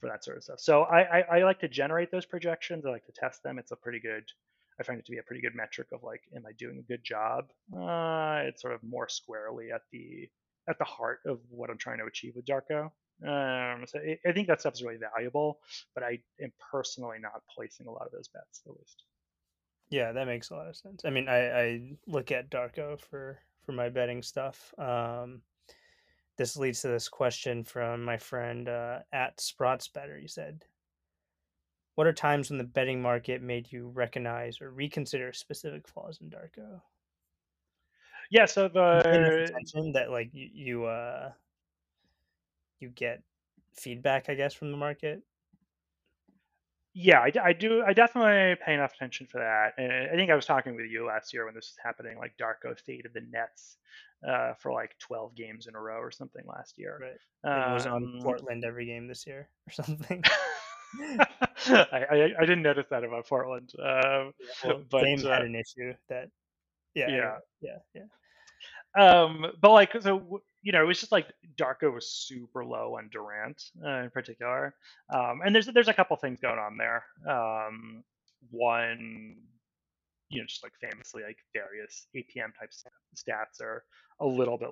[0.00, 0.60] for that sort of stuff.
[0.60, 2.84] So I, I, I like to generate those projections.
[2.86, 3.58] I like to test them.
[3.58, 4.24] It's a pretty good.
[4.78, 6.82] I find it to be a pretty good metric of like, am I doing a
[6.82, 7.50] good job?
[7.74, 10.28] Uh, it's sort of more squarely at the
[10.68, 12.90] at the heart of what I'm trying to achieve with Darko.
[13.22, 15.58] Um, so I, I think that stuff is really valuable,
[15.94, 19.02] but I am personally not placing a lot of those bets at least.
[19.90, 21.02] Yeah, that makes a lot of sense.
[21.04, 24.72] I mean, I, I look at Darko for for my betting stuff.
[24.78, 25.42] Um,
[26.40, 30.16] this leads to this question from my friend uh, at Sprots Better.
[30.16, 30.64] He said,
[31.96, 36.30] "What are times when the betting market made you recognize or reconsider specific flaws in
[36.30, 36.80] Darko?"
[38.30, 41.32] Yeah, so the attention that like you you uh
[42.78, 43.22] you get
[43.74, 45.22] feedback, I guess, from the market.
[46.92, 47.82] Yeah, I, I, do.
[47.86, 49.74] I definitely pay enough attention for that.
[49.78, 52.18] And I think I was talking with you last year when this was happening.
[52.18, 53.76] Like Darko faded the Nets
[54.28, 56.98] uh, for like 12 games in a row or something last year.
[57.00, 57.64] Right.
[57.64, 60.22] Um, it was on Portland every game this year or something.
[61.68, 63.72] I, I, I didn't notice that about Portland.
[63.78, 64.32] Um, yeah,
[64.64, 66.28] well, but James uh, had an issue that.
[66.94, 67.08] Yeah.
[67.08, 67.38] Yeah.
[67.60, 67.78] Yeah.
[67.94, 68.02] Yeah.
[68.98, 71.26] Um, but like, so you know, it was just like
[71.56, 74.74] Darko was super low on Durant uh, in particular,
[75.12, 77.04] um, and there's there's a couple things going on there.
[77.28, 78.04] Um,
[78.50, 79.36] one,
[80.28, 82.70] you know, just like famously, like various APM type
[83.16, 83.84] stats are
[84.20, 84.70] a little bit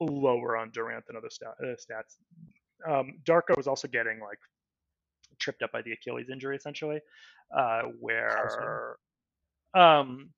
[0.00, 2.16] lower on Durant than other stat, uh, stats.
[2.88, 4.38] Um, Darko was also getting like
[5.40, 7.00] tripped up by the Achilles injury essentially,
[7.56, 8.96] uh, where
[9.74, 10.30] um,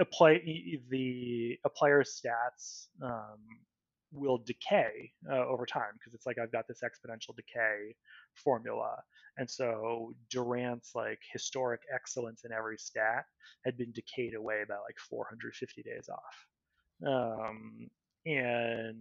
[0.00, 3.38] a play the a player's stats um,
[4.12, 7.94] will decay uh, over time because it's like I've got this exponential decay
[8.34, 8.96] formula,
[9.38, 13.24] and so Durant's like historic excellence in every stat
[13.64, 16.46] had been decayed away by like 450 days off.
[17.06, 17.88] Um,
[18.24, 18.96] and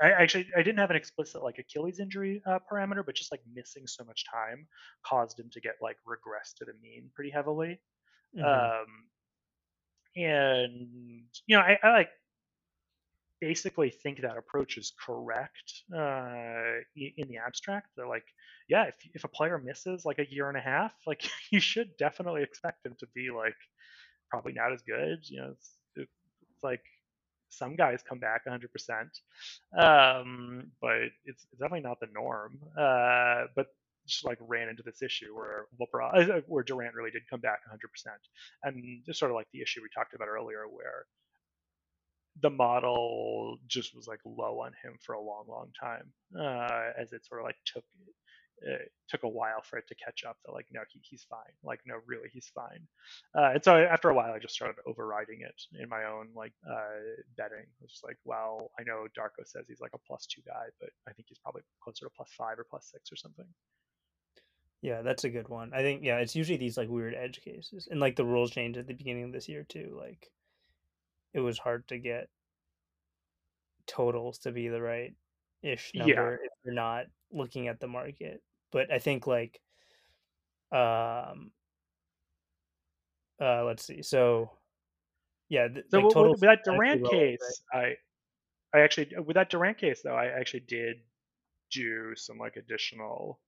[0.00, 3.40] I actually I didn't have an explicit like Achilles injury uh, parameter, but just like
[3.54, 4.66] missing so much time
[5.06, 7.80] caused him to get like regress to the mean pretty heavily.
[8.36, 8.44] Mm-hmm.
[8.44, 8.86] Um,
[10.16, 12.08] and you know I, I, like
[13.42, 17.88] basically think that approach is correct uh, in the abstract.
[17.96, 18.24] They're like
[18.68, 21.90] yeah if, if a player misses like a year and a half like you should
[21.98, 23.56] definitely expect him to be like
[24.30, 25.18] probably not as good.
[25.28, 26.84] You know it's, it's like
[27.48, 28.62] some guys come back 100%
[29.78, 33.66] um, but it's, it's, definitely not the norm uh, but
[34.06, 37.60] just like ran into this issue where LeBron, uh, where Durant really did come back
[37.70, 37.76] 100%,
[38.64, 41.06] and just sort of like the issue we talked about earlier, where
[42.40, 47.12] the model just was like low on him for a long, long time, uh, as
[47.12, 47.84] it sort of like took
[48.64, 51.52] it took a while for it to catch up that like no he, he's fine
[51.64, 52.86] like no really he's fine
[53.36, 56.52] uh, and so after a while i just started overriding it in my own like
[56.70, 57.00] uh,
[57.36, 60.66] betting it's just like well i know darko says he's like a plus two guy
[60.80, 63.46] but i think he's probably closer to plus five or plus six or something
[64.82, 65.70] yeah, that's a good one.
[65.72, 67.86] I think yeah, it's usually these like weird edge cases.
[67.88, 69.96] And like the rules changed at the beginning of this year too.
[69.96, 70.28] Like
[71.34, 72.28] it was hard to get
[73.86, 75.14] totals to be the right
[75.62, 76.46] ish number yeah.
[76.46, 78.42] if you're not looking at the market.
[78.70, 79.60] But I think like
[80.70, 81.50] um
[83.40, 84.02] uh let's see.
[84.02, 84.50] So
[85.48, 87.96] yeah, th- so like with that Durant case, I
[88.74, 90.96] I actually with that Durant case though, I actually did
[91.70, 93.40] do some like additional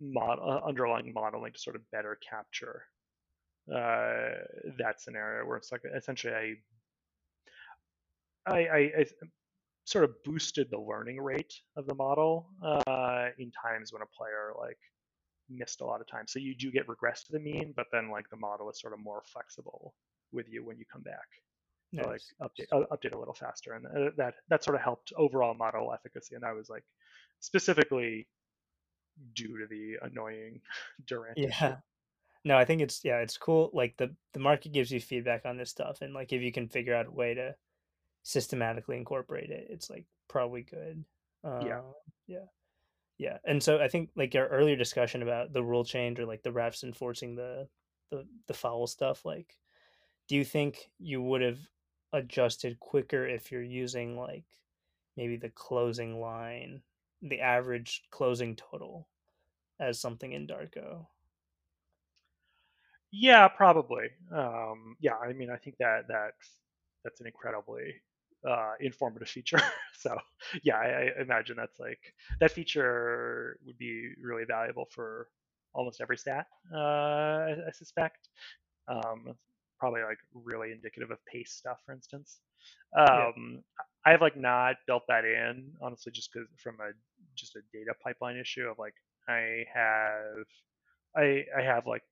[0.00, 2.82] mod, uh, underlying modeling to sort of better capture
[3.72, 4.44] uh,
[4.78, 6.54] that scenario where it's like essentially I,
[8.48, 9.06] I, I, I
[9.84, 14.52] sort of boosted the learning rate of the model uh, in times when a player
[14.58, 14.78] like
[15.48, 16.24] missed a lot of time.
[16.26, 18.92] So you do get regress to the mean, but then like the model is sort
[18.92, 19.94] of more flexible
[20.32, 21.26] with you when you come back.
[21.90, 22.04] Nice.
[22.04, 25.54] like update uh, update a little faster, and uh, that that sort of helped overall
[25.54, 26.34] model efficacy.
[26.34, 26.84] And I was like
[27.40, 28.28] specifically
[29.34, 30.60] due to the annoying
[31.06, 31.38] Durant.
[31.38, 31.48] Yeah.
[31.48, 31.76] Issue.
[32.44, 33.70] No, I think it's yeah, it's cool.
[33.72, 36.68] Like the the market gives you feedback on this stuff, and like if you can
[36.68, 37.54] figure out a way to
[38.22, 41.04] systematically incorporate it, it's like probably good.
[41.44, 41.80] Uh, yeah.
[42.26, 42.44] Yeah.
[43.18, 43.38] Yeah.
[43.44, 46.50] And so I think like our earlier discussion about the rule change or like the
[46.50, 47.68] refs enforcing the
[48.10, 49.56] the the foul stuff, like
[50.28, 51.58] do you think you would have
[52.12, 54.44] adjusted quicker if you're using like
[55.16, 56.80] maybe the closing line
[57.22, 59.08] the average closing total
[59.80, 61.06] as something in Darko.
[63.10, 64.08] Yeah, probably.
[64.34, 66.32] Um, yeah, I mean, I think that that
[67.04, 67.94] that's an incredibly
[68.46, 69.60] uh, informative feature.
[69.98, 70.16] so
[70.62, 70.86] yeah, I,
[71.18, 75.28] I, imagine that's like that feature would be really valuable for
[75.74, 76.46] almost every stat.
[76.72, 78.28] Uh, I, I, suspect.
[78.88, 79.34] Um,
[79.78, 82.40] probably like really indicative of pace stuff, for instance.
[82.96, 83.62] Um,
[84.06, 84.12] yeah.
[84.12, 86.92] I've like not built that in honestly, just because from a
[87.34, 88.94] just a data pipeline issue of like
[89.28, 90.46] I have
[91.16, 92.02] I I have like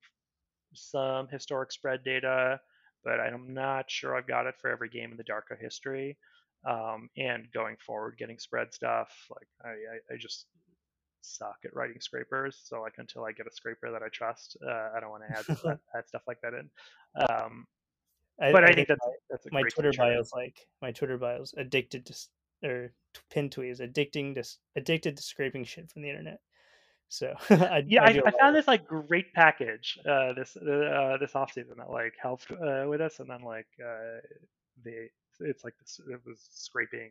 [0.75, 2.61] some historic spread data,
[3.07, 6.19] but I'm not sure I've got it for every game in the Darko history.
[6.69, 10.47] Um, and going forward, getting spread stuff, like I, I, I, just
[11.21, 12.61] suck at writing scrapers.
[12.65, 15.39] So like until I get a scraper that I trust, uh, I don't want to
[15.39, 16.69] add, add, add stuff like that in.
[17.31, 17.67] Um,
[18.43, 21.19] I, but I, I think, think that's, that's my Twitter bio is like my Twitter
[21.19, 22.93] bio is addicted to or
[23.31, 26.41] pin tweet is addicting to addicted to scraping shit from the internet.
[27.09, 31.53] So I, yeah, I, I, found this like great package uh, this uh, this off
[31.53, 34.21] season that like helped uh, with us, and then like uh,
[34.85, 35.09] the
[35.41, 37.11] it's like this, it was scraping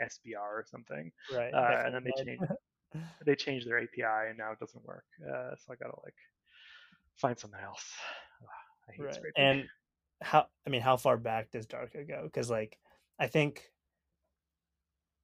[0.00, 1.52] SBR or something, right?
[1.52, 2.44] Uh, and then they changed
[3.26, 5.04] they changed their API, and now it doesn't work.
[5.22, 6.14] Uh, so I gotta like
[7.16, 7.90] find something else.
[8.42, 9.14] Ugh, right.
[9.14, 9.32] Scraping.
[9.36, 9.64] And
[10.20, 12.22] how I mean, how far back does Darko go?
[12.24, 12.78] Because like
[13.18, 13.70] I think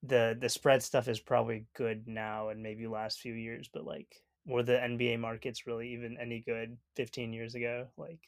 [0.03, 4.23] the the spread stuff is probably good now and maybe last few years, but like
[4.47, 7.87] were the NBA markets really even any good 15 years ago?
[7.97, 8.21] Like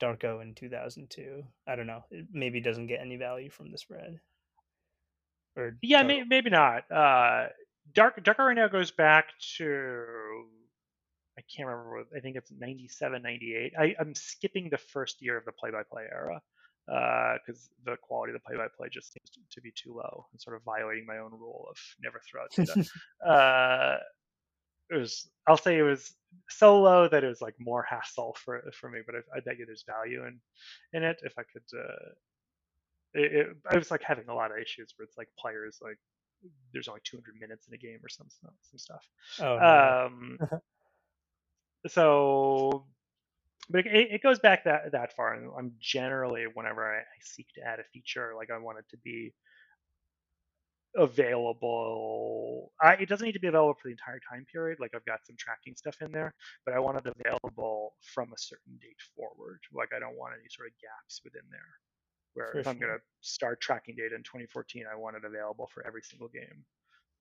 [0.00, 2.04] Darko in 2002, I don't know.
[2.10, 4.18] It maybe doesn't get any value from the spread.
[5.56, 6.90] Or yeah, maybe, maybe not.
[6.90, 7.48] Uh,
[7.94, 9.26] Dark Darko right now goes back
[9.58, 10.04] to
[11.38, 13.72] I can't remember what I think it's 97, 98.
[13.78, 16.42] I, I'm skipping the first year of the play-by-play era
[16.86, 20.40] because uh, the quality of the play-by-play just seems to, to, be too low and
[20.40, 22.84] sort of violating my own rule of never throw out data.
[23.26, 23.98] uh,
[24.90, 26.14] it was, I'll say it was
[26.48, 29.58] so low that it was like more hassle for for me, but I, I bet
[29.58, 30.40] you there's value in
[30.92, 31.62] in it if I could.
[31.78, 32.10] Uh,
[33.14, 35.98] it, it, I was like having a lot of issues where it's like players like
[36.72, 39.06] there's only 200 minutes in a game or some some stuff.
[39.40, 40.06] Oh, no.
[40.06, 40.38] um,
[41.88, 42.86] so
[43.70, 47.48] but it, it, goes back that that far and i'm generally whenever I, I, seek
[47.54, 49.32] to add a feature like i want it to be
[50.94, 55.04] available I, it doesn't need to be available for the entire time period like i've
[55.06, 56.34] got some tracking stuff in there
[56.66, 60.48] but i want it available from a certain date forward like i don't want any
[60.50, 61.60] sort of gaps within there
[62.34, 62.72] where for if sure.
[62.72, 66.28] i'm going to start tracking data in 2014 i want it available for every single
[66.28, 66.64] game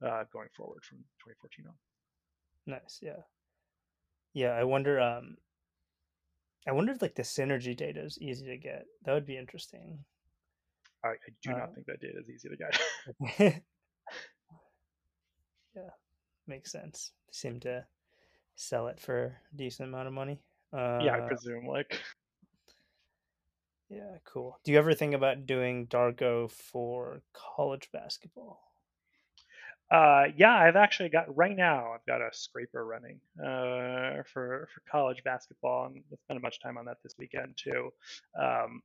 [0.05, 1.73] uh, going forward from 2014 on
[2.67, 3.21] nice yeah
[4.33, 5.37] yeah i wonder um
[6.67, 8.85] I wonder if like the synergy data is easy to get.
[9.05, 9.99] That would be interesting.
[11.03, 12.79] I, I do uh, not think that data is easy to get.
[15.75, 15.89] yeah,
[16.47, 17.11] makes sense.
[17.27, 17.85] They seem to
[18.55, 20.39] sell it for a decent amount of money.
[20.71, 21.65] Uh, yeah, I presume.
[21.65, 21.99] Like,
[23.89, 24.59] yeah, cool.
[24.63, 28.70] Do you ever think about doing Darko for college basketball?
[29.91, 31.91] Uh, yeah, I've actually got right now.
[31.93, 36.61] I've got a scraper running uh, for for college basketball, and I spent a much
[36.61, 37.91] time on that this weekend too.
[38.41, 38.81] Um,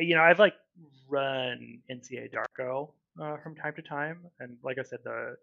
[0.00, 0.54] you know, I've like
[1.08, 2.90] run NCAA Darko
[3.20, 5.36] uh, from time to time, and like I said, the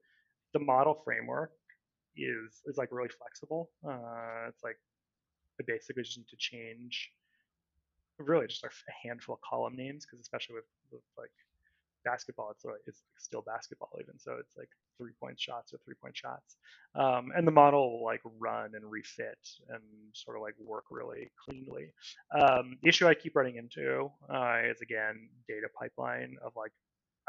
[0.53, 1.51] the model framework
[2.17, 3.71] is is like really flexible.
[3.87, 4.77] Uh, it's like
[5.61, 7.11] I basically just need to change
[8.17, 8.69] really just a
[9.07, 11.31] handful of column names because especially with, with like
[12.03, 14.19] basketball, it's, it's still basketball even.
[14.19, 14.69] So it's like
[14.99, 16.57] three point shots or three point shots.
[16.95, 19.39] Um, and the model will like run and refit
[19.69, 19.81] and
[20.13, 21.93] sort of like work really cleanly.
[22.39, 26.71] Um, the issue I keep running into uh, is again data pipeline of like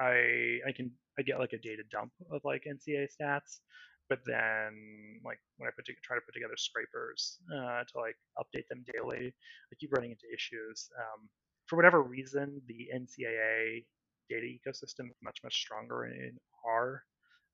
[0.01, 3.61] I I can I get like a data dump of like NCAA stats,
[4.09, 8.17] but then like when I put to, try to put together scrapers uh, to like
[8.39, 9.33] update them daily,
[9.73, 10.89] I keep running into issues.
[10.99, 11.29] Um,
[11.67, 13.85] for whatever reason, the NCAA
[14.31, 17.03] data ecosystem is much much stronger in R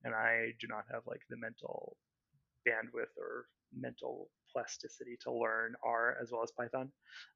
[0.03, 1.97] and I do not have like the mental
[2.67, 6.91] bandwidth or mental plasticity to learn R as well as Python.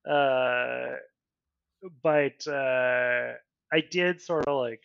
[0.10, 0.98] Uh,
[2.04, 3.34] but uh,
[3.74, 4.82] I did sort of like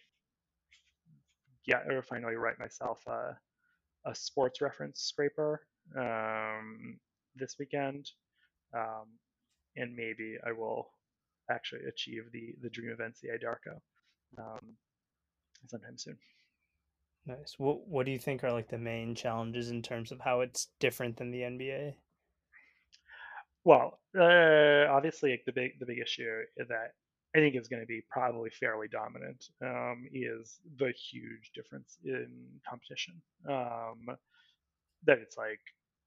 [1.67, 3.37] yeah, or finally write myself a,
[4.09, 5.67] a sports reference scraper
[5.99, 6.99] um,
[7.35, 8.09] this weekend,
[8.75, 9.07] um,
[9.77, 10.89] and maybe I will
[11.51, 13.81] actually achieve the the dream of NCAA Darko
[14.39, 14.77] um,
[15.67, 16.17] sometime soon.
[17.27, 17.59] Nice.
[17.59, 20.69] What What do you think are like the main challenges in terms of how it's
[20.79, 21.97] different than the NBA?
[23.65, 26.93] Well, uh, obviously, the big the big issue that
[27.35, 32.29] I think is going to be probably fairly dominant um, is the huge difference in
[32.69, 33.21] competition.
[33.49, 34.07] Um,
[35.05, 35.61] that it's like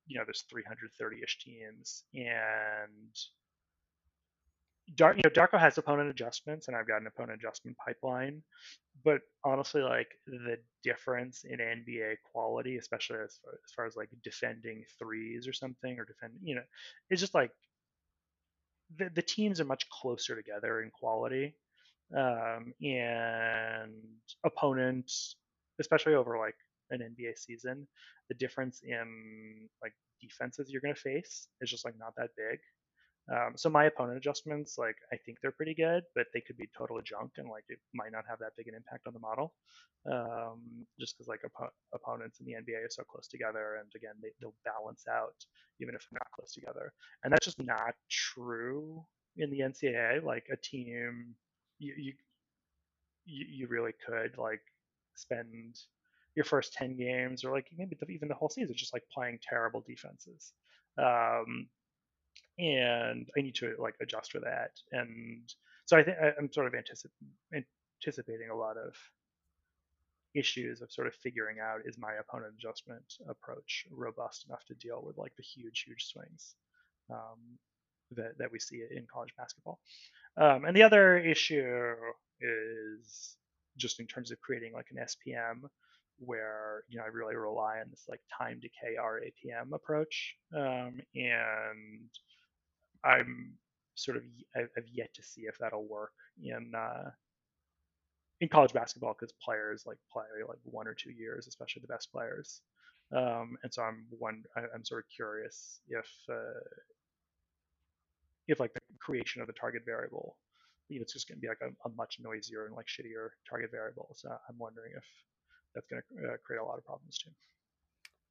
[0.08, 3.16] you know there's 330ish teams and
[4.96, 8.42] Dark, you know, Darko has opponent adjustments, and I've got an opponent adjustment pipeline.
[9.04, 14.10] But honestly, like the difference in NBA quality, especially as far, as far as like
[14.24, 16.64] defending threes or something, or defend, you know,
[17.10, 17.52] it's just like
[18.98, 21.56] the the teams are much closer together in quality,
[22.18, 23.94] um, and
[24.46, 25.36] opponents,
[25.80, 26.56] especially over like
[26.92, 27.88] an NBA season,
[28.30, 32.60] the difference in like defenses you're going to face is just like not that big.
[33.32, 36.68] Um, so my opponent adjustments, like I think they're pretty good, but they could be
[36.76, 39.54] total junk and like it might not have that big an impact on the model,
[40.12, 44.16] um, just because like op- opponents in the NBA are so close together, and again
[44.22, 45.36] they, they'll balance out
[45.80, 46.92] even if they're not close together,
[47.24, 49.06] and that's just not true
[49.38, 50.24] in the NCAA.
[50.24, 51.36] Like a team,
[51.78, 52.14] you you
[53.26, 54.62] you really could like
[55.16, 55.78] spend
[56.36, 59.84] your first 10 games or like maybe even the whole season just like playing terrible
[59.88, 60.54] defenses
[60.98, 61.68] um,
[62.60, 64.72] and I need to like adjust for that.
[64.92, 65.52] And
[65.86, 67.64] so I think I'm sort of anticip-
[68.06, 68.94] anticipating a lot of
[70.36, 75.02] issues of sort of figuring out is my opponent adjustment approach robust enough to deal
[75.04, 76.56] with like the huge, huge swings
[77.10, 77.58] um,
[78.12, 79.80] that that we see in college basketball.
[80.38, 81.96] Um, and the other issue
[82.42, 83.36] is
[83.78, 85.68] just in terms of creating like an SPM
[86.20, 92.10] where you know I really rely on this like time decay RAPM approach, um, and
[93.04, 93.54] I'm
[93.96, 94.24] sort of
[94.56, 97.12] I've yet to see if that'll work in uh,
[98.42, 102.12] in college basketball because players like play like one or two years, especially the best
[102.12, 102.62] players.
[103.16, 106.64] Um, and so I'm one I'm sort of curious if uh,
[108.48, 110.38] if like the creation of the target variable,
[110.90, 113.30] you know, it's just going to be like a, a, much noisier and like shittier
[113.48, 114.10] target variable.
[114.16, 115.04] So I'm wondering if
[115.74, 117.32] that's going to uh, create a lot of problems too.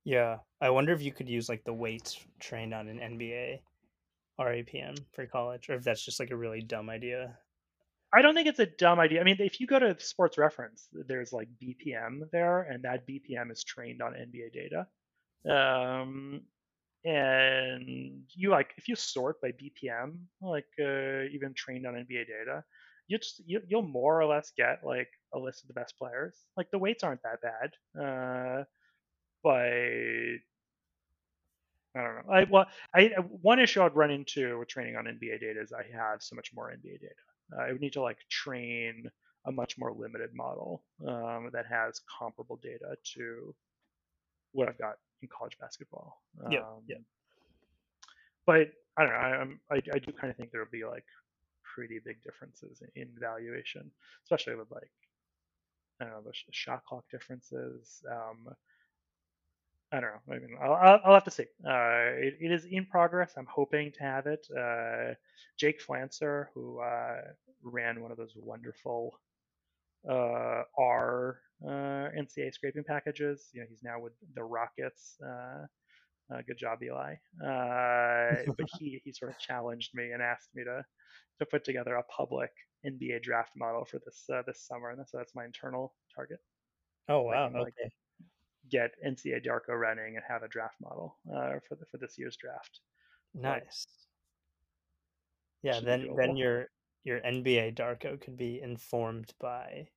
[0.04, 3.60] Yeah, I wonder if you could use like the weights trained on an NBA
[4.38, 7.36] RAPM for college, or if that's just like a really dumb idea.
[8.12, 9.20] I don't think it's a dumb idea.
[9.20, 13.50] I mean, if you go to Sports Reference, there's like BPM there, and that BPM
[13.50, 14.86] is trained on NBA data.
[15.48, 16.40] Um,
[17.04, 22.64] and you like if you sort by BPM, like uh, even trained on NBA data,
[23.08, 26.36] you just you, will more or less get like a list of the best players.
[26.56, 28.64] Like the weights aren't that bad, uh,
[29.42, 30.38] but
[31.98, 32.32] I don't know.
[32.32, 33.10] I well, I
[33.42, 36.52] one issue I'd run into with training on NBA data is I have so much
[36.54, 37.14] more NBA data.
[37.56, 39.10] Uh, I would need to like train
[39.46, 43.54] a much more limited model um, that has comparable data to
[44.52, 46.22] what I've got in college basketball.
[46.44, 46.96] Um, yeah, yeah.
[48.46, 49.18] But I don't know.
[49.18, 51.04] I, I'm, I, I do kind of think there will be like
[51.74, 53.90] pretty big differences in, in valuation,
[54.24, 54.90] especially with like
[56.00, 58.02] I don't know the shot clock differences.
[58.10, 58.54] Um,
[59.90, 60.34] I don't know.
[60.34, 61.46] I mean, I'll, I'll have to see.
[61.66, 63.32] Uh, it, it is in progress.
[63.38, 64.46] I'm hoping to have it.
[64.56, 65.14] Uh,
[65.58, 67.22] Jake Flancer, who uh,
[67.62, 69.18] ran one of those wonderful
[70.08, 75.16] uh, R uh, NCAA scraping packages, you know, he's now with the Rockets.
[75.22, 75.66] Uh,
[76.46, 77.14] good job, Eli.
[78.56, 80.84] but he he sort of challenged me and asked me to
[81.38, 82.50] to put together a public
[82.86, 86.40] NBA draft model for this this summer, and so that's my internal target.
[87.08, 87.46] Oh wow!
[87.46, 87.58] okay.
[87.58, 87.74] Like,
[88.70, 92.36] get NCAA Darko running and have a draft model uh, for the for this year's
[92.36, 92.80] draft.
[93.34, 93.86] Nice.
[95.62, 96.68] But yeah, then then your
[97.04, 99.88] your NBA Darko could be informed by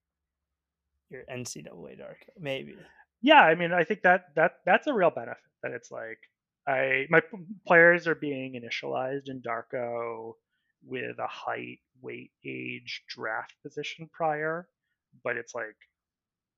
[1.10, 2.76] your NCAA Darko, maybe.
[3.22, 5.44] Yeah, I mean, I think that that that's a real benefit.
[5.64, 6.20] That it's like
[6.68, 7.22] I my
[7.68, 10.34] players are being initialized in Darko
[10.84, 14.68] with a height, weight, age, draft position prior,
[15.24, 15.76] but it's like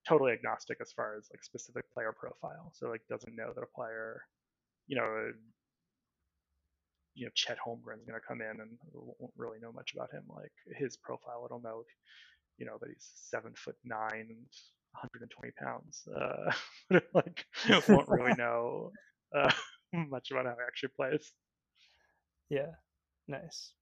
[0.07, 2.71] totally agnostic as far as like specific player profile.
[2.73, 4.21] So like doesn't know that a player,
[4.87, 5.31] you know,
[7.15, 10.23] you know, Chet Holmgren's going to come in and won't really know much about him.
[10.27, 11.83] Like his profile, it'll know,
[12.57, 14.45] you know, that he's seven foot nine and
[14.93, 16.07] 120 pounds.
[16.13, 16.51] Uh,
[17.13, 17.45] like
[17.89, 18.91] won't really know
[19.35, 19.51] uh,
[19.93, 21.31] much about how he actually plays.
[22.49, 22.71] Yeah,
[23.27, 23.73] nice.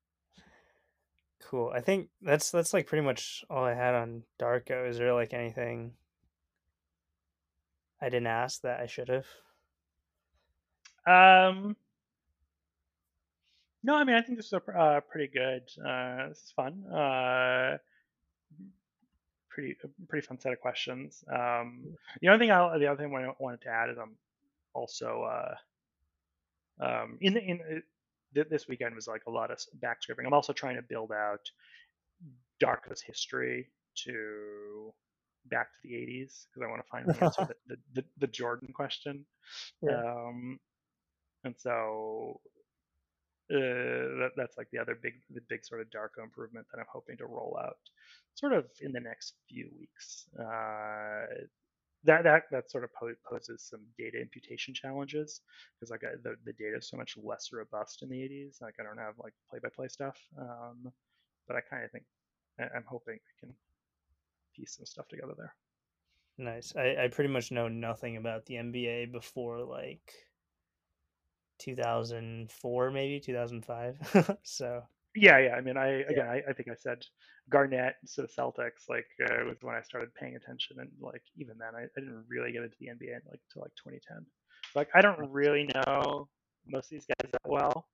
[1.41, 1.72] Cool.
[1.73, 4.88] I think that's that's like pretty much all I had on Darko.
[4.88, 5.93] Is there like anything
[8.02, 9.26] I didn't ask that I should have.
[11.06, 11.76] Um,
[13.84, 15.64] no, I mean I think this is a, uh, pretty good.
[15.84, 16.86] Uh, this is fun.
[16.86, 17.78] Uh,
[19.49, 19.76] pretty
[20.07, 21.23] pretty fun set of questions.
[21.32, 24.15] Um, the only thing I the other thing I wanted to add is I'm
[24.73, 25.56] also uh,
[26.86, 27.60] um, in in
[28.40, 30.26] uh, this weekend was like a lot of backscripting.
[30.26, 31.52] I'm also trying to build out
[32.64, 33.69] Darko's history
[34.06, 34.94] to
[35.49, 38.27] back to the 80s because I want to find the answer to the, the, the,
[38.27, 39.26] Jordan question.
[39.81, 39.97] Yeah.
[39.99, 40.59] Um,
[41.43, 42.39] and so
[43.51, 43.57] uh,
[44.19, 47.18] that, that's like the other big the big sort of Darko improvement that I'm hoping
[47.18, 47.77] to roll out
[48.35, 50.26] sort of in the next few weeks.
[50.39, 51.26] Uh,
[52.03, 52.89] that that that sort of
[53.30, 55.41] poses some data imputation challenges
[55.76, 58.61] because like I, the the data is so much less robust in the 80s.
[58.61, 60.91] Like I don't have like play by play stuff, um,
[61.47, 62.05] but I kind of think
[62.59, 63.53] I'm hoping I can
[64.56, 65.53] piece some stuff together there.
[66.38, 66.73] Nice.
[66.76, 70.14] I, I pretty much know nothing about the NBA before like
[71.60, 74.38] 2004, maybe 2005.
[74.44, 74.82] so
[75.15, 75.56] yeah, yeah.
[75.56, 77.03] I mean, I again, I, I think I said
[77.49, 81.76] Garnett, so Celtics, like uh, was when I started paying attention, and like even then,
[81.76, 84.26] I, I didn't really get into the NBA like until like 2010.
[84.73, 86.30] Like I don't really know
[86.65, 87.88] most of these guys that well,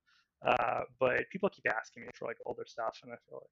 [0.46, 3.50] uh, but people keep asking me for like older stuff, and I feel like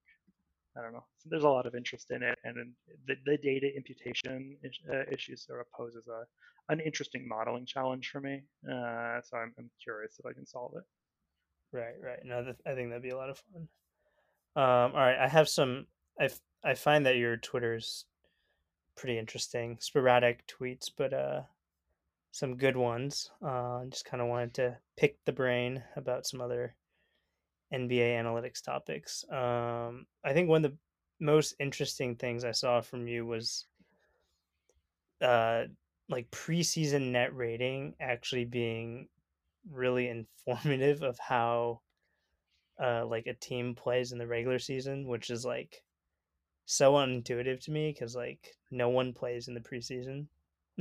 [0.78, 1.06] I don't know.
[1.20, 2.74] So there's a lot of interest in it, and
[3.08, 4.58] the, the data imputation
[4.92, 6.24] uh, issues sort of poses a
[6.68, 8.42] an interesting modeling challenge for me.
[8.68, 10.84] Uh, so I'm, I'm curious if I can solve it.
[11.72, 12.20] Right, right.
[12.24, 13.68] No, th- I think that'd be a lot of fun.
[14.56, 15.88] Um, all right, I have some.
[16.20, 16.30] I
[16.64, 18.06] I find that your Twitter's
[18.96, 21.42] pretty interesting, sporadic tweets, but uh,
[22.32, 23.30] some good ones.
[23.46, 26.76] Uh, just kind of wanted to pick the brain about some other
[27.74, 29.24] NBA analytics topics.
[29.30, 30.78] Um, I think one of the
[31.20, 33.66] most interesting things I saw from you was
[35.22, 35.64] uh,
[36.10, 39.08] like preseason net rating actually being
[39.72, 41.82] really informative of how
[42.82, 45.84] uh, like a team plays in the regular season, which is like
[46.66, 50.28] so unintuitive to me because like no one plays in the preseason.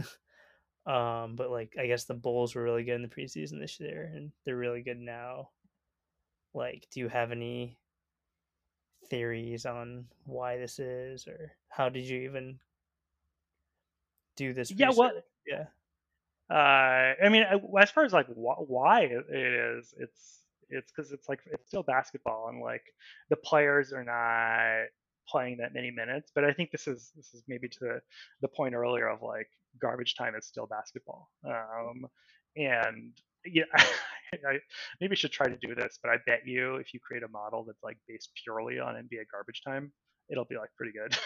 [0.86, 4.10] um, but like I guess the Bulls were really good in the preseason this year,
[4.14, 5.50] and they're really good now.
[6.54, 7.76] Like, do you have any
[9.10, 12.58] theories on why this is, or how did you even
[14.36, 14.70] do this?
[14.70, 14.98] Yeah, research?
[14.98, 15.12] well,
[15.46, 15.64] yeah.
[16.50, 17.44] Uh, I mean,
[17.80, 21.82] as far as like wh- why it is, it's it's because it's like it's still
[21.82, 22.84] basketball, and like
[23.30, 24.88] the players are not
[25.28, 26.30] playing that many minutes.
[26.34, 28.00] But I think this is this is maybe to the,
[28.42, 29.48] the point earlier of like
[29.80, 31.30] garbage time is still basketball.
[31.44, 32.06] Um,
[32.56, 33.12] and
[33.44, 33.64] yeah,
[34.48, 34.58] I
[35.00, 37.28] maybe I should try to do this, but I bet you if you create a
[37.28, 39.92] model that's like based purely on NBA garbage time,
[40.30, 41.16] it'll be like pretty good.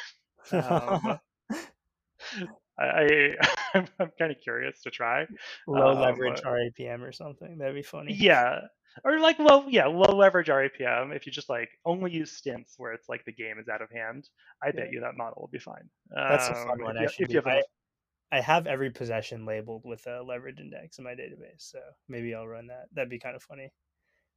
[0.65, 1.19] um,
[2.79, 3.87] I, I am
[4.19, 5.27] kind of curious to try
[5.67, 7.59] low um, leverage RAPM or something.
[7.59, 8.15] That'd be funny.
[8.15, 8.61] Yeah,
[9.05, 11.15] or like low yeah low leverage RAPM.
[11.15, 13.89] If you just like only use stints where it's like the game is out of
[13.91, 14.29] hand,
[14.63, 14.73] I yeah.
[14.73, 15.89] bet you that model will be fine.
[16.11, 16.97] That's um, a fun one.
[16.97, 17.63] If, actually, if you have I,
[18.31, 21.79] I have every possession labeled with a leverage index in my database, so
[22.09, 22.87] maybe I'll run that.
[22.93, 23.73] That'd be kind of funny.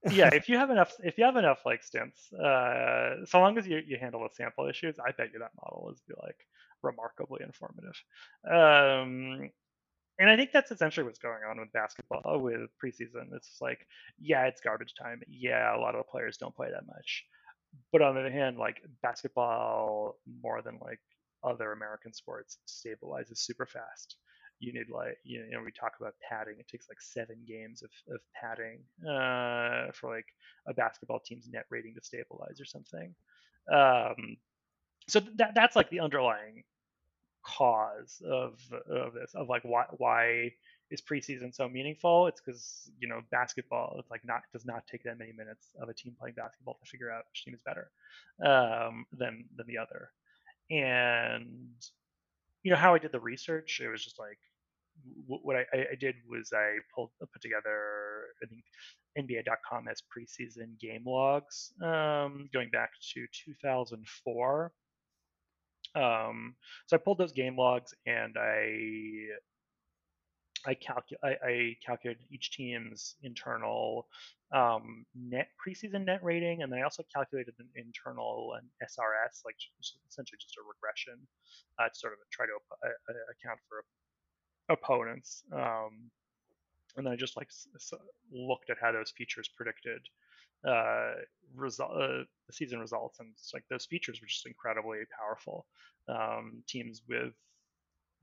[0.09, 3.67] yeah, if you have enough, if you have enough like stints, uh, so long as
[3.67, 6.37] you, you handle the sample issues, I bet you that model is be like
[6.83, 7.95] remarkably informative.
[8.49, 9.49] Um,
[10.19, 13.33] and I think that's essentially what's going on with basketball with preseason.
[13.33, 13.87] It's like,
[14.19, 15.21] yeah, it's garbage time.
[15.27, 17.25] Yeah, a lot of the players don't play that much.
[17.91, 20.99] But on the other hand, like basketball, more than like
[21.43, 24.17] other American sports stabilizes super fast.
[24.59, 26.55] You need like you know we talk about padding.
[26.59, 30.27] It takes like seven games of, of padding uh, for like
[30.67, 33.15] a basketball team's net rating to stabilize or something.
[33.71, 34.37] Um,
[35.07, 36.63] so that that's like the underlying
[37.43, 38.59] cause of
[38.89, 40.51] of this of like why why
[40.91, 42.27] is preseason so meaningful?
[42.27, 45.89] It's because you know basketball it's like not does not take that many minutes of
[45.89, 47.89] a team playing basketball to figure out which team is better
[48.45, 50.11] um, than than the other
[50.71, 51.73] and
[52.63, 53.81] you know how I did the research.
[53.83, 54.37] It was just like
[55.25, 58.63] what I, I did was I pulled put together I think
[59.17, 64.71] NBA.com as preseason game logs um, going back to 2004.
[65.93, 69.27] Um, so I pulled those game logs and I
[70.65, 74.07] I, calcu- I, I calculated each team's internal
[74.53, 79.55] um, net preseason net rating, and I also calculated an internal and SRS, like
[80.09, 81.25] essentially just a regression
[81.79, 83.85] uh, to sort of try to uh, uh, account for
[84.69, 85.43] opponents.
[85.53, 86.11] Um,
[86.97, 87.49] and then I just like
[88.31, 90.01] looked at how those features predicted
[90.67, 91.13] uh,
[91.55, 95.65] result uh, the season results, and it's like those features were just incredibly powerful.
[96.07, 97.33] Um, teams with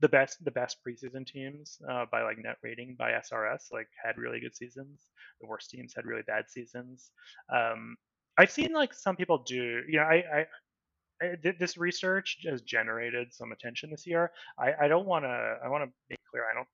[0.01, 4.17] the best the best preseason teams uh, by like net rating by SRS like had
[4.17, 5.07] really good seasons.
[5.41, 7.11] The worst teams had really bad seasons.
[7.53, 7.97] Um,
[8.37, 9.81] I've seen like some people do.
[9.87, 10.45] You know, I,
[11.21, 14.31] I, this research has generated some attention this year.
[14.57, 15.57] I, I don't want to.
[15.63, 16.45] I want to make clear.
[16.49, 16.67] I don't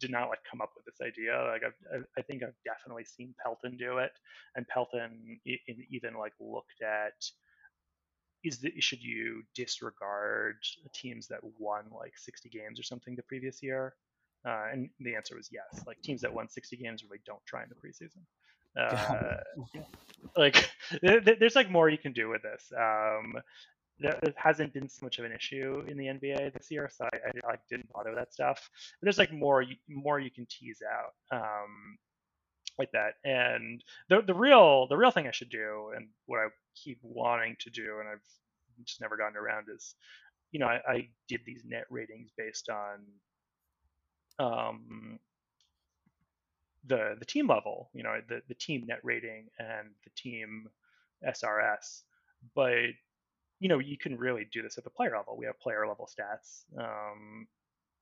[0.00, 1.48] did not like come up with this idea.
[1.50, 4.12] Like I've, I think I've definitely seen Pelton do it,
[4.54, 5.40] and Pelton
[5.90, 7.14] even like looked at
[8.44, 10.56] is that should you disregard
[10.94, 13.94] teams that won like 60 games or something the previous year?
[14.46, 15.84] Uh, and the answer was yes.
[15.86, 18.22] Like teams that won 60 games really don't try in the preseason.
[18.78, 19.38] Uh,
[20.36, 20.70] like
[21.02, 22.70] there's like more you can do with this.
[22.78, 23.34] Um,
[23.98, 27.16] there hasn't been so much of an issue in the NBA this year, so I,
[27.16, 28.70] I, I didn't bother with that stuff.
[29.00, 31.36] But there's like more more you can tease out.
[31.36, 31.98] Um,
[32.78, 33.14] like that.
[33.24, 37.56] And the the real the real thing I should do, and what I keep wanting
[37.60, 39.94] to do, and I've just never gotten around, is
[40.52, 43.00] you know, I, I did these net ratings based on
[44.38, 45.18] um,
[46.86, 50.68] the the team level, you know, the the team net rating and the team
[51.26, 52.02] SRS.
[52.54, 52.90] But
[53.60, 55.36] you know, you can really do this at the player level.
[55.36, 56.62] We have player level stats.
[56.78, 57.48] Um,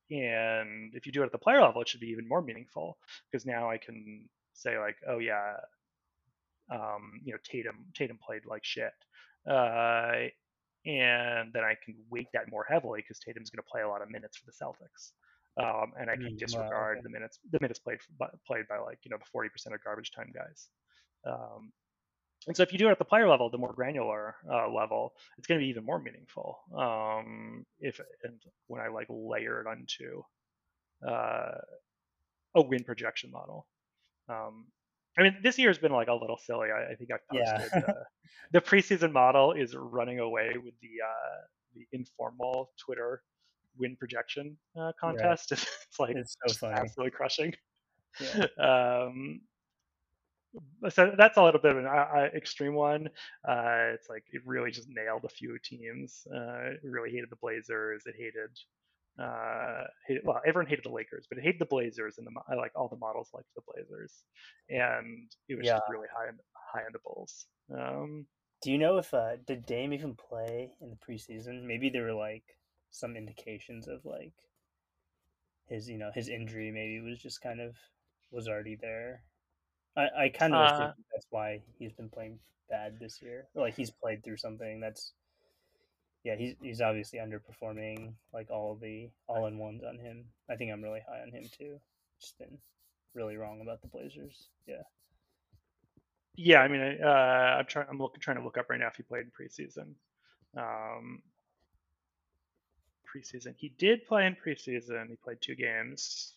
[0.09, 2.97] and if you do it at the player level, it should be even more meaningful
[3.29, 5.55] because now I can say like, oh yeah,
[6.71, 8.93] um, you know, Tatum Tatum played like shit,
[9.49, 10.27] uh,
[10.85, 14.01] and then I can weight that more heavily because Tatum's going to play a lot
[14.01, 15.11] of minutes for the Celtics,
[15.63, 17.03] um, and I can Mm, disregard wow, okay.
[17.03, 20.11] the minutes the minutes played by, played by like you know the 40% of garbage
[20.11, 20.69] time guys.
[21.25, 21.71] Um,
[22.47, 25.13] and so if you do it at the player level, the more granular uh, level,
[25.37, 26.59] it's going to be even more meaningful.
[26.77, 30.23] Um, if and when I like layer it onto
[31.07, 31.57] uh,
[32.55, 33.67] a win projection model.
[34.29, 34.67] Um,
[35.17, 36.69] I mean, this year has been like a little silly.
[36.71, 37.57] I, I think I Yeah.
[37.57, 38.03] posted uh,
[38.51, 41.41] the preseason model is running away with the uh,
[41.75, 43.23] the informal Twitter
[43.77, 45.51] win projection uh, contest.
[45.51, 46.75] it's like It's so funny.
[46.77, 47.53] absolutely crushing.
[48.19, 48.45] Yeah.
[49.03, 49.41] um,
[50.89, 53.07] so that's a little bit of an uh, uh, extreme one.
[53.47, 56.25] Uh, it's like it really just nailed a few teams.
[56.33, 58.03] Uh, it really hated the Blazers.
[58.05, 58.57] It hated,
[59.19, 62.55] uh, hated, well, everyone hated the Lakers, but it hated the Blazers, and the I
[62.55, 64.23] like all the models liked the Blazers,
[64.69, 65.73] and it was Yeah.
[65.73, 66.37] just really high on
[66.73, 67.47] high on the Bulls.
[67.73, 68.27] Um,
[68.61, 71.63] Do you know if uh, did Dame even play in the preseason?
[71.63, 72.43] Maybe there were like
[72.91, 74.33] some indications of like
[75.67, 76.71] his, you know, his injury.
[76.71, 77.75] Maybe was just kind of
[78.31, 79.23] was already there.
[79.95, 82.39] I I kind of Uh, that's why he's been playing
[82.69, 83.49] bad this year.
[83.55, 85.13] Or, like he's played through something that's.
[86.23, 90.25] Yeah, he's he's obviously underperforming like all the all in ones on him.
[90.49, 91.79] I think I'm really high on him too.
[92.21, 92.57] Just been
[93.15, 94.49] really wrong about the Blazers.
[94.67, 94.83] Yeah.
[96.35, 97.87] yeah, I mean, uh, I'm trying.
[97.89, 99.93] I'm looking trying to look up right now if he played in preseason.
[100.57, 101.21] Um,
[103.05, 105.09] preseason, he did play in preseason.
[105.09, 106.33] He played two games.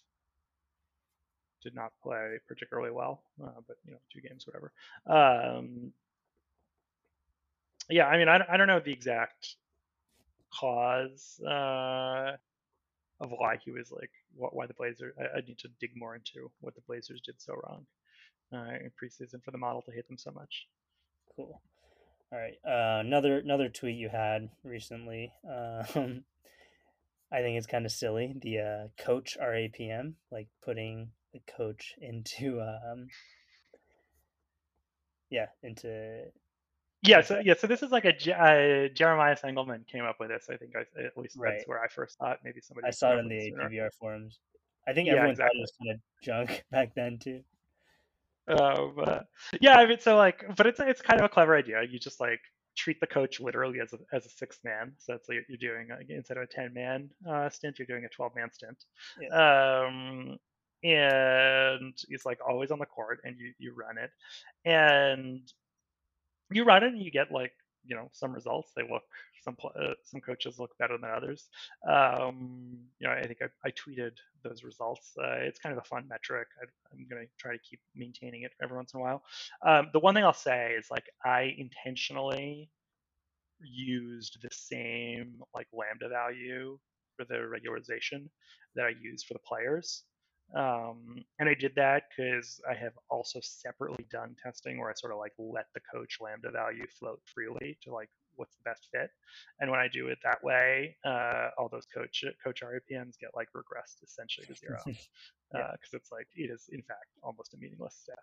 [1.62, 4.72] Did not play particularly well, uh, but you know, two games, whatever.
[5.06, 5.92] Um,
[7.90, 9.56] yeah, I mean, I, I don't know the exact
[10.58, 12.32] cause uh,
[13.20, 15.14] of why he was like why the Blazers.
[15.18, 17.86] I, I need to dig more into what the Blazers did so wrong
[18.52, 20.66] uh, in preseason for the model to hate them so much.
[21.36, 21.60] Cool.
[22.32, 22.54] All right.
[22.66, 25.32] Uh, another another tweet you had recently.
[25.96, 26.24] Um,
[27.32, 28.34] I think it's kind of silly.
[28.42, 33.06] The uh, coach RAPM, like putting the coach into um,
[35.30, 36.24] yeah, into
[37.02, 40.48] Yeah, so yeah, so this is like a uh, Jeremias Engelmann came up with this.
[40.50, 41.54] I think I, at least Right.
[41.54, 42.38] that's where I first thought.
[42.44, 42.88] Maybe somebody.
[42.88, 43.54] I saw it in the it.
[43.54, 44.38] APBR forums.
[44.86, 45.48] I think Yeah, everyone exactly.
[45.48, 47.42] thought it was kind of junk back then too.
[48.48, 49.20] Um, uh,
[49.60, 51.82] yeah, I mean, so like, but it's it's kind of a clever idea.
[51.82, 52.40] You just like
[52.76, 54.92] treat the coach literally as a as a sixth man.
[54.98, 58.08] So it's like you're doing instead of a ten man uh, stint, you're doing a
[58.08, 58.84] twelve man stint.
[59.32, 60.38] Um,
[60.82, 64.10] and he's like always on the court, and you you run it,
[64.64, 65.50] and
[66.52, 67.52] you run it, and you get like
[67.84, 68.72] you know some results.
[68.76, 69.02] They look
[69.42, 71.48] some uh, some coaches look better than others.
[71.88, 74.12] Um, you know, I think I, I tweeted
[74.44, 75.12] those results.
[75.18, 76.48] Uh, it's kind of a fun metric.
[76.60, 79.22] I, I'm going to try to keep maintaining it every once in a while.
[79.66, 82.70] Um, the one thing I'll say is like I intentionally
[83.62, 86.78] used the same like lambda value
[87.16, 88.28] for the regularization
[88.74, 90.04] that I used for the players.
[90.54, 95.12] Um, and I did that because I have also separately done testing where I sort
[95.12, 99.10] of like let the coach lambda value float freely to like what's the best fit.
[99.60, 103.48] And when I do it that way, uh, all those coach coach RAPMs get like
[103.56, 105.08] regressed essentially to zero because
[105.54, 105.72] Yeah.
[105.92, 108.18] it's like it is in fact almost a meaningless stat.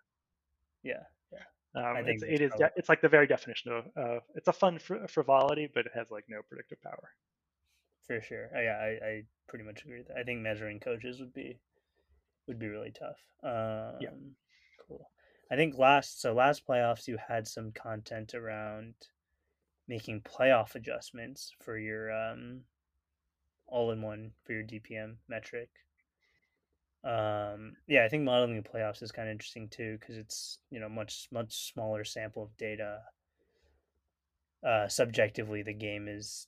[0.83, 1.03] Yeah.
[1.31, 1.39] Yeah.
[1.75, 4.19] Um, I think it's, it is probably- de- it's like the very definition of uh,
[4.35, 7.09] it's a fun fr- frivolity, but it has like no predictive power.
[8.07, 8.49] For sure.
[8.55, 10.17] Uh, Yeah, I, I pretty much agree with that.
[10.17, 11.59] I think measuring coaches would be
[12.47, 13.19] would be really tough.
[13.43, 13.97] Um,
[14.87, 15.09] Cool.
[15.51, 18.93] I think last so last playoffs you had some content around
[19.87, 22.61] making playoff adjustments for your um,
[23.67, 25.69] all in one for your DPM metric.
[27.03, 30.79] Um, yeah, I think modeling the playoffs is kind of interesting too because it's you
[30.79, 32.99] know much much smaller sample of data.
[34.65, 36.47] Uh, subjectively, the game is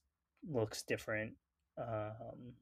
[0.50, 1.34] looks different.
[1.78, 2.54] Um,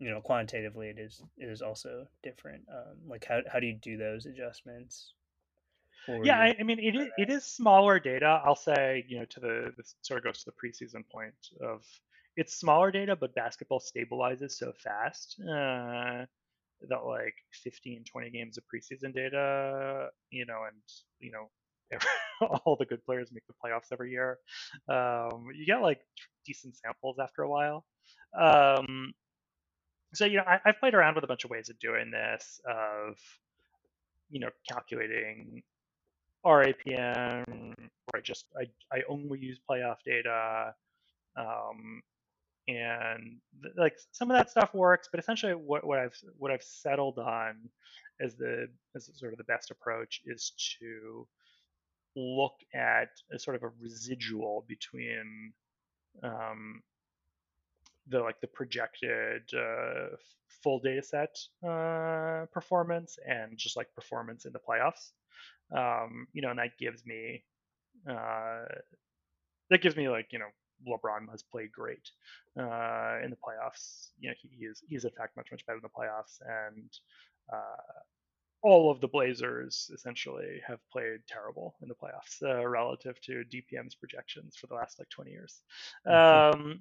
[0.00, 2.62] you know, quantitatively, it is it is also different.
[2.72, 5.12] Um, like how how do you do those adjustments?
[6.24, 8.40] Yeah, I, I mean it is it is smaller data.
[8.44, 11.84] I'll say you know to the this sort of goes to the preseason point of
[12.36, 16.24] it's smaller data, but basketball stabilizes so fast uh,
[16.88, 20.80] that like 15, 20 games of preseason data, you know, and
[21.18, 21.50] you know
[22.64, 24.38] all the good players make the playoffs every year.
[24.88, 26.00] Um, you get like
[26.46, 27.84] decent samples after a while.
[28.38, 29.12] Um,
[30.14, 32.60] so you know, I, I've played around with a bunch of ways of doing this,
[32.68, 33.16] of
[34.30, 35.62] you know, calculating
[36.44, 38.64] RAPM, where I just I,
[38.96, 40.74] I only use playoff data.
[41.36, 42.02] Um,
[42.68, 43.38] and
[43.76, 47.56] like some of that stuff works, but essentially what, what I've what I've settled on
[48.20, 51.26] as the as sort of the best approach is to
[52.16, 55.52] look at a sort of a residual between
[56.22, 56.82] um,
[58.08, 60.16] the like the projected uh,
[60.62, 61.36] full data set
[61.66, 65.12] uh, performance and just like performance in the playoffs.
[65.76, 67.44] Um, you know, and that gives me
[68.08, 68.64] uh,
[69.70, 70.48] that gives me like you know
[70.86, 72.10] LeBron has played great
[72.58, 74.08] uh, in the playoffs.
[74.18, 76.90] You know, he, he is he's in fact much much better in the playoffs, and
[77.52, 78.00] uh,
[78.62, 83.94] all of the Blazers essentially have played terrible in the playoffs uh, relative to DPM's
[83.94, 85.62] projections for the last like 20 years.
[86.06, 86.60] Mm-hmm.
[86.60, 86.80] Um,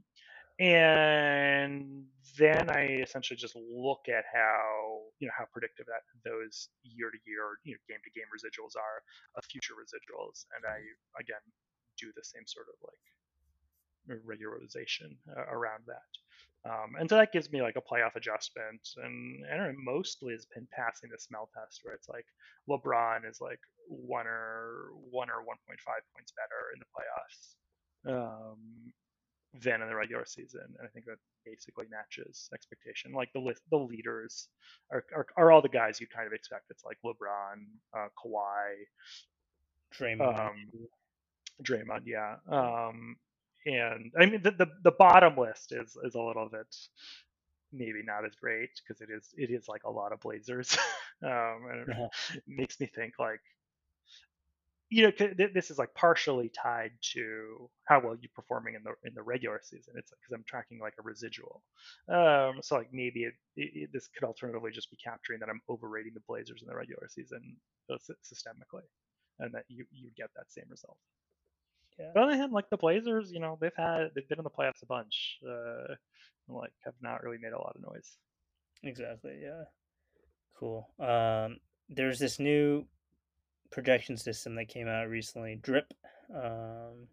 [0.59, 2.05] and
[2.37, 7.19] then I essentially just look at how you know how predictive that those year to
[7.25, 8.99] year, you know, game to game residuals are
[9.35, 10.79] of future residuals, and I
[11.19, 11.43] again
[11.97, 13.03] do the same sort of like
[14.23, 16.11] regularization uh, around that.
[16.67, 18.83] Um, and so that gives me like a playoff adjustment.
[18.97, 22.25] And I don't know, mostly has been passing the smell test where it's like
[22.67, 25.45] LeBron is like one or one or 1.5
[26.11, 27.55] points better in the playoffs
[28.07, 28.93] um,
[29.53, 30.61] than in the regular season.
[30.77, 33.11] And I think that basically matches expectation.
[33.11, 34.47] Like the list, the leaders
[34.91, 36.65] are, are, are all the guys you kind of expect.
[36.69, 37.65] It's like LeBron,
[37.97, 38.85] uh, Kawhi,
[39.97, 40.39] Draymond.
[40.39, 40.69] Um,
[41.63, 42.35] Draymond, yeah.
[42.47, 43.15] Um,
[43.65, 46.73] and I mean the, the, the bottom list is is a little bit
[47.71, 50.77] maybe not as great because it is it is like a lot of Blazers.
[51.23, 53.41] um, and it makes me think like
[54.89, 55.11] you know
[55.53, 59.59] this is like partially tied to how well you're performing in the in the regular
[59.63, 59.93] season.
[59.95, 61.61] It's because I'm tracking like a residual.
[62.07, 66.13] Um, so like maybe it, it, this could alternatively just be capturing that I'm overrating
[66.15, 67.55] the Blazers in the regular season
[67.91, 68.87] uh, systemically,
[69.39, 70.97] and that you you get that same result.
[71.99, 72.11] Yeah.
[72.13, 74.49] But on the hand, like the Blazers, you know, they've had they've been in the
[74.49, 75.93] playoffs a bunch, uh,
[76.47, 78.17] and, like have not really made a lot of noise.
[78.83, 79.39] Exactly.
[79.41, 79.65] Yeah.
[80.57, 80.89] Cool.
[80.99, 81.57] Um,
[81.89, 82.85] there's this new
[83.71, 85.93] projection system that came out recently, Drip.
[86.33, 87.07] Um,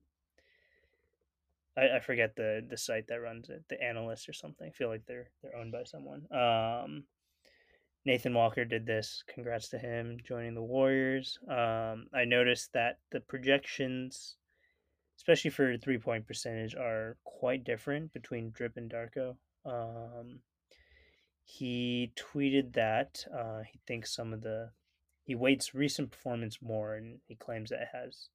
[1.77, 4.67] I, I forget the the site that runs it, the analyst or something.
[4.67, 6.27] I feel like they're they're owned by someone.
[6.33, 7.05] Um,
[8.05, 9.25] Nathan Walker did this.
[9.27, 11.39] Congrats to him joining the Warriors.
[11.49, 14.37] Um, I noticed that the projections
[15.17, 19.37] especially for three point percentage, are quite different between Drip and Darko.
[19.65, 20.41] Um,
[21.45, 24.71] he tweeted that uh, he thinks some of the
[25.27, 28.29] he weights recent performance more, and he claims that it has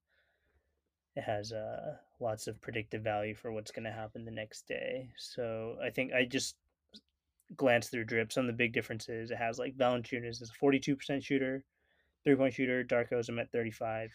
[1.15, 5.09] it has uh, lots of predictive value for what's going to happen the next day.
[5.17, 6.55] So I think I just
[7.55, 8.31] glanced through Drip.
[8.31, 11.63] Some of the big differences it has like Valanciunas is a forty two percent shooter,
[12.25, 12.83] three point shooter.
[12.83, 14.11] Darko's him at thirty five.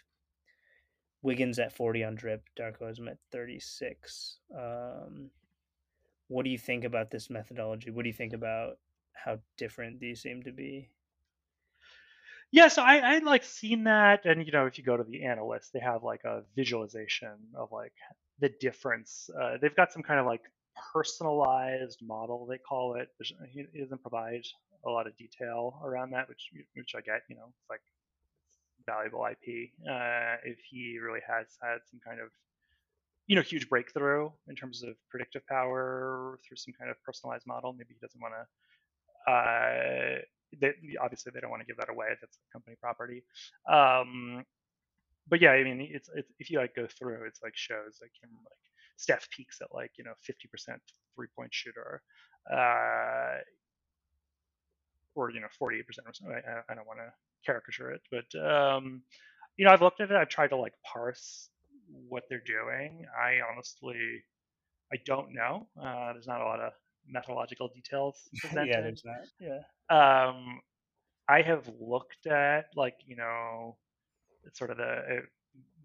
[1.22, 2.44] Wiggins at 40 on drip.
[2.56, 4.38] Darko has him at 36.
[4.56, 5.30] Um,
[6.28, 7.90] what do you think about this methodology?
[7.90, 8.78] What do you think about
[9.12, 10.90] how different these seem to be?
[12.56, 15.24] Yeah, so I I like seen that, and you know, if you go to the
[15.24, 17.92] analyst, they have like a visualization of like
[18.40, 19.28] the difference.
[19.38, 20.40] Uh, they've got some kind of like
[20.94, 23.08] personalized model they call it.
[23.52, 24.40] He doesn't provide
[24.86, 27.20] a lot of detail around that, which which I get.
[27.28, 27.82] You know, it's like
[28.86, 32.30] valuable IP uh, if he really has had some kind of
[33.26, 37.74] you know huge breakthrough in terms of predictive power through some kind of personalized model.
[37.74, 38.44] Maybe he doesn't want to.
[39.30, 40.22] Uh,
[40.60, 42.09] they, obviously, they don't want to give that away.
[42.20, 43.23] That's company property.
[43.70, 44.44] Um,
[45.28, 48.12] but yeah, I mean, it's, it's if you like go through, it's like shows like
[48.23, 48.59] him like
[48.97, 50.78] Steph peaks at like you know 50%
[51.14, 52.02] three point shooter,
[52.52, 53.39] uh,
[55.14, 56.36] or you know 48% or something.
[56.36, 57.12] I, I don't want to
[57.44, 59.02] caricature it, but um,
[59.56, 60.16] you know, I've looked at it.
[60.16, 61.48] I've tried to like parse
[62.09, 63.06] what they're doing.
[63.18, 64.23] I honestly,
[64.93, 65.66] I don't know.
[65.81, 66.73] Uh, there's not a lot of
[67.08, 68.68] methodological details presented.
[68.68, 69.26] yeah, there's not.
[69.40, 69.60] Yeah.
[69.88, 70.60] Um,
[71.28, 73.76] I have looked at like you know,
[74.52, 75.18] sort of the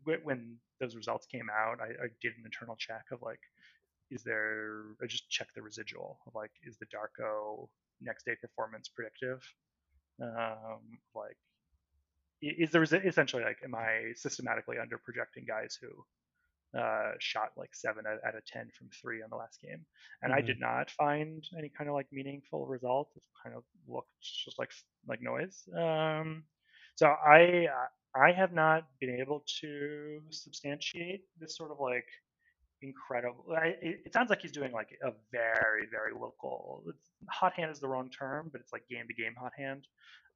[0.07, 1.79] uh, when those results came out.
[1.79, 3.41] I, I did an internal check of like,
[4.09, 4.83] is there?
[5.01, 7.67] I just checked the residual of like, is the Darko
[8.01, 9.41] next day performance predictive?
[10.21, 11.37] Um, like
[12.41, 15.87] is there essentially like am I systematically under projecting guys who
[16.77, 19.85] uh, shot like seven out, of ten from three on the last game,
[20.21, 20.39] and mm-hmm.
[20.39, 23.09] I did not find any kind of like meaningful result.
[23.15, 24.71] It kind of looked just like
[25.07, 25.63] like noise.
[25.77, 26.43] Um,
[26.95, 27.67] so I
[28.15, 32.07] I have not been able to substantiate this sort of like
[32.81, 33.45] incredible.
[33.55, 36.83] I, it, it sounds like he's doing like a very very local.
[37.29, 39.87] Hot hand is the wrong term, but it's like game to game hot hand.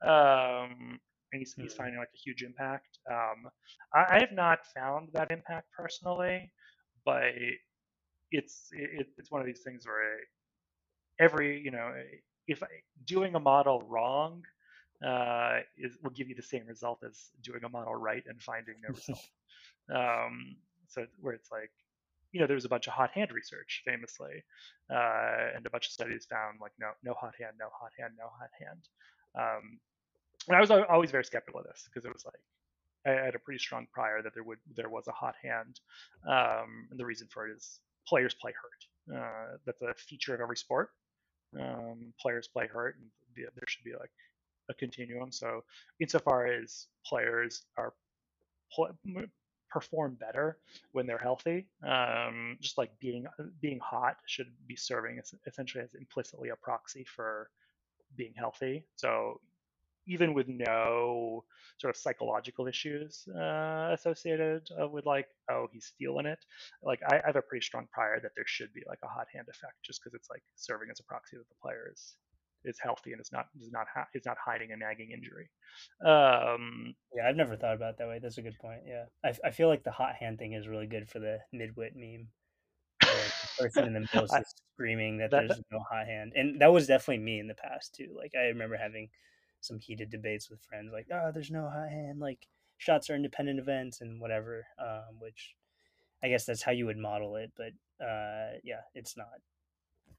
[0.01, 0.99] Um,
[1.31, 2.99] and he's, he's finding like a huge impact.
[3.09, 3.49] Um,
[3.93, 6.51] I, I have not found that impact personally,
[7.05, 7.31] but
[8.31, 10.17] it's it, it's one of these things where
[11.19, 11.93] every you know
[12.47, 12.67] if I,
[13.05, 14.43] doing a model wrong
[15.05, 18.75] uh, is will give you the same result as doing a model right and finding
[18.81, 19.19] no result.
[19.93, 20.55] um,
[20.87, 21.71] so where it's like
[22.31, 24.43] you know there was a bunch of hot hand research famously,
[24.91, 28.13] uh, and a bunch of studies found like no no hot hand, no hot hand,
[28.17, 28.81] no hot hand.
[29.37, 29.79] Um,
[30.47, 32.39] and I was always very skeptical of this because it was like
[33.05, 35.79] I had a pretty strong prior that there would there was a hot hand,
[36.27, 39.17] um, and the reason for it is players play hurt.
[39.17, 40.89] Uh, that's a feature of every sport.
[41.59, 44.11] Um, players play hurt, and there should be like
[44.69, 45.31] a continuum.
[45.31, 45.63] So
[45.99, 47.93] insofar as players are
[49.69, 50.57] perform better
[50.93, 53.25] when they're healthy, um, just like being
[53.61, 57.49] being hot should be serving essentially as implicitly a proxy for
[58.15, 58.85] being healthy.
[58.95, 59.41] So
[60.07, 61.43] even with no
[61.77, 66.39] sort of psychological issues uh, associated uh, with like, oh, he's feeling it.
[66.83, 69.27] Like I, I, have a pretty strong prior that there should be like a hot
[69.33, 72.15] hand effect, just because it's like serving as a proxy that the player is
[72.63, 75.49] is healthy and is not is not ha- is not hiding a nagging injury.
[76.03, 78.19] Um, yeah, I've never thought about it that way.
[78.21, 78.81] That's a good point.
[78.87, 81.95] Yeah, I, I feel like the hot hand thing is really good for the midwit
[81.95, 82.27] meme.
[83.59, 86.87] person in the middle is screaming that, that there's no hot hand, and that was
[86.87, 88.15] definitely me in the past too.
[88.17, 89.09] Like I remember having
[89.65, 92.47] some heated debates with friends like oh there's no high hand like
[92.77, 95.55] shots are independent events and whatever um, which
[96.23, 97.71] i guess that's how you would model it but
[98.05, 99.27] uh, yeah it's not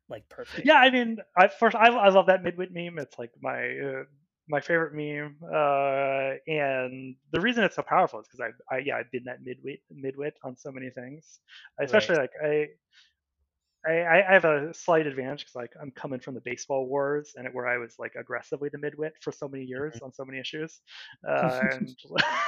[0.09, 3.33] like perfect yeah i mean i first i, I love that midwit meme it's like
[3.43, 4.05] my uh,
[4.49, 8.97] my favorite meme uh, and the reason it's so powerful is because I, I yeah
[8.97, 11.41] i've been that midwit midwit on so many things
[11.81, 12.31] especially right.
[12.43, 12.67] like i
[13.87, 17.47] I, I have a slight advantage because like I'm coming from the baseball wars and
[17.47, 20.07] it, where I was like aggressively the midwit for so many years mm-hmm.
[20.07, 20.81] on so many issues,
[21.29, 21.95] uh, and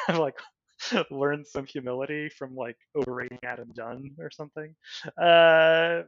[0.18, 0.38] like
[1.10, 4.74] learned some humility from like overrating Adam Dunn or something.
[5.20, 6.02] Uh,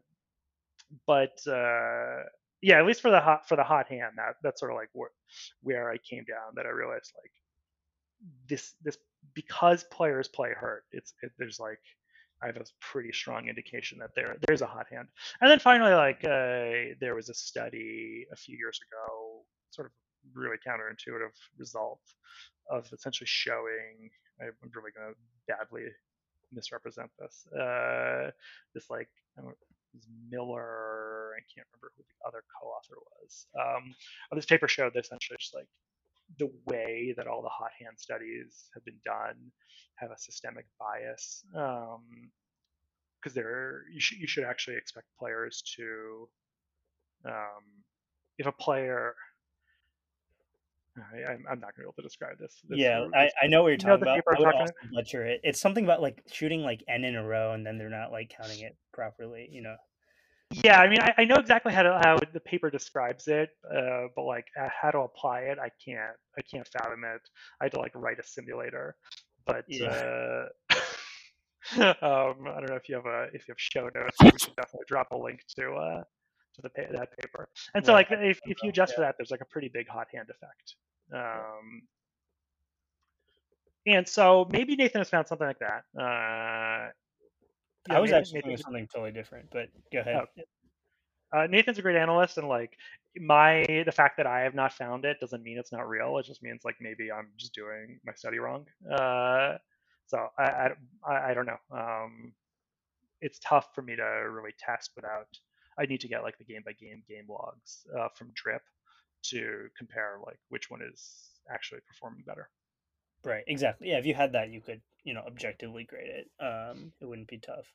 [1.07, 2.25] but uh,
[2.63, 4.91] yeah, at least for the hot for the hot hand, that that's sort of like
[4.93, 5.11] where
[5.63, 6.55] where I came down.
[6.57, 7.33] That I realized like
[8.49, 8.99] this this
[9.35, 10.85] because players play hurt.
[10.93, 11.79] It's it, there's like
[12.43, 15.09] I have a pretty strong indication that there there's a hot hand.
[15.41, 19.93] And then finally, like uh, there was a study a few years ago, sort of
[20.35, 22.01] really counterintuitive result
[22.71, 24.11] of essentially showing.
[24.41, 25.89] I'm really going to badly
[26.53, 27.47] misrepresent this.
[27.53, 28.31] Uh,
[28.75, 29.09] this like
[29.95, 33.47] this Miller, I can't remember who the other co-author was.
[33.59, 33.95] Um,
[34.33, 35.67] this paper showed that essentially just like
[36.39, 39.37] the way that all the hot hand studies have been done
[39.97, 46.29] have a systemic bias because um, there you should you should actually expect players to
[47.27, 47.85] um,
[48.39, 49.15] if a player
[50.97, 52.61] I, am not going to be able to describe this.
[52.69, 54.57] this yeah, I, I know what you're talking you know about.
[54.57, 55.41] I would butcher it.
[55.45, 58.35] It's something about like shooting like n in a row and then they're not like
[58.37, 59.49] counting it properly.
[59.51, 59.77] You know.
[60.53, 64.07] Yeah, I mean, I, I know exactly how to, how the paper describes it, uh,
[64.17, 66.17] but like uh, how to apply it, I can't.
[66.37, 67.21] I can't fathom it.
[67.61, 68.97] I had to like write a simulator,
[69.47, 69.87] but yeah.
[69.87, 70.47] uh,
[71.81, 74.17] um, I don't know if you have a if you have show notes.
[74.23, 76.03] We should definitely drop a link to uh,
[76.55, 77.49] to the that paper.
[77.75, 78.97] And so, like, if if you adjust yeah.
[78.97, 80.75] for that, there's like a pretty big hot hand effect.
[81.15, 81.83] Um,
[83.87, 85.85] and so maybe Nathan has found something like that.
[85.97, 86.91] Uh,
[87.89, 90.17] yeah, I was Nathan, actually doing something totally different, but go ahead.
[90.17, 90.43] Oh.
[91.33, 92.77] Uh, Nathan's a great analyst, and like
[93.17, 96.19] my the fact that I have not found it doesn't mean it's not real.
[96.19, 98.67] It just means like maybe I'm just doing my study wrong.
[98.91, 99.59] Uh,
[100.07, 100.71] so I,
[101.07, 101.59] I I don't know.
[101.73, 102.33] Um,
[103.21, 105.29] it's tough for me to really test without.
[105.79, 108.63] I need to get like the game by game game logs uh, from Drip
[109.27, 112.49] to compare like which one is actually performing better.
[113.25, 113.45] Right.
[113.47, 113.89] Exactly.
[113.91, 113.99] Yeah.
[113.99, 116.31] If you had that, you could you know objectively grade it.
[116.45, 117.73] Um, it wouldn't be tough.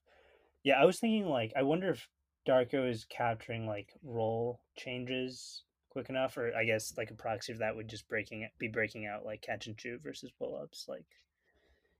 [0.63, 2.09] Yeah, I was thinking like I wonder if
[2.47, 7.59] Darko is capturing like role changes quick enough, or I guess like a proxy of
[7.59, 10.87] that would just breaking it be breaking out like catch and shoot versus pull ups,
[10.87, 11.05] like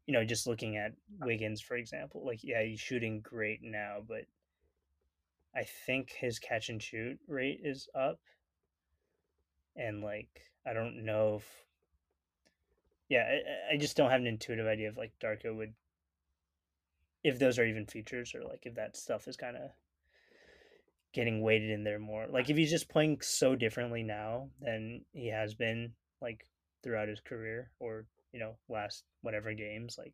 [0.08, 2.24] you know just looking at Wiggins for example.
[2.26, 4.26] Like yeah, he's shooting great now, but
[5.56, 8.20] I think his catch and shoot rate is up,
[9.76, 11.65] and like I don't know if
[13.10, 13.28] yeah,
[13.72, 15.74] I, I just don't have an intuitive idea of like Darko would
[17.24, 19.72] if those are even features or like if that stuff is kind of
[21.14, 22.28] getting weighted in there more.
[22.30, 26.46] Like if he's just playing so differently now than he has been like
[26.84, 30.14] throughout his career or you know last whatever games like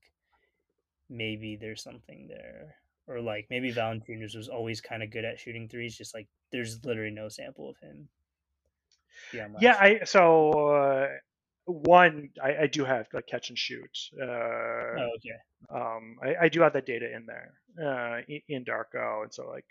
[1.09, 2.75] maybe there's something there
[3.07, 6.85] or like maybe Valanciunas was always kind of good at shooting threes just like there's
[6.85, 8.07] literally no sample of him
[9.59, 11.07] yeah I so uh,
[11.71, 15.39] one I, I do have like catch and shoot uh, oh, okay
[15.69, 19.65] um I, I do have that data in there uh in, Darko and so like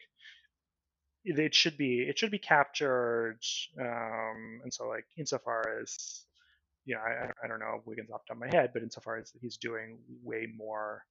[1.25, 3.39] it should be it should be captured
[3.81, 6.25] um and so like insofar as
[6.87, 8.83] you know I, I don't know if Wiggins off the top of my head but
[8.83, 11.05] insofar as he's doing way more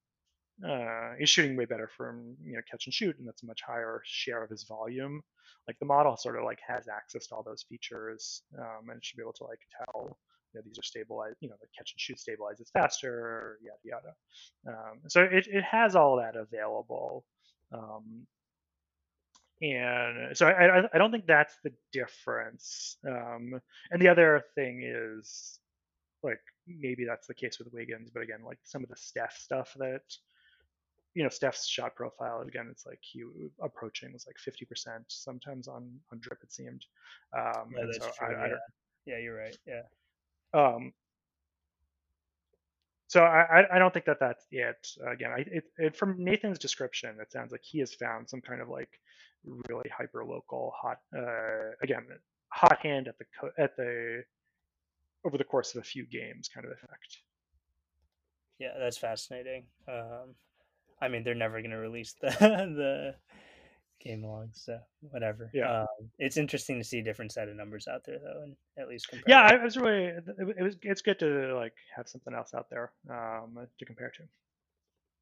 [0.67, 3.61] uh, he's shooting way better from you know catch and shoot, and that's a much
[3.65, 5.21] higher share of his volume.
[5.67, 9.05] Like the model sort of like has access to all those features, um, and it
[9.05, 10.17] should be able to like tell
[10.53, 14.77] you know these are stabilized, you know the catch and shoot stabilizes faster, yada yada.
[14.77, 17.25] Um, so it it has all that available.
[17.71, 18.25] Um,
[19.61, 22.95] and so I, I don't think that's the difference.
[23.05, 23.59] Um,
[23.91, 25.59] and the other thing is,
[26.23, 29.73] like maybe that's the case with Wiggins, but again, like some of the Steph stuff
[29.77, 30.01] that
[31.15, 33.23] you know Steph's shot profile again it's like he
[33.61, 36.85] approaching was like 50% sometimes on on drip it seemed
[37.35, 38.55] um yeah, that's so true, I, yeah.
[39.05, 39.81] Yeah you're right yeah
[40.53, 40.93] um
[43.09, 44.87] so I, I don't think that that's it.
[45.11, 48.61] Again, I, it, it, from Nathan's description, it sounds like he has found some kind
[48.61, 48.99] of like
[49.67, 52.05] really hyper local hot, uh, again,
[52.49, 53.25] hot hand at the
[53.63, 54.21] at the
[55.25, 57.17] over the course of a few games kind of effect.
[58.59, 59.63] Yeah, that's fascinating.
[59.87, 60.35] Um,
[61.01, 63.15] I mean, they're never going to release the the
[63.99, 65.49] game logs, so whatever.
[65.53, 68.55] Yeah, um, it's interesting to see a different set of numbers out there, though, and
[68.77, 69.25] at least compare.
[69.27, 72.91] Yeah, I was really it was it's good to like have something else out there
[73.09, 74.23] um, to compare to.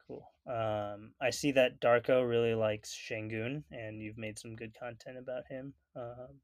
[0.08, 0.26] Cool.
[0.48, 5.44] Um, I see that Darko really likes Sengun and you've made some good content about
[5.50, 5.74] him.
[5.98, 6.40] Um,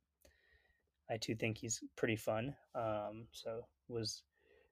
[1.10, 2.55] I too think he's pretty fun.
[2.76, 4.23] Um, so was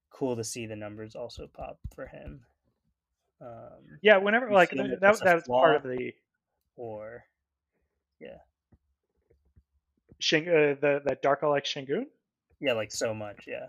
[0.10, 2.42] cool to see the numbers also pop for him.
[3.40, 6.12] Um, yeah, whenever like that, that, that was part of the
[6.76, 7.24] or
[8.22, 8.38] yeah.
[10.20, 12.06] Shing, uh, the that Darko like Sengun.
[12.60, 13.46] Yeah, like so much.
[13.48, 13.68] Yeah.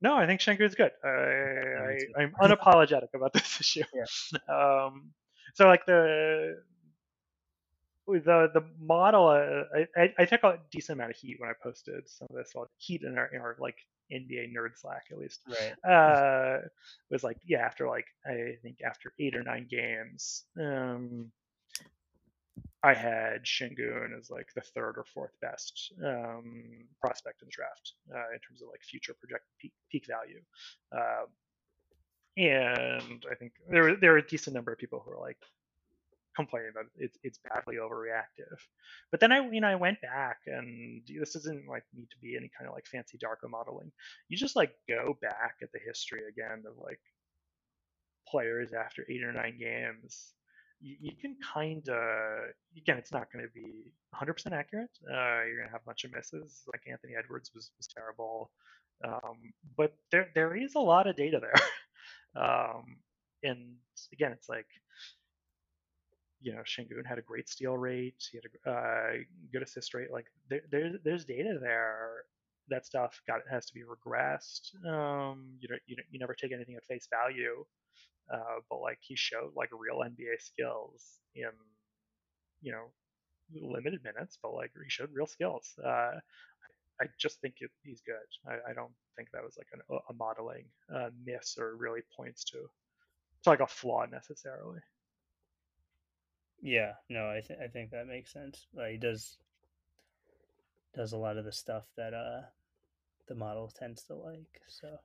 [0.00, 0.92] No, I think Sengun's good.
[1.04, 3.84] I, I I'm unapologetic about this issue.
[3.94, 4.84] Yeah.
[4.86, 5.12] Um,
[5.54, 6.56] so like the
[8.06, 12.08] the the model, uh, I, I took a decent amount of heat when I posted
[12.08, 12.52] some of this.
[12.54, 13.76] Well, heat in our, in our like
[14.12, 15.40] NBA nerd Slack at least.
[15.48, 15.90] Right.
[15.90, 16.58] Uh,
[17.10, 21.30] was like yeah, after like I think after eight or nine games, um,
[22.82, 27.94] I had Sengun as like the third or fourth best um, prospect in the draft
[28.14, 30.40] uh, in terms of like future projected peak, peak value.
[30.92, 31.26] Uh,
[32.36, 35.38] and I think there were there were a decent number of people who are like,
[36.38, 38.58] complaining that it's it's badly overreactive.
[39.10, 42.36] But then I you know I went back and this doesn't like need to be
[42.36, 43.90] any kind of like fancy Darko modeling.
[44.28, 47.00] You just like go back at the history again of like
[48.28, 50.32] players after eight or nine games.
[50.80, 54.90] You, you can kind of again it's not going to be 100% accurate.
[55.04, 56.62] Uh, you're going to have a bunch of misses.
[56.72, 58.50] Like Anthony Edwards was was terrible.
[59.04, 62.42] Um, but there there is a lot of data there.
[62.42, 62.96] um,
[63.42, 63.76] and
[64.12, 64.66] again, it's like
[66.40, 68.22] you know, Sengun had a great steal rate.
[68.30, 69.12] He had a uh,
[69.52, 70.12] good assist rate.
[70.12, 72.24] Like there, there's data there.
[72.68, 74.74] That stuff got has to be regressed.
[74.86, 77.64] Um, you know, you you never take anything at face value.
[78.32, 81.50] Uh, but like he showed like real NBA skills in,
[82.60, 82.90] you know,
[83.54, 85.74] limited minutes, but like he showed real skills.
[85.82, 86.18] Uh,
[87.00, 88.16] I just think it, he's good.
[88.46, 89.80] I, I, don't think that was like an,
[90.10, 90.64] a modeling
[90.94, 92.58] uh, miss or really points to
[93.44, 94.80] to like a flaw necessarily.
[96.60, 98.66] Yeah, no, I think I think that makes sense.
[98.74, 99.38] Like, he does
[100.94, 102.42] does a lot of the stuff that uh
[103.28, 104.60] the model tends to like.
[104.66, 104.98] So,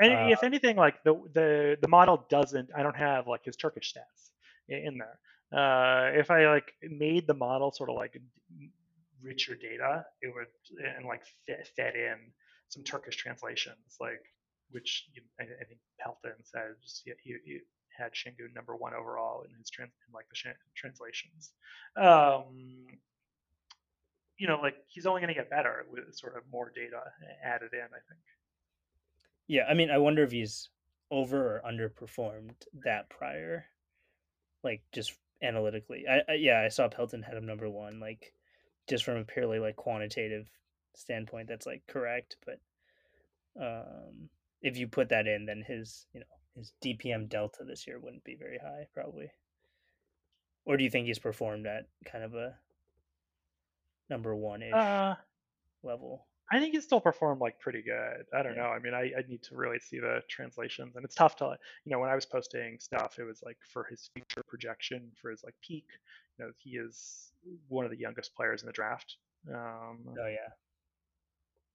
[0.00, 3.56] and uh, if anything, like the the the model doesn't, I don't have like his
[3.56, 4.30] Turkish stats
[4.68, 5.18] in there.
[5.52, 8.20] Uh, if I like made the model sort of like
[9.22, 10.46] richer data, it would
[10.96, 12.16] and like fit, fed in
[12.68, 14.22] some Turkish translations, like
[14.70, 17.58] which you, I, I, think Pelton said just he, he,
[17.96, 21.52] had Sengun number one overall in his trans in like the sh- translations.
[21.96, 22.84] Um,
[24.36, 27.00] you know, like he's only going to get better with sort of more data
[27.42, 27.80] added in.
[27.80, 28.20] I think.
[29.48, 30.68] Yeah, I mean, I wonder if he's
[31.10, 32.54] over or underperformed
[32.84, 33.66] that prior,
[34.64, 36.04] like just analytically.
[36.08, 38.32] I, I yeah, I saw Pelton had him number one, like
[38.88, 40.48] just from a purely like quantitative
[40.94, 42.36] standpoint, that's like correct.
[42.44, 42.60] But
[43.60, 44.28] um,
[44.62, 48.24] if you put that in, then his you know his DPM delta this year wouldn't
[48.24, 49.30] be very high, probably.
[50.64, 52.56] Or do you think he's performed at kind of a
[54.10, 55.14] number one ish uh,
[55.82, 56.26] level?
[56.50, 58.26] I think he still performed like pretty good.
[58.32, 58.56] I don't Yeah.
[58.56, 58.68] know.
[58.68, 61.90] I mean, I, I need to really see the translations, and it's tough to, you
[61.90, 65.42] know, when I was posting stuff, it was like for his future projection, for his
[65.42, 65.88] like peak.
[66.38, 67.32] You know, he is
[67.68, 69.16] one of the youngest players in the draft.
[69.52, 70.52] Um, Oh yeah.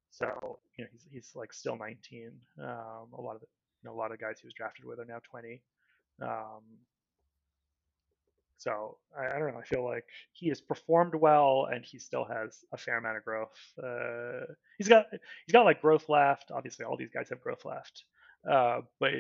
[0.10, 2.31] so you know, he's he's like still 19.
[2.60, 3.48] Um, a lot of the,
[3.84, 5.61] you know, a lot of guys he was drafted with are now 20.
[6.22, 6.64] Um,
[8.62, 9.60] so I, I don't know.
[9.60, 13.26] I feel like he has performed well, and he still has a fair amount of
[13.26, 13.58] growth.
[13.82, 14.46] Uh,
[14.78, 16.52] he's got he's got like growth left.
[16.52, 18.04] Obviously, all these guys have growth left,
[18.50, 19.14] uh, but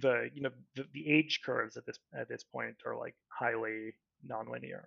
[0.00, 3.94] the you know the, the age curves at this at this point are like highly
[4.28, 4.82] nonlinear.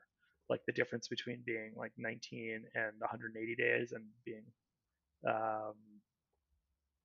[0.49, 4.43] Like the difference between being like 19 and 180 days and being
[5.27, 5.73] um,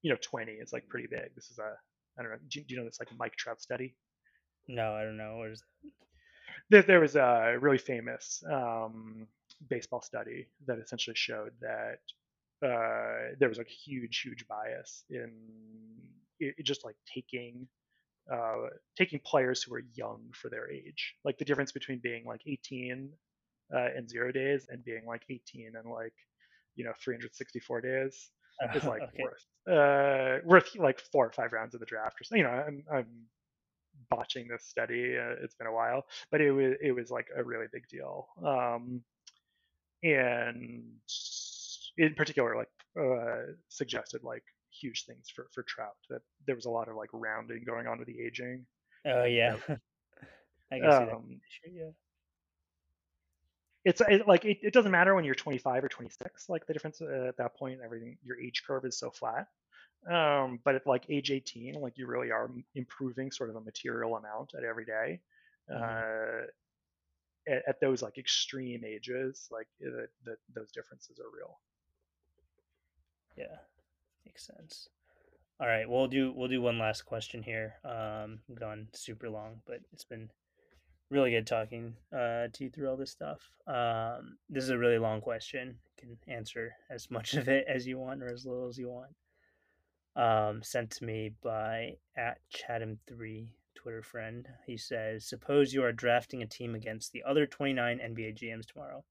[0.02, 1.34] you know 20 is like pretty big.
[1.34, 1.72] This is a
[2.18, 2.38] I don't know.
[2.48, 3.94] Do, you- do you know this like Mike Trout study?
[4.68, 5.38] No, I don't know.
[5.38, 5.62] What is
[6.70, 9.26] there, there was a really famous um,
[9.68, 12.00] baseball study that essentially showed that
[12.62, 15.32] uh, there was a huge, huge bias in
[16.40, 17.66] it, it just like taking
[18.32, 21.14] uh, taking players who are young for their age.
[21.24, 23.10] Like the difference between being like 18
[23.74, 26.14] uh, and zero days and being like 18 and like
[26.76, 28.30] you know 364 days
[28.74, 29.22] is like okay.
[29.22, 32.44] worth uh, worth like four or five rounds of the draft or something.
[32.44, 33.06] You know, I'm, I'm
[34.10, 35.16] botching this study.
[35.16, 38.28] Uh, it's been a while, but it was it was like a really big deal.
[38.44, 39.02] Um,
[40.02, 40.90] and
[41.96, 42.68] in particular, like
[42.98, 45.96] uh, suggested like huge things for for Trout.
[46.10, 48.66] That there was a lot of like rounding going on with the aging.
[49.04, 49.56] Oh yeah.
[50.72, 51.12] I can see that.
[51.12, 51.90] Um, Yeah.
[53.84, 57.00] it's it, like it, it doesn't matter when you're 25 or 26 like the difference
[57.00, 59.46] uh, at that point everything your age curve is so flat
[60.06, 64.16] um, but at like age 18 like you really are improving sort of a material
[64.16, 65.20] amount at every day
[65.70, 65.80] Mhm.
[65.80, 66.46] uh,
[67.46, 71.58] at, at those like extreme ages like the, the, those differences are real
[73.36, 73.56] Yeah.
[74.26, 74.88] Makes sense.
[75.60, 77.74] All right, we'll do we'll do one last question here.
[77.84, 80.30] Um, gone super long, but it's been
[81.10, 83.40] really good talking uh, to you through all this stuff.
[83.66, 85.78] Um, this is a really long question.
[86.02, 88.88] You can answer as much of it as you want or as little as you
[88.88, 89.10] want.
[90.18, 93.46] Um, sent to me by at Chatham3
[93.76, 94.48] Twitter friend.
[94.66, 99.04] He says, "Suppose you are drafting a team against the other 29 NBA GMs tomorrow.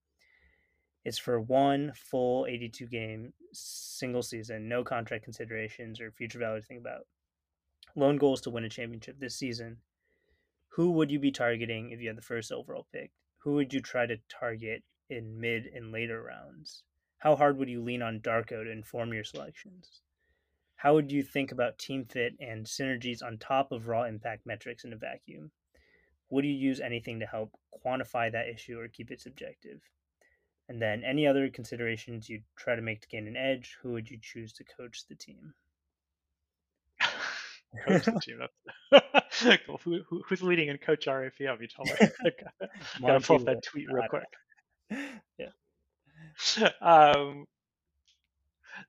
[1.06, 6.68] It's for one full 82 game single season, no contract considerations or future value to
[6.68, 7.08] think about.
[7.96, 9.78] Lone goal is to win a championship this season.
[10.72, 13.12] Who would you be targeting if you had the first overall pick?
[13.38, 16.84] Who would you try to target in mid and later rounds?
[17.20, 20.02] How hard would you lean on Darko to inform your selections?
[20.78, 24.84] How would you think about team fit and synergies on top of raw impact metrics
[24.84, 25.52] in a vacuum?
[26.30, 27.52] Would you use anything to help
[27.86, 29.82] quantify that issue or keep it subjective?
[30.70, 34.10] And then any other considerations you'd try to make to gain an edge, who would
[34.10, 35.54] you choose to coach the team?
[37.88, 38.40] coach the team
[38.92, 39.80] that's cool.
[39.84, 41.92] who, who, who's leading in coach RFM you tell me
[43.02, 44.24] gotta pull up that tweet real quick
[45.38, 46.70] yeah.
[46.82, 47.46] um,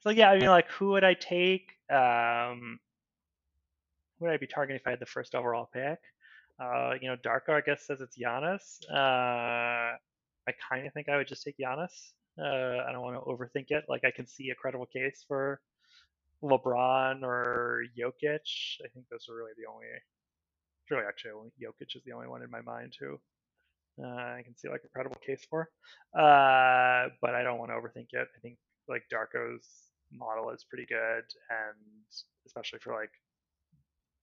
[0.01, 1.77] so yeah, I mean, like, who would I take?
[1.90, 2.78] Um,
[4.20, 5.98] would I be targeting if I had the first overall pick?
[6.60, 8.81] Uh, you know, Darko, I guess, says it's Giannis.
[8.90, 9.97] Uh,
[10.47, 12.12] I kind of think I would just take Giannis.
[12.39, 13.85] Uh, I don't want to overthink it.
[13.89, 15.60] Like, I can see a credible case for
[16.43, 18.81] LeBron or Jokic.
[18.85, 19.86] I think those are really the only.
[20.90, 23.19] Really, actually, only Jokic is the only one in my mind who
[24.02, 25.69] uh, I can see like a credible case for.
[26.15, 28.28] Uh, but I don't want to overthink it.
[28.36, 28.56] I think
[28.89, 29.66] like Darko's
[30.12, 32.06] model is pretty good, and
[32.47, 33.10] especially for like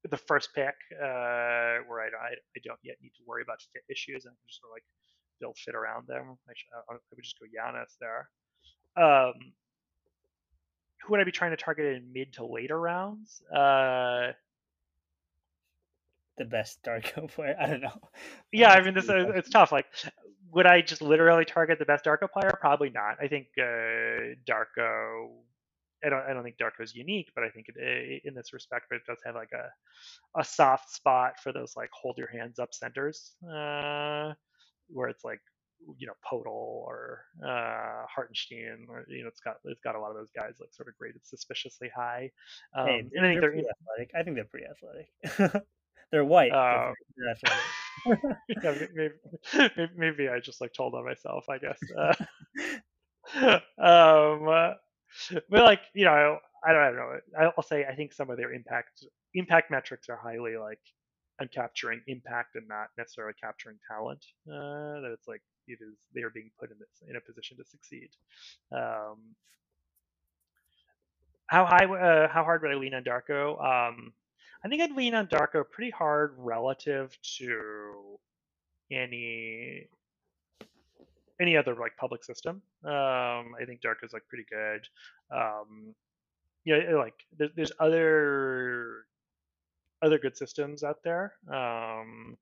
[0.10, 3.84] the first pick, uh, where I, I, I don't yet need to worry about fit
[3.90, 4.84] issues and I can just sort of like
[5.40, 6.38] build fit around them.
[6.48, 8.30] I, should, I would just go Giannis there.
[8.98, 9.34] Um,
[11.04, 13.42] who would I be trying to target in mid to later rounds?
[13.52, 14.32] Uh,
[16.38, 17.56] The best Darko player.
[17.62, 18.00] I don't know.
[18.52, 19.72] yeah, I mean, this is, it's tough.
[19.72, 19.86] Like,
[20.52, 22.58] would I just literally target the best Darko player?
[22.60, 23.18] Probably not.
[23.22, 25.30] I think uh, Darko.
[26.06, 26.24] I don't.
[26.30, 29.20] I don't think Darko's unique, but I think it, i in this respect, it does
[29.26, 34.34] have like a a soft spot for those like hold your hands up centers, uh,
[34.90, 35.42] where it's like
[35.98, 40.12] you know Poeltl or uh, Hartenstein, or you know it's got it's got a lot
[40.12, 42.32] of those guys like sort of graded suspiciously high.
[42.76, 44.12] Um, Hey, and I think they're they're pretty athletic.
[44.16, 45.66] I think they're pretty athletic.
[46.12, 46.52] they're white.
[47.18, 47.58] they're, they're
[48.64, 49.14] yeah, maybe,
[49.54, 51.80] maybe, maybe I just like told on myself, I guess.
[51.98, 52.14] Uh,
[53.82, 54.74] um, uh,
[55.50, 57.52] but like you know, I don't, I don't know.
[57.58, 60.80] I'll say I think some of their impact impact metrics are highly like
[61.40, 64.26] I'm capturing impact and not necessarily capturing talent.
[64.48, 67.58] Uh, that it's like it is they are being put in this in a position
[67.58, 68.10] to succeed.
[68.72, 69.36] Um,
[71.48, 73.54] how high, uh, how hard would I lean on Darko?
[73.60, 74.14] Um,
[74.64, 78.18] I think I'd lean on Darko pretty hard relative to
[78.92, 79.88] any
[81.42, 82.62] any other like public system.
[82.84, 84.88] Um, I think Darko is like pretty good.
[85.36, 85.94] Um,
[86.66, 89.06] yeah, like there's, there's other
[90.02, 91.34] other good systems out there.
[91.48, 92.38] Um,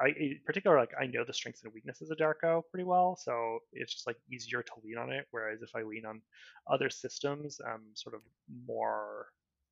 [0.00, 3.58] I in particular like I know the strengths and weaknesses of Darko pretty well, so
[3.72, 5.26] it's just like easier to lean on it.
[5.30, 6.22] Whereas if I lean on
[6.70, 8.22] other systems, I'm sort of
[8.66, 9.26] more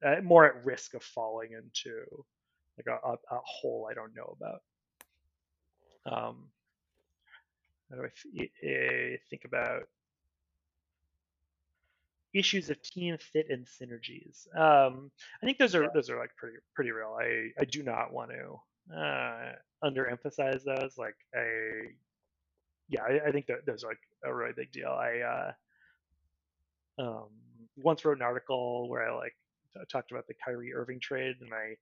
[0.04, 2.04] uh, more at risk of falling into
[2.76, 4.62] like a, a, a hole I don't know about.
[6.04, 6.48] Um,
[7.90, 9.82] how do I eh, think about
[12.34, 14.46] issues of team fit and synergies?
[14.56, 15.10] Um,
[15.42, 17.16] I think those are those are like pretty pretty real.
[17.20, 19.52] I I do not want to uh,
[19.84, 20.98] underemphasize those.
[20.98, 21.90] Like I
[22.88, 24.90] yeah, I, I think that those are like a really big deal.
[24.90, 25.52] I
[26.98, 27.28] uh, um,
[27.76, 29.34] once wrote an article where I like
[29.90, 31.76] talked about the Kyrie Irving trade, and I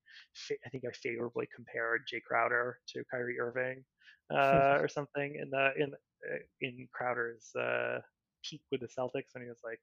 [0.65, 3.85] I think I favorably compared Jay Crowder to Kyrie Irving
[4.31, 8.01] uh, or something in the in uh, in Crowder's uh,
[8.49, 9.81] peak with the Celtics, and he was like,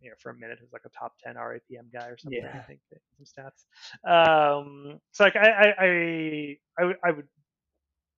[0.00, 2.42] you know, for a minute, he was like a top ten RAPM guy or something.
[2.42, 2.58] Yeah.
[2.58, 2.80] I think
[3.16, 3.64] some stats.
[4.08, 7.28] Um, so like I I I, I, w- I would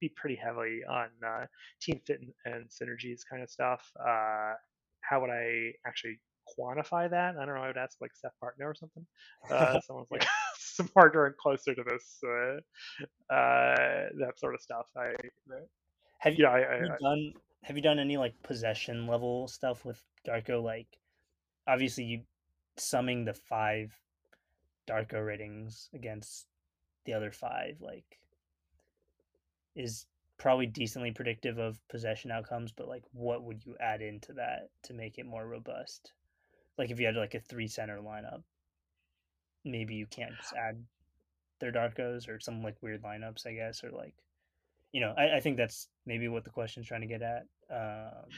[0.01, 1.47] be pretty heavily on uh,
[1.81, 3.83] team fit and, and, synergies kind of stuff.
[3.99, 4.55] Uh,
[5.01, 6.21] how would I actually
[6.59, 7.37] quantify that?
[7.37, 7.63] I don't know.
[7.63, 9.07] I would ask like Seth Partnow or something.
[9.51, 10.27] Uh, someone's like
[10.59, 14.87] smarter and closer to this uh, uh, that sort of stuff.
[14.97, 15.13] I
[16.19, 19.85] have you, I, have you I, done have you done any like possession level stuff
[19.85, 20.63] with Darko?
[20.63, 20.89] Like,
[21.67, 22.21] obviously, you
[22.77, 23.93] summing the five
[24.89, 26.47] Darko ratings against
[27.05, 28.19] the other five, like,
[29.75, 30.07] is
[30.39, 32.73] probably decently predictive of possession outcomes.
[32.73, 36.13] But like, what would you add into that to make it more robust?
[36.79, 38.43] Like, if you had like a three center lineup,
[39.65, 40.83] maybe you can't just add
[41.61, 44.15] their Darkos or some like weird lineups, I guess, or like
[44.93, 47.43] you know, I, I think that's maybe what the question's trying to get at.
[47.71, 48.29] Um,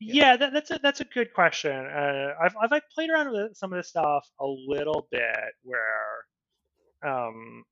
[0.00, 1.72] yeah, yeah that, that's a that's a good question.
[1.72, 6.24] Uh, I've I've like played around with some of this stuff a little bit, where
[7.02, 7.64] um,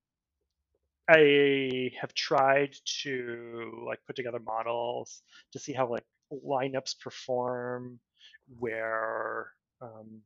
[1.08, 5.22] I have tried to like put together models
[5.52, 7.98] to see how like lineups perform,
[8.58, 10.22] where um,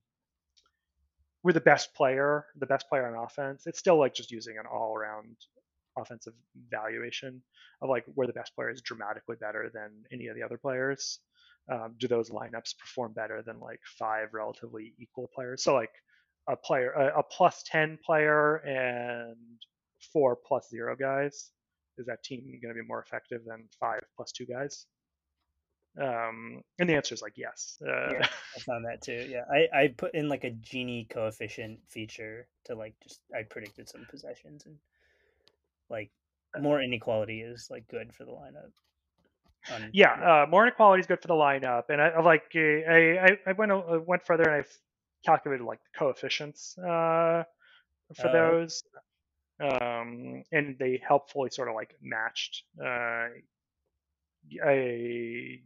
[1.42, 3.66] we're the best player, the best player on offense.
[3.66, 5.36] It's still like just using an all around
[5.98, 6.34] offensive
[6.70, 7.42] valuation
[7.82, 11.18] of like where the best player is dramatically better than any of the other players.
[11.70, 15.62] Um, do those lineups perform better than like five relatively equal players?
[15.62, 15.92] So like
[16.48, 19.36] a player, a, a plus ten player and
[20.12, 21.50] four plus zero guys.
[21.98, 24.86] Is that team going to be more effective than five plus two guys?
[26.00, 27.78] Um, and the answer is like yes.
[27.86, 29.26] Uh, yeah, I found that too.
[29.28, 33.88] Yeah, I, I put in like a Gini coefficient feature to like just I predicted
[33.88, 34.76] some possessions and
[35.90, 36.10] like
[36.60, 38.72] more inequality is like good for the lineup.
[39.74, 40.12] Um, yeah,
[40.44, 43.70] uh, more inequality is good for the lineup, and I, I like I, I went
[43.70, 44.66] I went further and I
[45.24, 47.44] calculated like the coefficients uh,
[48.14, 48.82] for uh, those,
[49.60, 53.28] um, and they helpfully sort of like matched uh,
[54.66, 55.62] a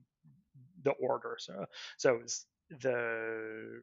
[0.87, 1.37] the order.
[1.39, 1.67] So
[1.99, 3.83] so it was the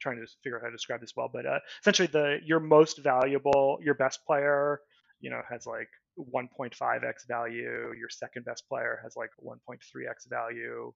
[0.00, 2.98] trying to figure out how to describe this well, but uh, essentially the your most
[2.98, 4.80] valuable, your best player,
[5.20, 7.92] you know, has like 1.5x value.
[7.98, 10.92] Your second best player has like 1.3x value.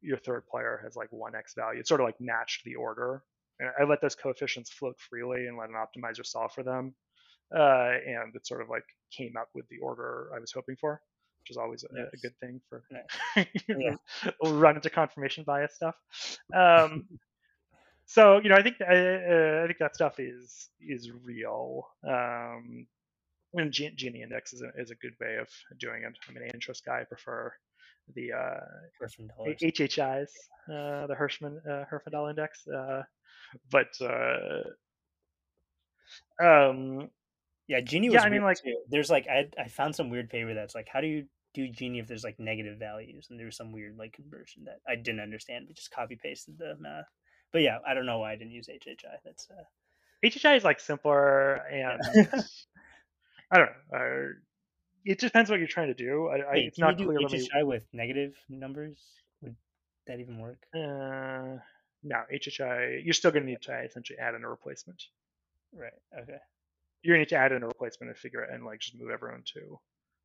[0.00, 1.80] Your third player has like 1x value.
[1.80, 3.22] It sort of like matched the order.
[3.60, 6.94] And I let those coefficients float freely and let an optimizer solve for them.
[7.54, 11.00] Uh, and it sort of like came up with the order I was hoping for,
[11.48, 12.08] which is always a, yes.
[12.12, 12.82] a good thing for
[13.68, 13.94] yeah.
[14.44, 15.94] run into confirmation bias stuff.
[16.54, 17.06] Um,
[18.04, 21.86] so you know, I think uh, I think that stuff is is real.
[22.06, 22.86] Um,
[23.54, 25.48] and G- Gini index is a, is a good way of
[25.78, 26.12] doing it.
[26.28, 27.00] I'm an interest guy.
[27.00, 27.52] I prefer
[28.14, 28.60] the uh,
[29.62, 30.28] HHIs,
[30.70, 32.66] uh, the Hirschman uh, Herfindahl index.
[32.66, 33.02] Uh,
[33.70, 34.62] but uh,
[36.42, 37.08] um,
[37.68, 38.10] yeah, Gini.
[38.10, 38.74] yeah, I mean, like, too.
[38.88, 41.26] there's like I I found some weird paper that's like, how do you
[41.66, 43.28] do Gini if there's like negative values?
[43.30, 46.76] And there's some weird like conversion that I didn't understand, but just copy pasted the
[46.78, 47.06] math
[47.52, 49.16] but yeah, I don't know why I didn't use HHI.
[49.24, 49.62] That's uh...
[50.24, 52.00] HHI is like simpler and
[53.50, 53.98] I don't know.
[53.98, 54.32] Uh,
[55.04, 56.28] it depends what you're trying to do.
[56.28, 57.18] I, Wait, it's not clear.
[57.18, 57.62] Do HHI me...
[57.64, 58.98] with negative numbers
[59.42, 59.56] would
[60.06, 60.58] that even work?
[60.74, 61.60] Uh,
[62.02, 63.04] no, HHI.
[63.04, 65.02] You're still going to need to essentially add in a replacement.
[65.72, 65.92] Right.
[66.14, 66.38] Okay.
[67.02, 68.98] You're going to need to add in a replacement and figure it and like just
[68.98, 69.78] move everyone to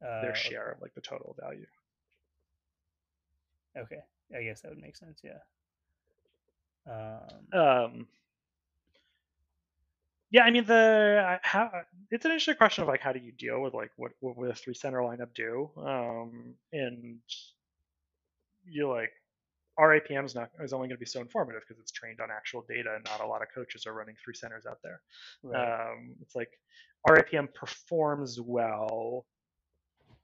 [0.04, 0.72] uh, their share okay.
[0.76, 1.66] of like the total value.
[3.78, 4.02] Okay,
[4.36, 5.22] I guess that would make sense.
[5.24, 5.40] Yeah.
[6.86, 8.08] Um, Um,
[10.32, 11.72] yeah, I mean the how
[12.10, 14.50] it's an interesting question of like how do you deal with like what what would
[14.50, 15.70] a three center lineup do?
[15.78, 17.20] Um, and
[18.66, 19.12] you like
[19.80, 22.66] RAPM is not is only going to be so informative because it's trained on actual
[22.68, 25.02] data, and not a lot of coaches are running three centers out there.
[25.44, 25.92] right.
[25.92, 26.52] Um, it's like
[27.08, 29.26] RAPM performs well,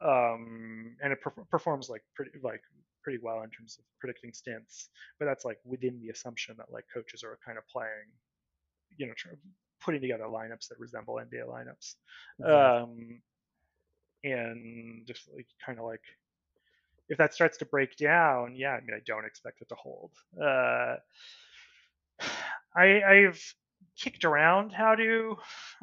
[0.02, 2.62] um, and it per- performs like pretty like
[3.04, 4.90] pretty well in terms of predicting stints,
[5.20, 8.12] but that's like within the assumption that like coaches are kind of playing,
[8.98, 9.30] you know, tr-
[9.82, 11.96] putting together lineups that resemble NBA lineups,
[12.40, 12.56] Exactly.
[12.56, 13.22] um,
[14.24, 16.02] and just like kind of like
[17.10, 20.12] if that starts to break down, yeah, I mean, I don't expect it to hold.
[20.40, 20.98] Uh,
[22.76, 23.42] I, I've
[23.98, 25.36] kicked around how to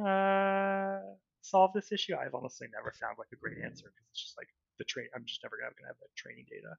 [0.02, 1.00] uh,
[1.46, 2.14] solve this issue.
[2.14, 4.48] I've honestly never found like a great answer because it's just like
[4.78, 5.06] the train.
[5.14, 6.72] I'm just never gonna, gonna have that training data.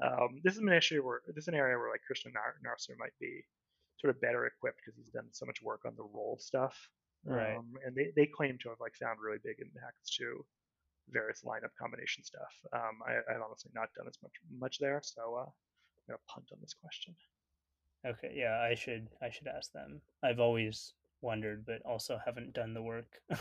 [0.00, 2.96] Um, this is an issue where this is an area where like Krishna Nar- Narsu
[2.98, 3.44] might be
[3.98, 6.76] sort of better equipped because he's done so much work on the role stuff.
[7.24, 7.56] Right.
[7.56, 10.44] Um, and they, they claim to have like found really big impacts to
[11.10, 12.52] various lineup combination stuff.
[12.72, 16.46] Um, I, I've honestly not done as much much there, so uh, I'm gonna punt
[16.52, 17.14] on this question.
[18.06, 20.00] Okay, yeah, I should I should ask them.
[20.22, 23.08] I've always wondered, but also haven't done the work.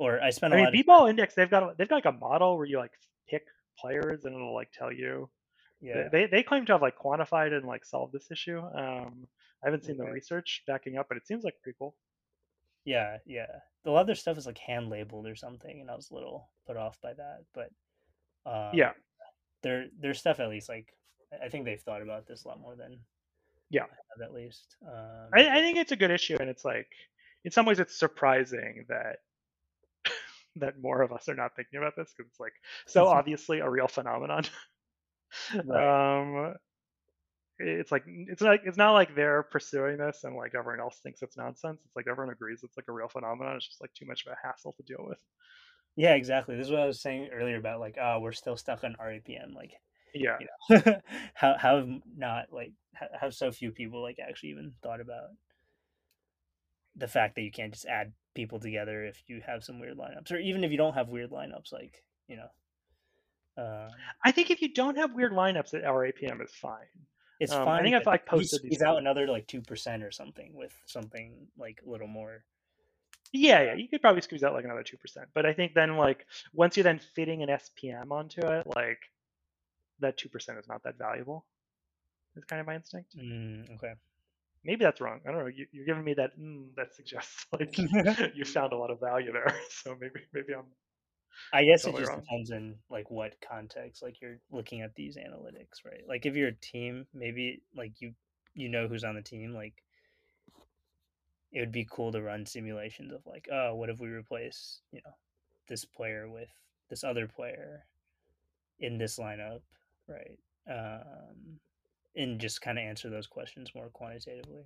[0.00, 2.12] or I spent a I mean, lot of B-ball index they've got they've got like
[2.14, 2.92] a model where you like
[3.28, 3.44] pick
[3.78, 5.28] players and it'll like tell you.
[5.80, 6.08] yeah.
[6.10, 8.58] They they claim to have like quantified and like solved this issue.
[8.60, 9.26] Um,
[9.62, 11.94] I haven't seen the research backing up, but it seems like pretty cool.
[12.84, 13.46] Yeah, yeah.
[13.84, 16.14] A lot of their stuff is like hand labeled or something, and I was a
[16.14, 17.40] little put off by that.
[17.54, 17.70] But
[18.50, 18.92] um, Yeah.
[19.62, 20.88] their their stuff at least like
[21.44, 22.98] I- think they've thought about this a lot more than
[23.68, 23.84] Yeah.
[23.84, 24.76] I have at least.
[24.86, 26.88] Um, I, I think it's a good issue, and it's like
[27.44, 29.18] in some ways it's surprising that
[30.56, 32.54] that more of us are not thinking about this because it's like
[32.86, 34.44] so obviously a real phenomenon.
[35.64, 36.18] Right.
[36.20, 36.54] um,
[37.58, 41.22] it's like it's like it's not like they're pursuing this and like everyone else thinks
[41.22, 41.80] it's nonsense.
[41.84, 43.56] It's like everyone agrees it's like a real phenomenon.
[43.56, 45.20] It's just like too much of a hassle to deal with.
[45.96, 46.56] yeah, exactly.
[46.56, 49.54] This is what I was saying earlier about like, oh, we're still stuck on RAPM.
[49.54, 49.72] Like,
[50.14, 51.00] Yeah, you know,
[51.34, 55.28] how how have not like how have so few people like actually even thought about
[56.96, 60.30] the fact that you can't just add people together if you have some weird lineups,
[60.32, 62.48] or even if you don't have weird lineups, like you know,
[63.62, 63.90] um,
[64.24, 66.86] I think if you don't have weird lineups, at RAPM is fine.
[67.40, 67.82] it's Um, I fine.
[67.82, 71.48] think I've, like, posted these squeeze out another like two percent or something with something
[71.58, 72.44] like a little more.
[73.32, 75.28] Yeah, yeah, you could probably squeeze out like another two percent.
[75.34, 79.00] But I think then like once you're then fitting an SPM onto it, like
[80.00, 81.44] that two percent is not that valuable.
[82.36, 83.16] Is kind of my instinct.
[83.16, 83.94] Mm, okay.
[84.64, 85.20] Maybe that's wrong.
[85.26, 85.46] I don't know.
[85.46, 87.76] You, you're giving me that mm, that suggests like
[88.34, 89.54] you found a lot of value there.
[89.70, 90.66] So maybe maybe I'm
[91.52, 92.22] I guess Totally it just wrong.
[92.22, 96.02] depends on like what context like you're looking at these analytics, right?
[96.08, 98.14] Like if you're a team, maybe like you
[98.54, 99.74] you know who's on the team, like
[101.52, 105.00] it would be cool to run simulations of like, oh, what if we replace, you
[105.04, 105.12] know,
[105.68, 106.48] this player with
[106.88, 107.86] this other player
[108.80, 109.60] in this lineup,
[110.08, 110.38] right?
[110.70, 111.60] Um
[112.16, 114.64] and just kind of answer those questions more quantitatively.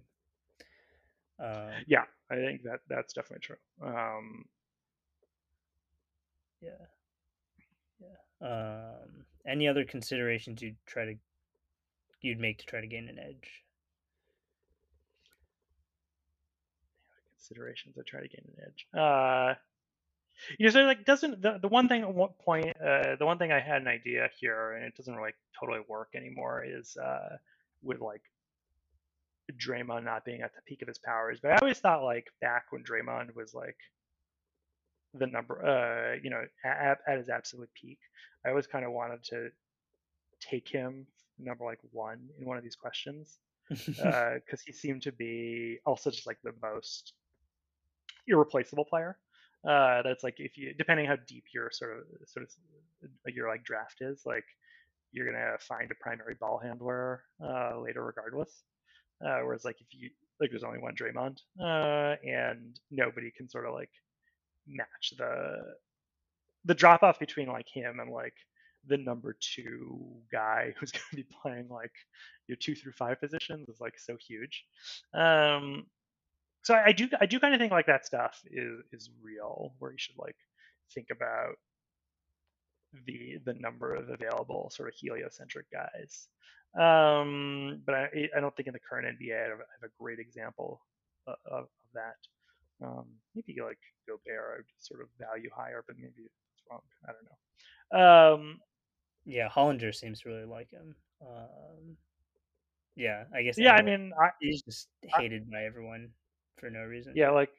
[1.39, 2.05] Um, yeah.
[2.31, 3.57] I think that that's definitely true.
[3.83, 4.45] Um,
[6.61, 6.71] Yeah.
[8.01, 8.49] Yeah.
[8.49, 11.15] Um, any other considerations you'd try to
[12.23, 13.65] you'd make to try to gain an edge?
[17.45, 17.97] considerations.
[17.99, 18.87] I try to gain an edge.
[18.99, 19.55] Uh,
[20.59, 23.39] you know, so like doesn't the, the one thing at one point uh, the one
[23.39, 27.37] thing I had an idea here and it doesn't really totally work anymore is uh,
[27.83, 28.23] with like
[29.53, 31.39] Draymond not being at the peak of his powers.
[31.41, 33.77] But I always thought like back when Draymond was like
[35.17, 37.99] the number uh you know at, at his absolute peak,
[38.45, 39.51] I always kind of wanted to
[40.41, 41.07] take him
[41.39, 43.39] number like one in one of these questions
[43.69, 47.15] because he seemed to be also just like the most
[48.27, 49.17] irreplaceable player.
[49.69, 53.65] Uh, that's like if you depending how deep your sort of sort of your like
[53.65, 54.45] draft is, like
[55.13, 58.65] you're gonna find a primary ball handler uh, later regardless.
[59.25, 60.11] Uh, whereas like if you
[60.41, 63.91] like there's only one Draymond uh, and nobody can sort of like
[64.67, 65.75] match the
[66.65, 68.35] the drop off between like him and like
[68.87, 70.01] the number two
[70.33, 71.93] guy who's going to be playing like
[72.49, 74.65] your two through five positions is like so huge.
[75.15, 75.87] Um,
[76.65, 79.75] so I, I do I do kind of think like that stuff is is real,
[79.81, 80.37] where you should like
[80.95, 81.57] think about
[83.07, 86.29] the the number of available sort of heliocentric guys.
[86.79, 90.03] Um, but I, I don't think in the current NBA I have, I have a
[90.03, 90.81] great example
[91.27, 91.65] of, of
[91.95, 92.17] that.
[92.85, 93.79] Um, maybe like
[94.09, 96.81] Gobert, I would sort of value higher, but maybe it's wrong.
[97.09, 97.27] I don't
[97.93, 98.35] know.
[98.35, 98.61] Um,
[99.25, 100.97] yeah, Hollinger seems to really like him.
[101.23, 101.97] Um,
[102.97, 103.59] Yeah, I guess.
[103.59, 106.11] Yeah, I mean, I, he's just I- hated by everyone
[106.59, 107.13] for no reason.
[107.17, 107.51] yeah, like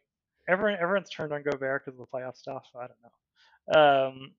[0.47, 2.65] everyone everyone's turned on Gobert because of the playoff stuff.
[2.75, 4.07] I don't know.
[4.07, 4.31] Um,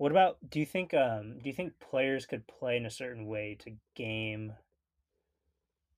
[0.00, 0.38] What about?
[0.48, 0.94] Do you think?
[0.94, 4.54] Um, do you think players could play in a certain way to game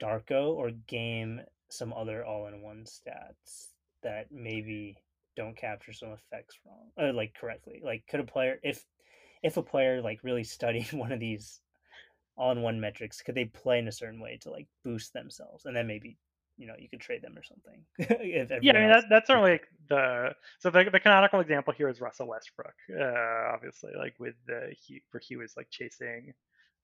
[0.03, 3.69] Darko or game some other all-in-one stats
[4.03, 4.99] that maybe
[5.37, 7.81] don't capture some effects wrong, or like correctly?
[7.85, 8.85] Like, could a player, if
[9.41, 11.61] if a player like really studied one of these
[12.37, 15.87] all-in-one metrics, could they play in a certain way to like boost themselves, and then
[15.87, 16.17] maybe
[16.57, 17.85] you know you could trade them or something?
[17.99, 21.89] if yeah, I mean that, that's certainly like the so the, the canonical example here
[21.89, 26.33] is Russell Westbrook, uh, obviously, like with the he where he was like chasing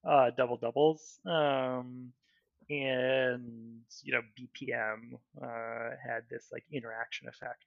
[0.09, 2.13] uh, double doubles, um,
[2.71, 7.65] and you know BPM uh, had this like interaction effect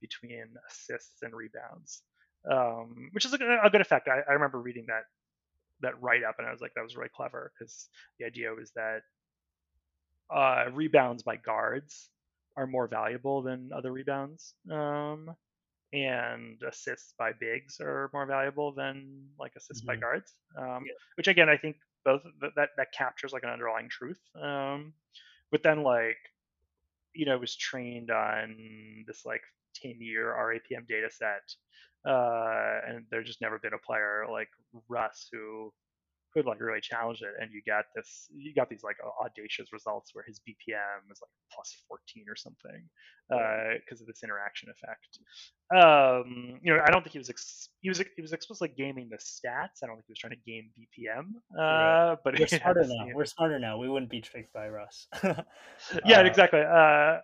[0.00, 2.02] between assists and rebounds,
[2.50, 4.08] um, which is a, good- a good effect.
[4.08, 5.04] I, I remember reading that
[5.80, 7.88] that write up, and I was like, that was really clever because
[8.18, 9.02] the idea was that
[10.30, 12.10] uh, rebounds by guards
[12.56, 14.54] are more valuable than other rebounds.
[14.70, 15.34] Um,
[15.92, 20.00] and assists by bigs are more valuable than like assists by Mhm.
[20.00, 20.34] guards.
[20.56, 20.94] Um, Yeah.
[21.16, 24.20] Which again, I think both that, that that captures like an underlying truth.
[24.36, 24.94] Um,
[25.50, 26.18] but then like,
[27.14, 29.42] you know, was trained on this like
[29.74, 31.54] 10 year RAPM data set.
[32.06, 34.48] Uh, and there's just never been a player like
[34.88, 35.72] Russ who
[36.34, 40.10] could like really challenge it and you got this you got these like audacious results
[40.12, 42.82] where his bpm is like plus 14 or something
[43.80, 45.18] because of this interaction effect
[45.74, 49.08] um you know i don't think he was ex- he was he was explicitly gaming
[49.10, 52.84] the stats i don't think he was trying to game bpm uh but We're smarter
[52.86, 53.06] now.
[53.14, 53.78] We're smarter now.
[53.78, 55.08] We wouldn't be tricked by Russ.
[56.04, 57.20] yeah Uh, exactly uh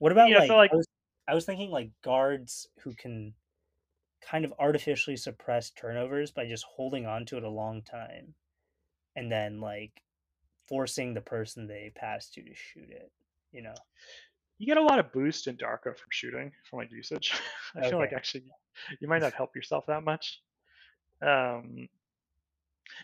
[0.00, 0.86] What about Yeah, like, so, like- I, was,
[1.28, 3.34] I was thinking like guards who can
[4.28, 8.34] kind of artificially suppress turnovers by just holding on to it a long time
[9.16, 10.02] and then like
[10.68, 13.10] forcing the person they pass to to shoot it,
[13.52, 13.74] you know.
[14.58, 17.32] you get a lot of boost in Darko from shooting from like usage.
[17.76, 18.44] I feel like actually
[19.00, 20.40] you might not help yourself that much.
[21.20, 21.88] Um,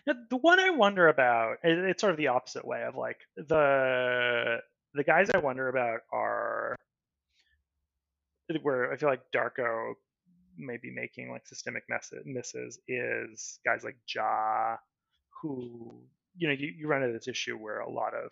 [0.07, 3.17] now, the one I wonder about, it- it's sort of the opposite way of like
[3.35, 4.59] the
[4.93, 6.75] the guys I wonder about are
[8.63, 9.93] where I feel like Darko
[10.59, 11.83] may be making like systemic
[12.25, 14.77] misses is guys like Ja,
[15.41, 16.01] who
[16.37, 18.31] you know you, you run into this issue where a lot of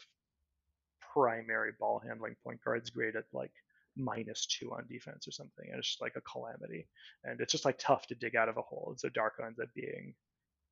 [1.14, 3.52] primary ball handling point guards grade at like
[3.96, 6.88] minus two on defense or something, and it's just like a calamity.
[7.24, 8.88] And it's just like tough to dig out of a hole.
[8.90, 10.14] And so Darko ends up being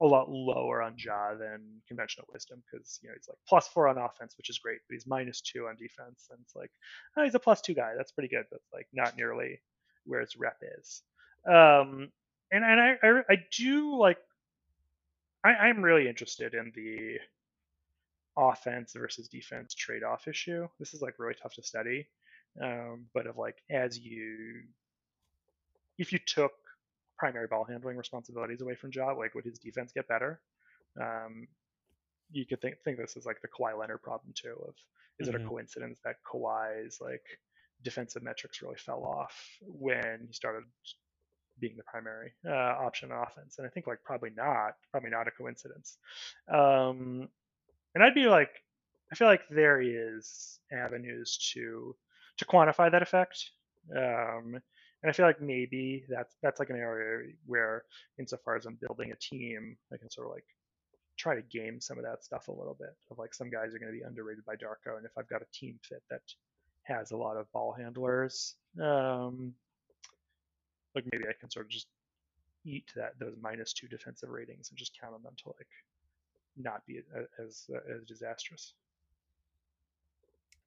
[0.02, 3.88] a lot lower on Ja than conventional wisdom because you know he's like plus four
[3.88, 6.72] on offense, which is great, but he's minus two on defense, and it's like
[7.18, 7.94] oh, he's a plus two guy.
[7.98, 9.62] That's pretty good, but like not nearly
[10.06, 11.02] where his rep is.
[11.48, 12.12] Um,
[12.52, 14.18] and and I I, I do like
[15.44, 17.20] I, I'm really interested in the
[18.38, 20.68] offense versus defense trade-off issue.
[20.80, 22.08] This is like really tough to study,
[22.62, 24.64] um, but of like as you,
[25.98, 26.54] if you took
[27.18, 30.42] primary ball handling responsibilities away from Ja, like would his defense get better?
[31.02, 31.48] Um,
[32.32, 34.56] you could think think this is like the Kawhi Leonard problem too.
[34.68, 34.76] Of
[35.20, 35.36] is it Mhm.
[35.36, 37.26] a coincidence that Kawhi's like
[37.84, 40.64] defensive metrics really fell off when he started
[41.60, 42.54] being the primary uh,
[42.86, 43.56] option on offense?
[43.58, 45.98] And I think like probably not, probably not a coincidence.
[46.52, 47.30] Um,
[47.94, 48.50] and I'd be like,
[49.12, 51.96] I feel like there is avenues to
[52.38, 53.52] to quantify that effect.
[53.96, 54.60] Um,
[55.02, 57.84] and I feel like maybe that's that's like an area where,
[58.18, 60.46] insofar as I'm building a team, I can sort of like
[61.18, 62.96] try to game some of that stuff a little bit.
[63.12, 65.42] Of like some guys are going to be underrated by Darko, and if I've got
[65.42, 66.22] a team fit that
[66.84, 69.54] has a lot of ball handlers, um,
[70.96, 71.88] like maybe I can sort of just
[72.66, 75.68] eat that those minus two defensive ratings and just count on them to like
[76.58, 77.02] not be
[77.40, 78.74] as as disastrous.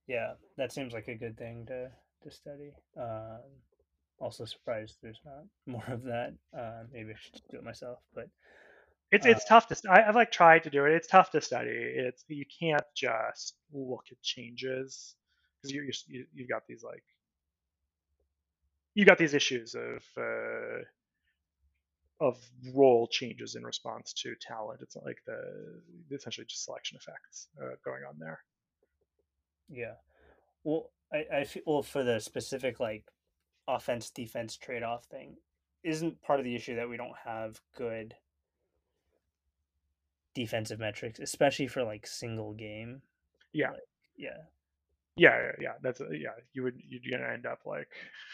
[0.07, 1.91] Yeah, that seems like a good thing to
[2.23, 2.73] to study.
[2.97, 3.41] Um,
[4.19, 6.35] also surprised there's not more of that.
[6.57, 8.29] Uh, maybe I should do it myself, but
[9.11, 9.77] It's Uh, it's tough to.
[9.91, 10.93] I, I've like tried to do it.
[10.95, 11.71] It's tough to study.
[11.71, 15.17] It's you can't just look at changes
[15.63, 17.05] because you, you you've got these like
[18.99, 20.83] you got these issues of uh,
[22.21, 22.37] of
[22.75, 24.81] role changes in response to talent.
[24.83, 28.41] It's not like the essentially just selection effects uh, going on there.
[29.69, 29.95] Yeah.
[30.65, 33.05] Well, I, I feel well for the specific like
[33.69, 35.37] offense defense trade off thing,
[35.85, 38.17] isn't part of the issue that we don't have good
[40.35, 43.03] defensive metrics, especially for like single game.
[43.53, 43.71] Yeah.
[43.71, 43.81] Like,
[44.17, 44.39] yeah.
[45.19, 45.73] Yeah, yeah, yeah.
[45.83, 46.31] That's a, yeah.
[46.53, 47.89] You would you're gonna end up like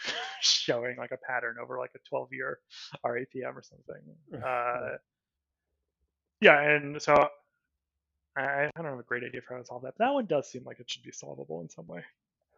[0.65, 2.59] showing like a pattern over like a 12 year
[3.05, 4.41] RAPM or something.
[4.45, 4.97] Uh,
[6.41, 7.13] yeah, and so
[8.35, 9.93] I, I don't have a great idea for how to solve that.
[9.97, 12.03] But that one does seem like it should be solvable in some way.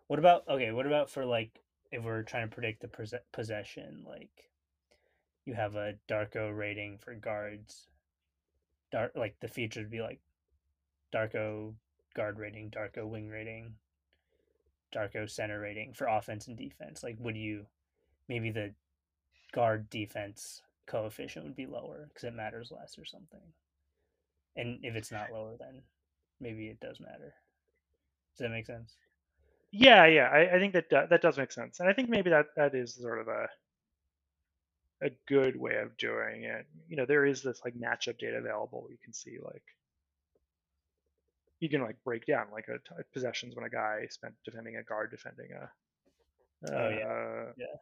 [0.08, 0.72] What about okay?
[0.72, 1.52] What about for like
[1.92, 4.04] if we're trying to predict the pos- possession?
[4.08, 4.32] Like
[5.46, 7.88] you have a Darko rating for guards.
[8.92, 10.20] Dark like the feature would be like
[11.14, 11.74] Darko
[12.16, 13.76] guard rating, Darko wing rating,
[14.96, 17.04] Darko center rating for offense and defense.
[17.04, 17.66] Like would you
[18.28, 18.74] maybe the
[19.54, 23.42] guard defense coefficient would be lower because it matters less or something.
[24.56, 25.82] And if it's not lower, then
[26.40, 27.34] maybe it does matter.
[28.38, 28.96] Does that make sense?
[29.72, 32.30] Yeah, yeah, I, I think that do- that does make sense, and I think maybe
[32.30, 33.48] that that is sort of a
[35.02, 36.66] a good way of doing it.
[36.88, 38.88] You know, there is this like matchup data available.
[38.90, 39.64] You can see like
[41.60, 45.12] you can like break down like a possessions when a guy spent defending a guard
[45.12, 45.70] defending a.
[46.72, 47.06] Oh, yeah.
[47.06, 47.76] uh, Yeah.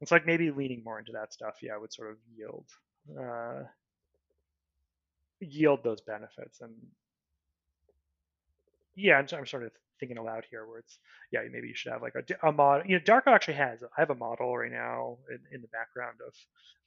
[0.00, 1.56] It's like maybe leaning more into that stuff.
[1.62, 2.66] Yeah, would sort of yield
[3.18, 3.62] uh,
[5.40, 6.74] yield those benefits and
[8.96, 10.98] yeah, I'm, I'm sort of thinking aloud here where it's
[11.32, 14.00] yeah maybe you should have like a, a mod you know darko actually has i
[14.00, 16.34] have a model right now in, in the background of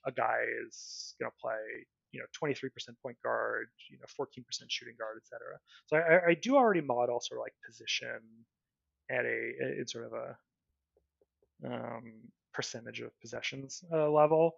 [0.05, 2.69] a guy is going to play you know 23%
[3.01, 7.39] point guard you know 14% shooting guard etc so I, I do already model sort
[7.39, 8.19] of like position
[9.09, 10.37] at a in sort of a
[11.65, 12.13] um,
[12.57, 14.55] percentage of possessions uh, level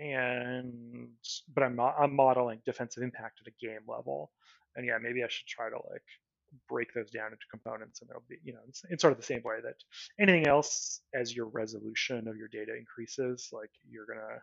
[0.00, 1.08] and
[1.54, 4.32] but i'm not i'm modeling defensive impact at a game level
[4.76, 6.02] and yeah maybe i should try to like
[6.68, 9.24] break those down into components and there'll be you know it's, it's sort of the
[9.26, 9.76] same way that
[10.18, 14.40] anything else as your resolution of your data increases like you're gonna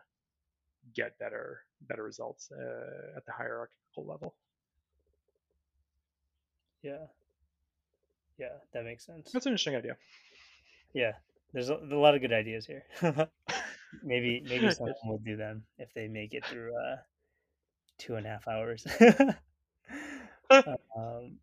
[0.94, 4.34] get better better results uh, at the hierarchical level
[6.82, 7.06] Yeah.
[8.38, 9.30] Yeah, that makes sense.
[9.32, 9.96] that's an interesting idea
[10.94, 11.12] Yeah,
[11.52, 12.84] there's a, a lot of good ideas here.
[14.02, 16.96] maybe maybe someone will do them if they make it through uh,
[17.98, 18.86] two and a half hours.
[20.50, 21.38] um,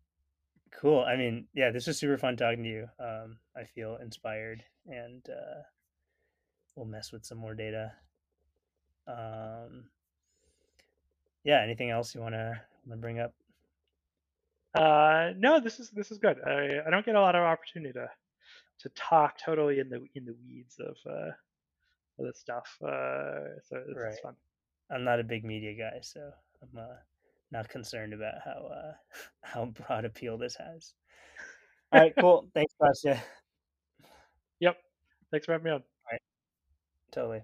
[0.72, 1.00] cool.
[1.00, 2.88] I mean, yeah, this was super fun talking to you.
[2.98, 5.62] Um, I feel inspired, and uh,
[6.74, 7.92] we'll mess with some more data.
[9.06, 9.84] Um,
[11.44, 11.62] yeah.
[11.62, 12.60] Anything else you want to
[12.96, 13.32] bring up?
[14.78, 17.92] uh no this is this is good i i don't get a lot of opportunity
[17.92, 18.08] to
[18.80, 21.30] to talk totally in the in the weeds of uh
[22.18, 24.18] of this stuff uh so this Right.
[24.22, 24.34] fun
[24.92, 26.96] I'm not a big media guy, so I'm uh,
[27.52, 28.92] not concerned about how uh,
[29.42, 30.94] how broad appeal this has.
[31.92, 32.48] All right, cool.
[32.54, 33.22] Thanks, Basha.
[34.58, 34.76] yep
[35.30, 35.82] thanks for having me on
[37.12, 37.42] Totally.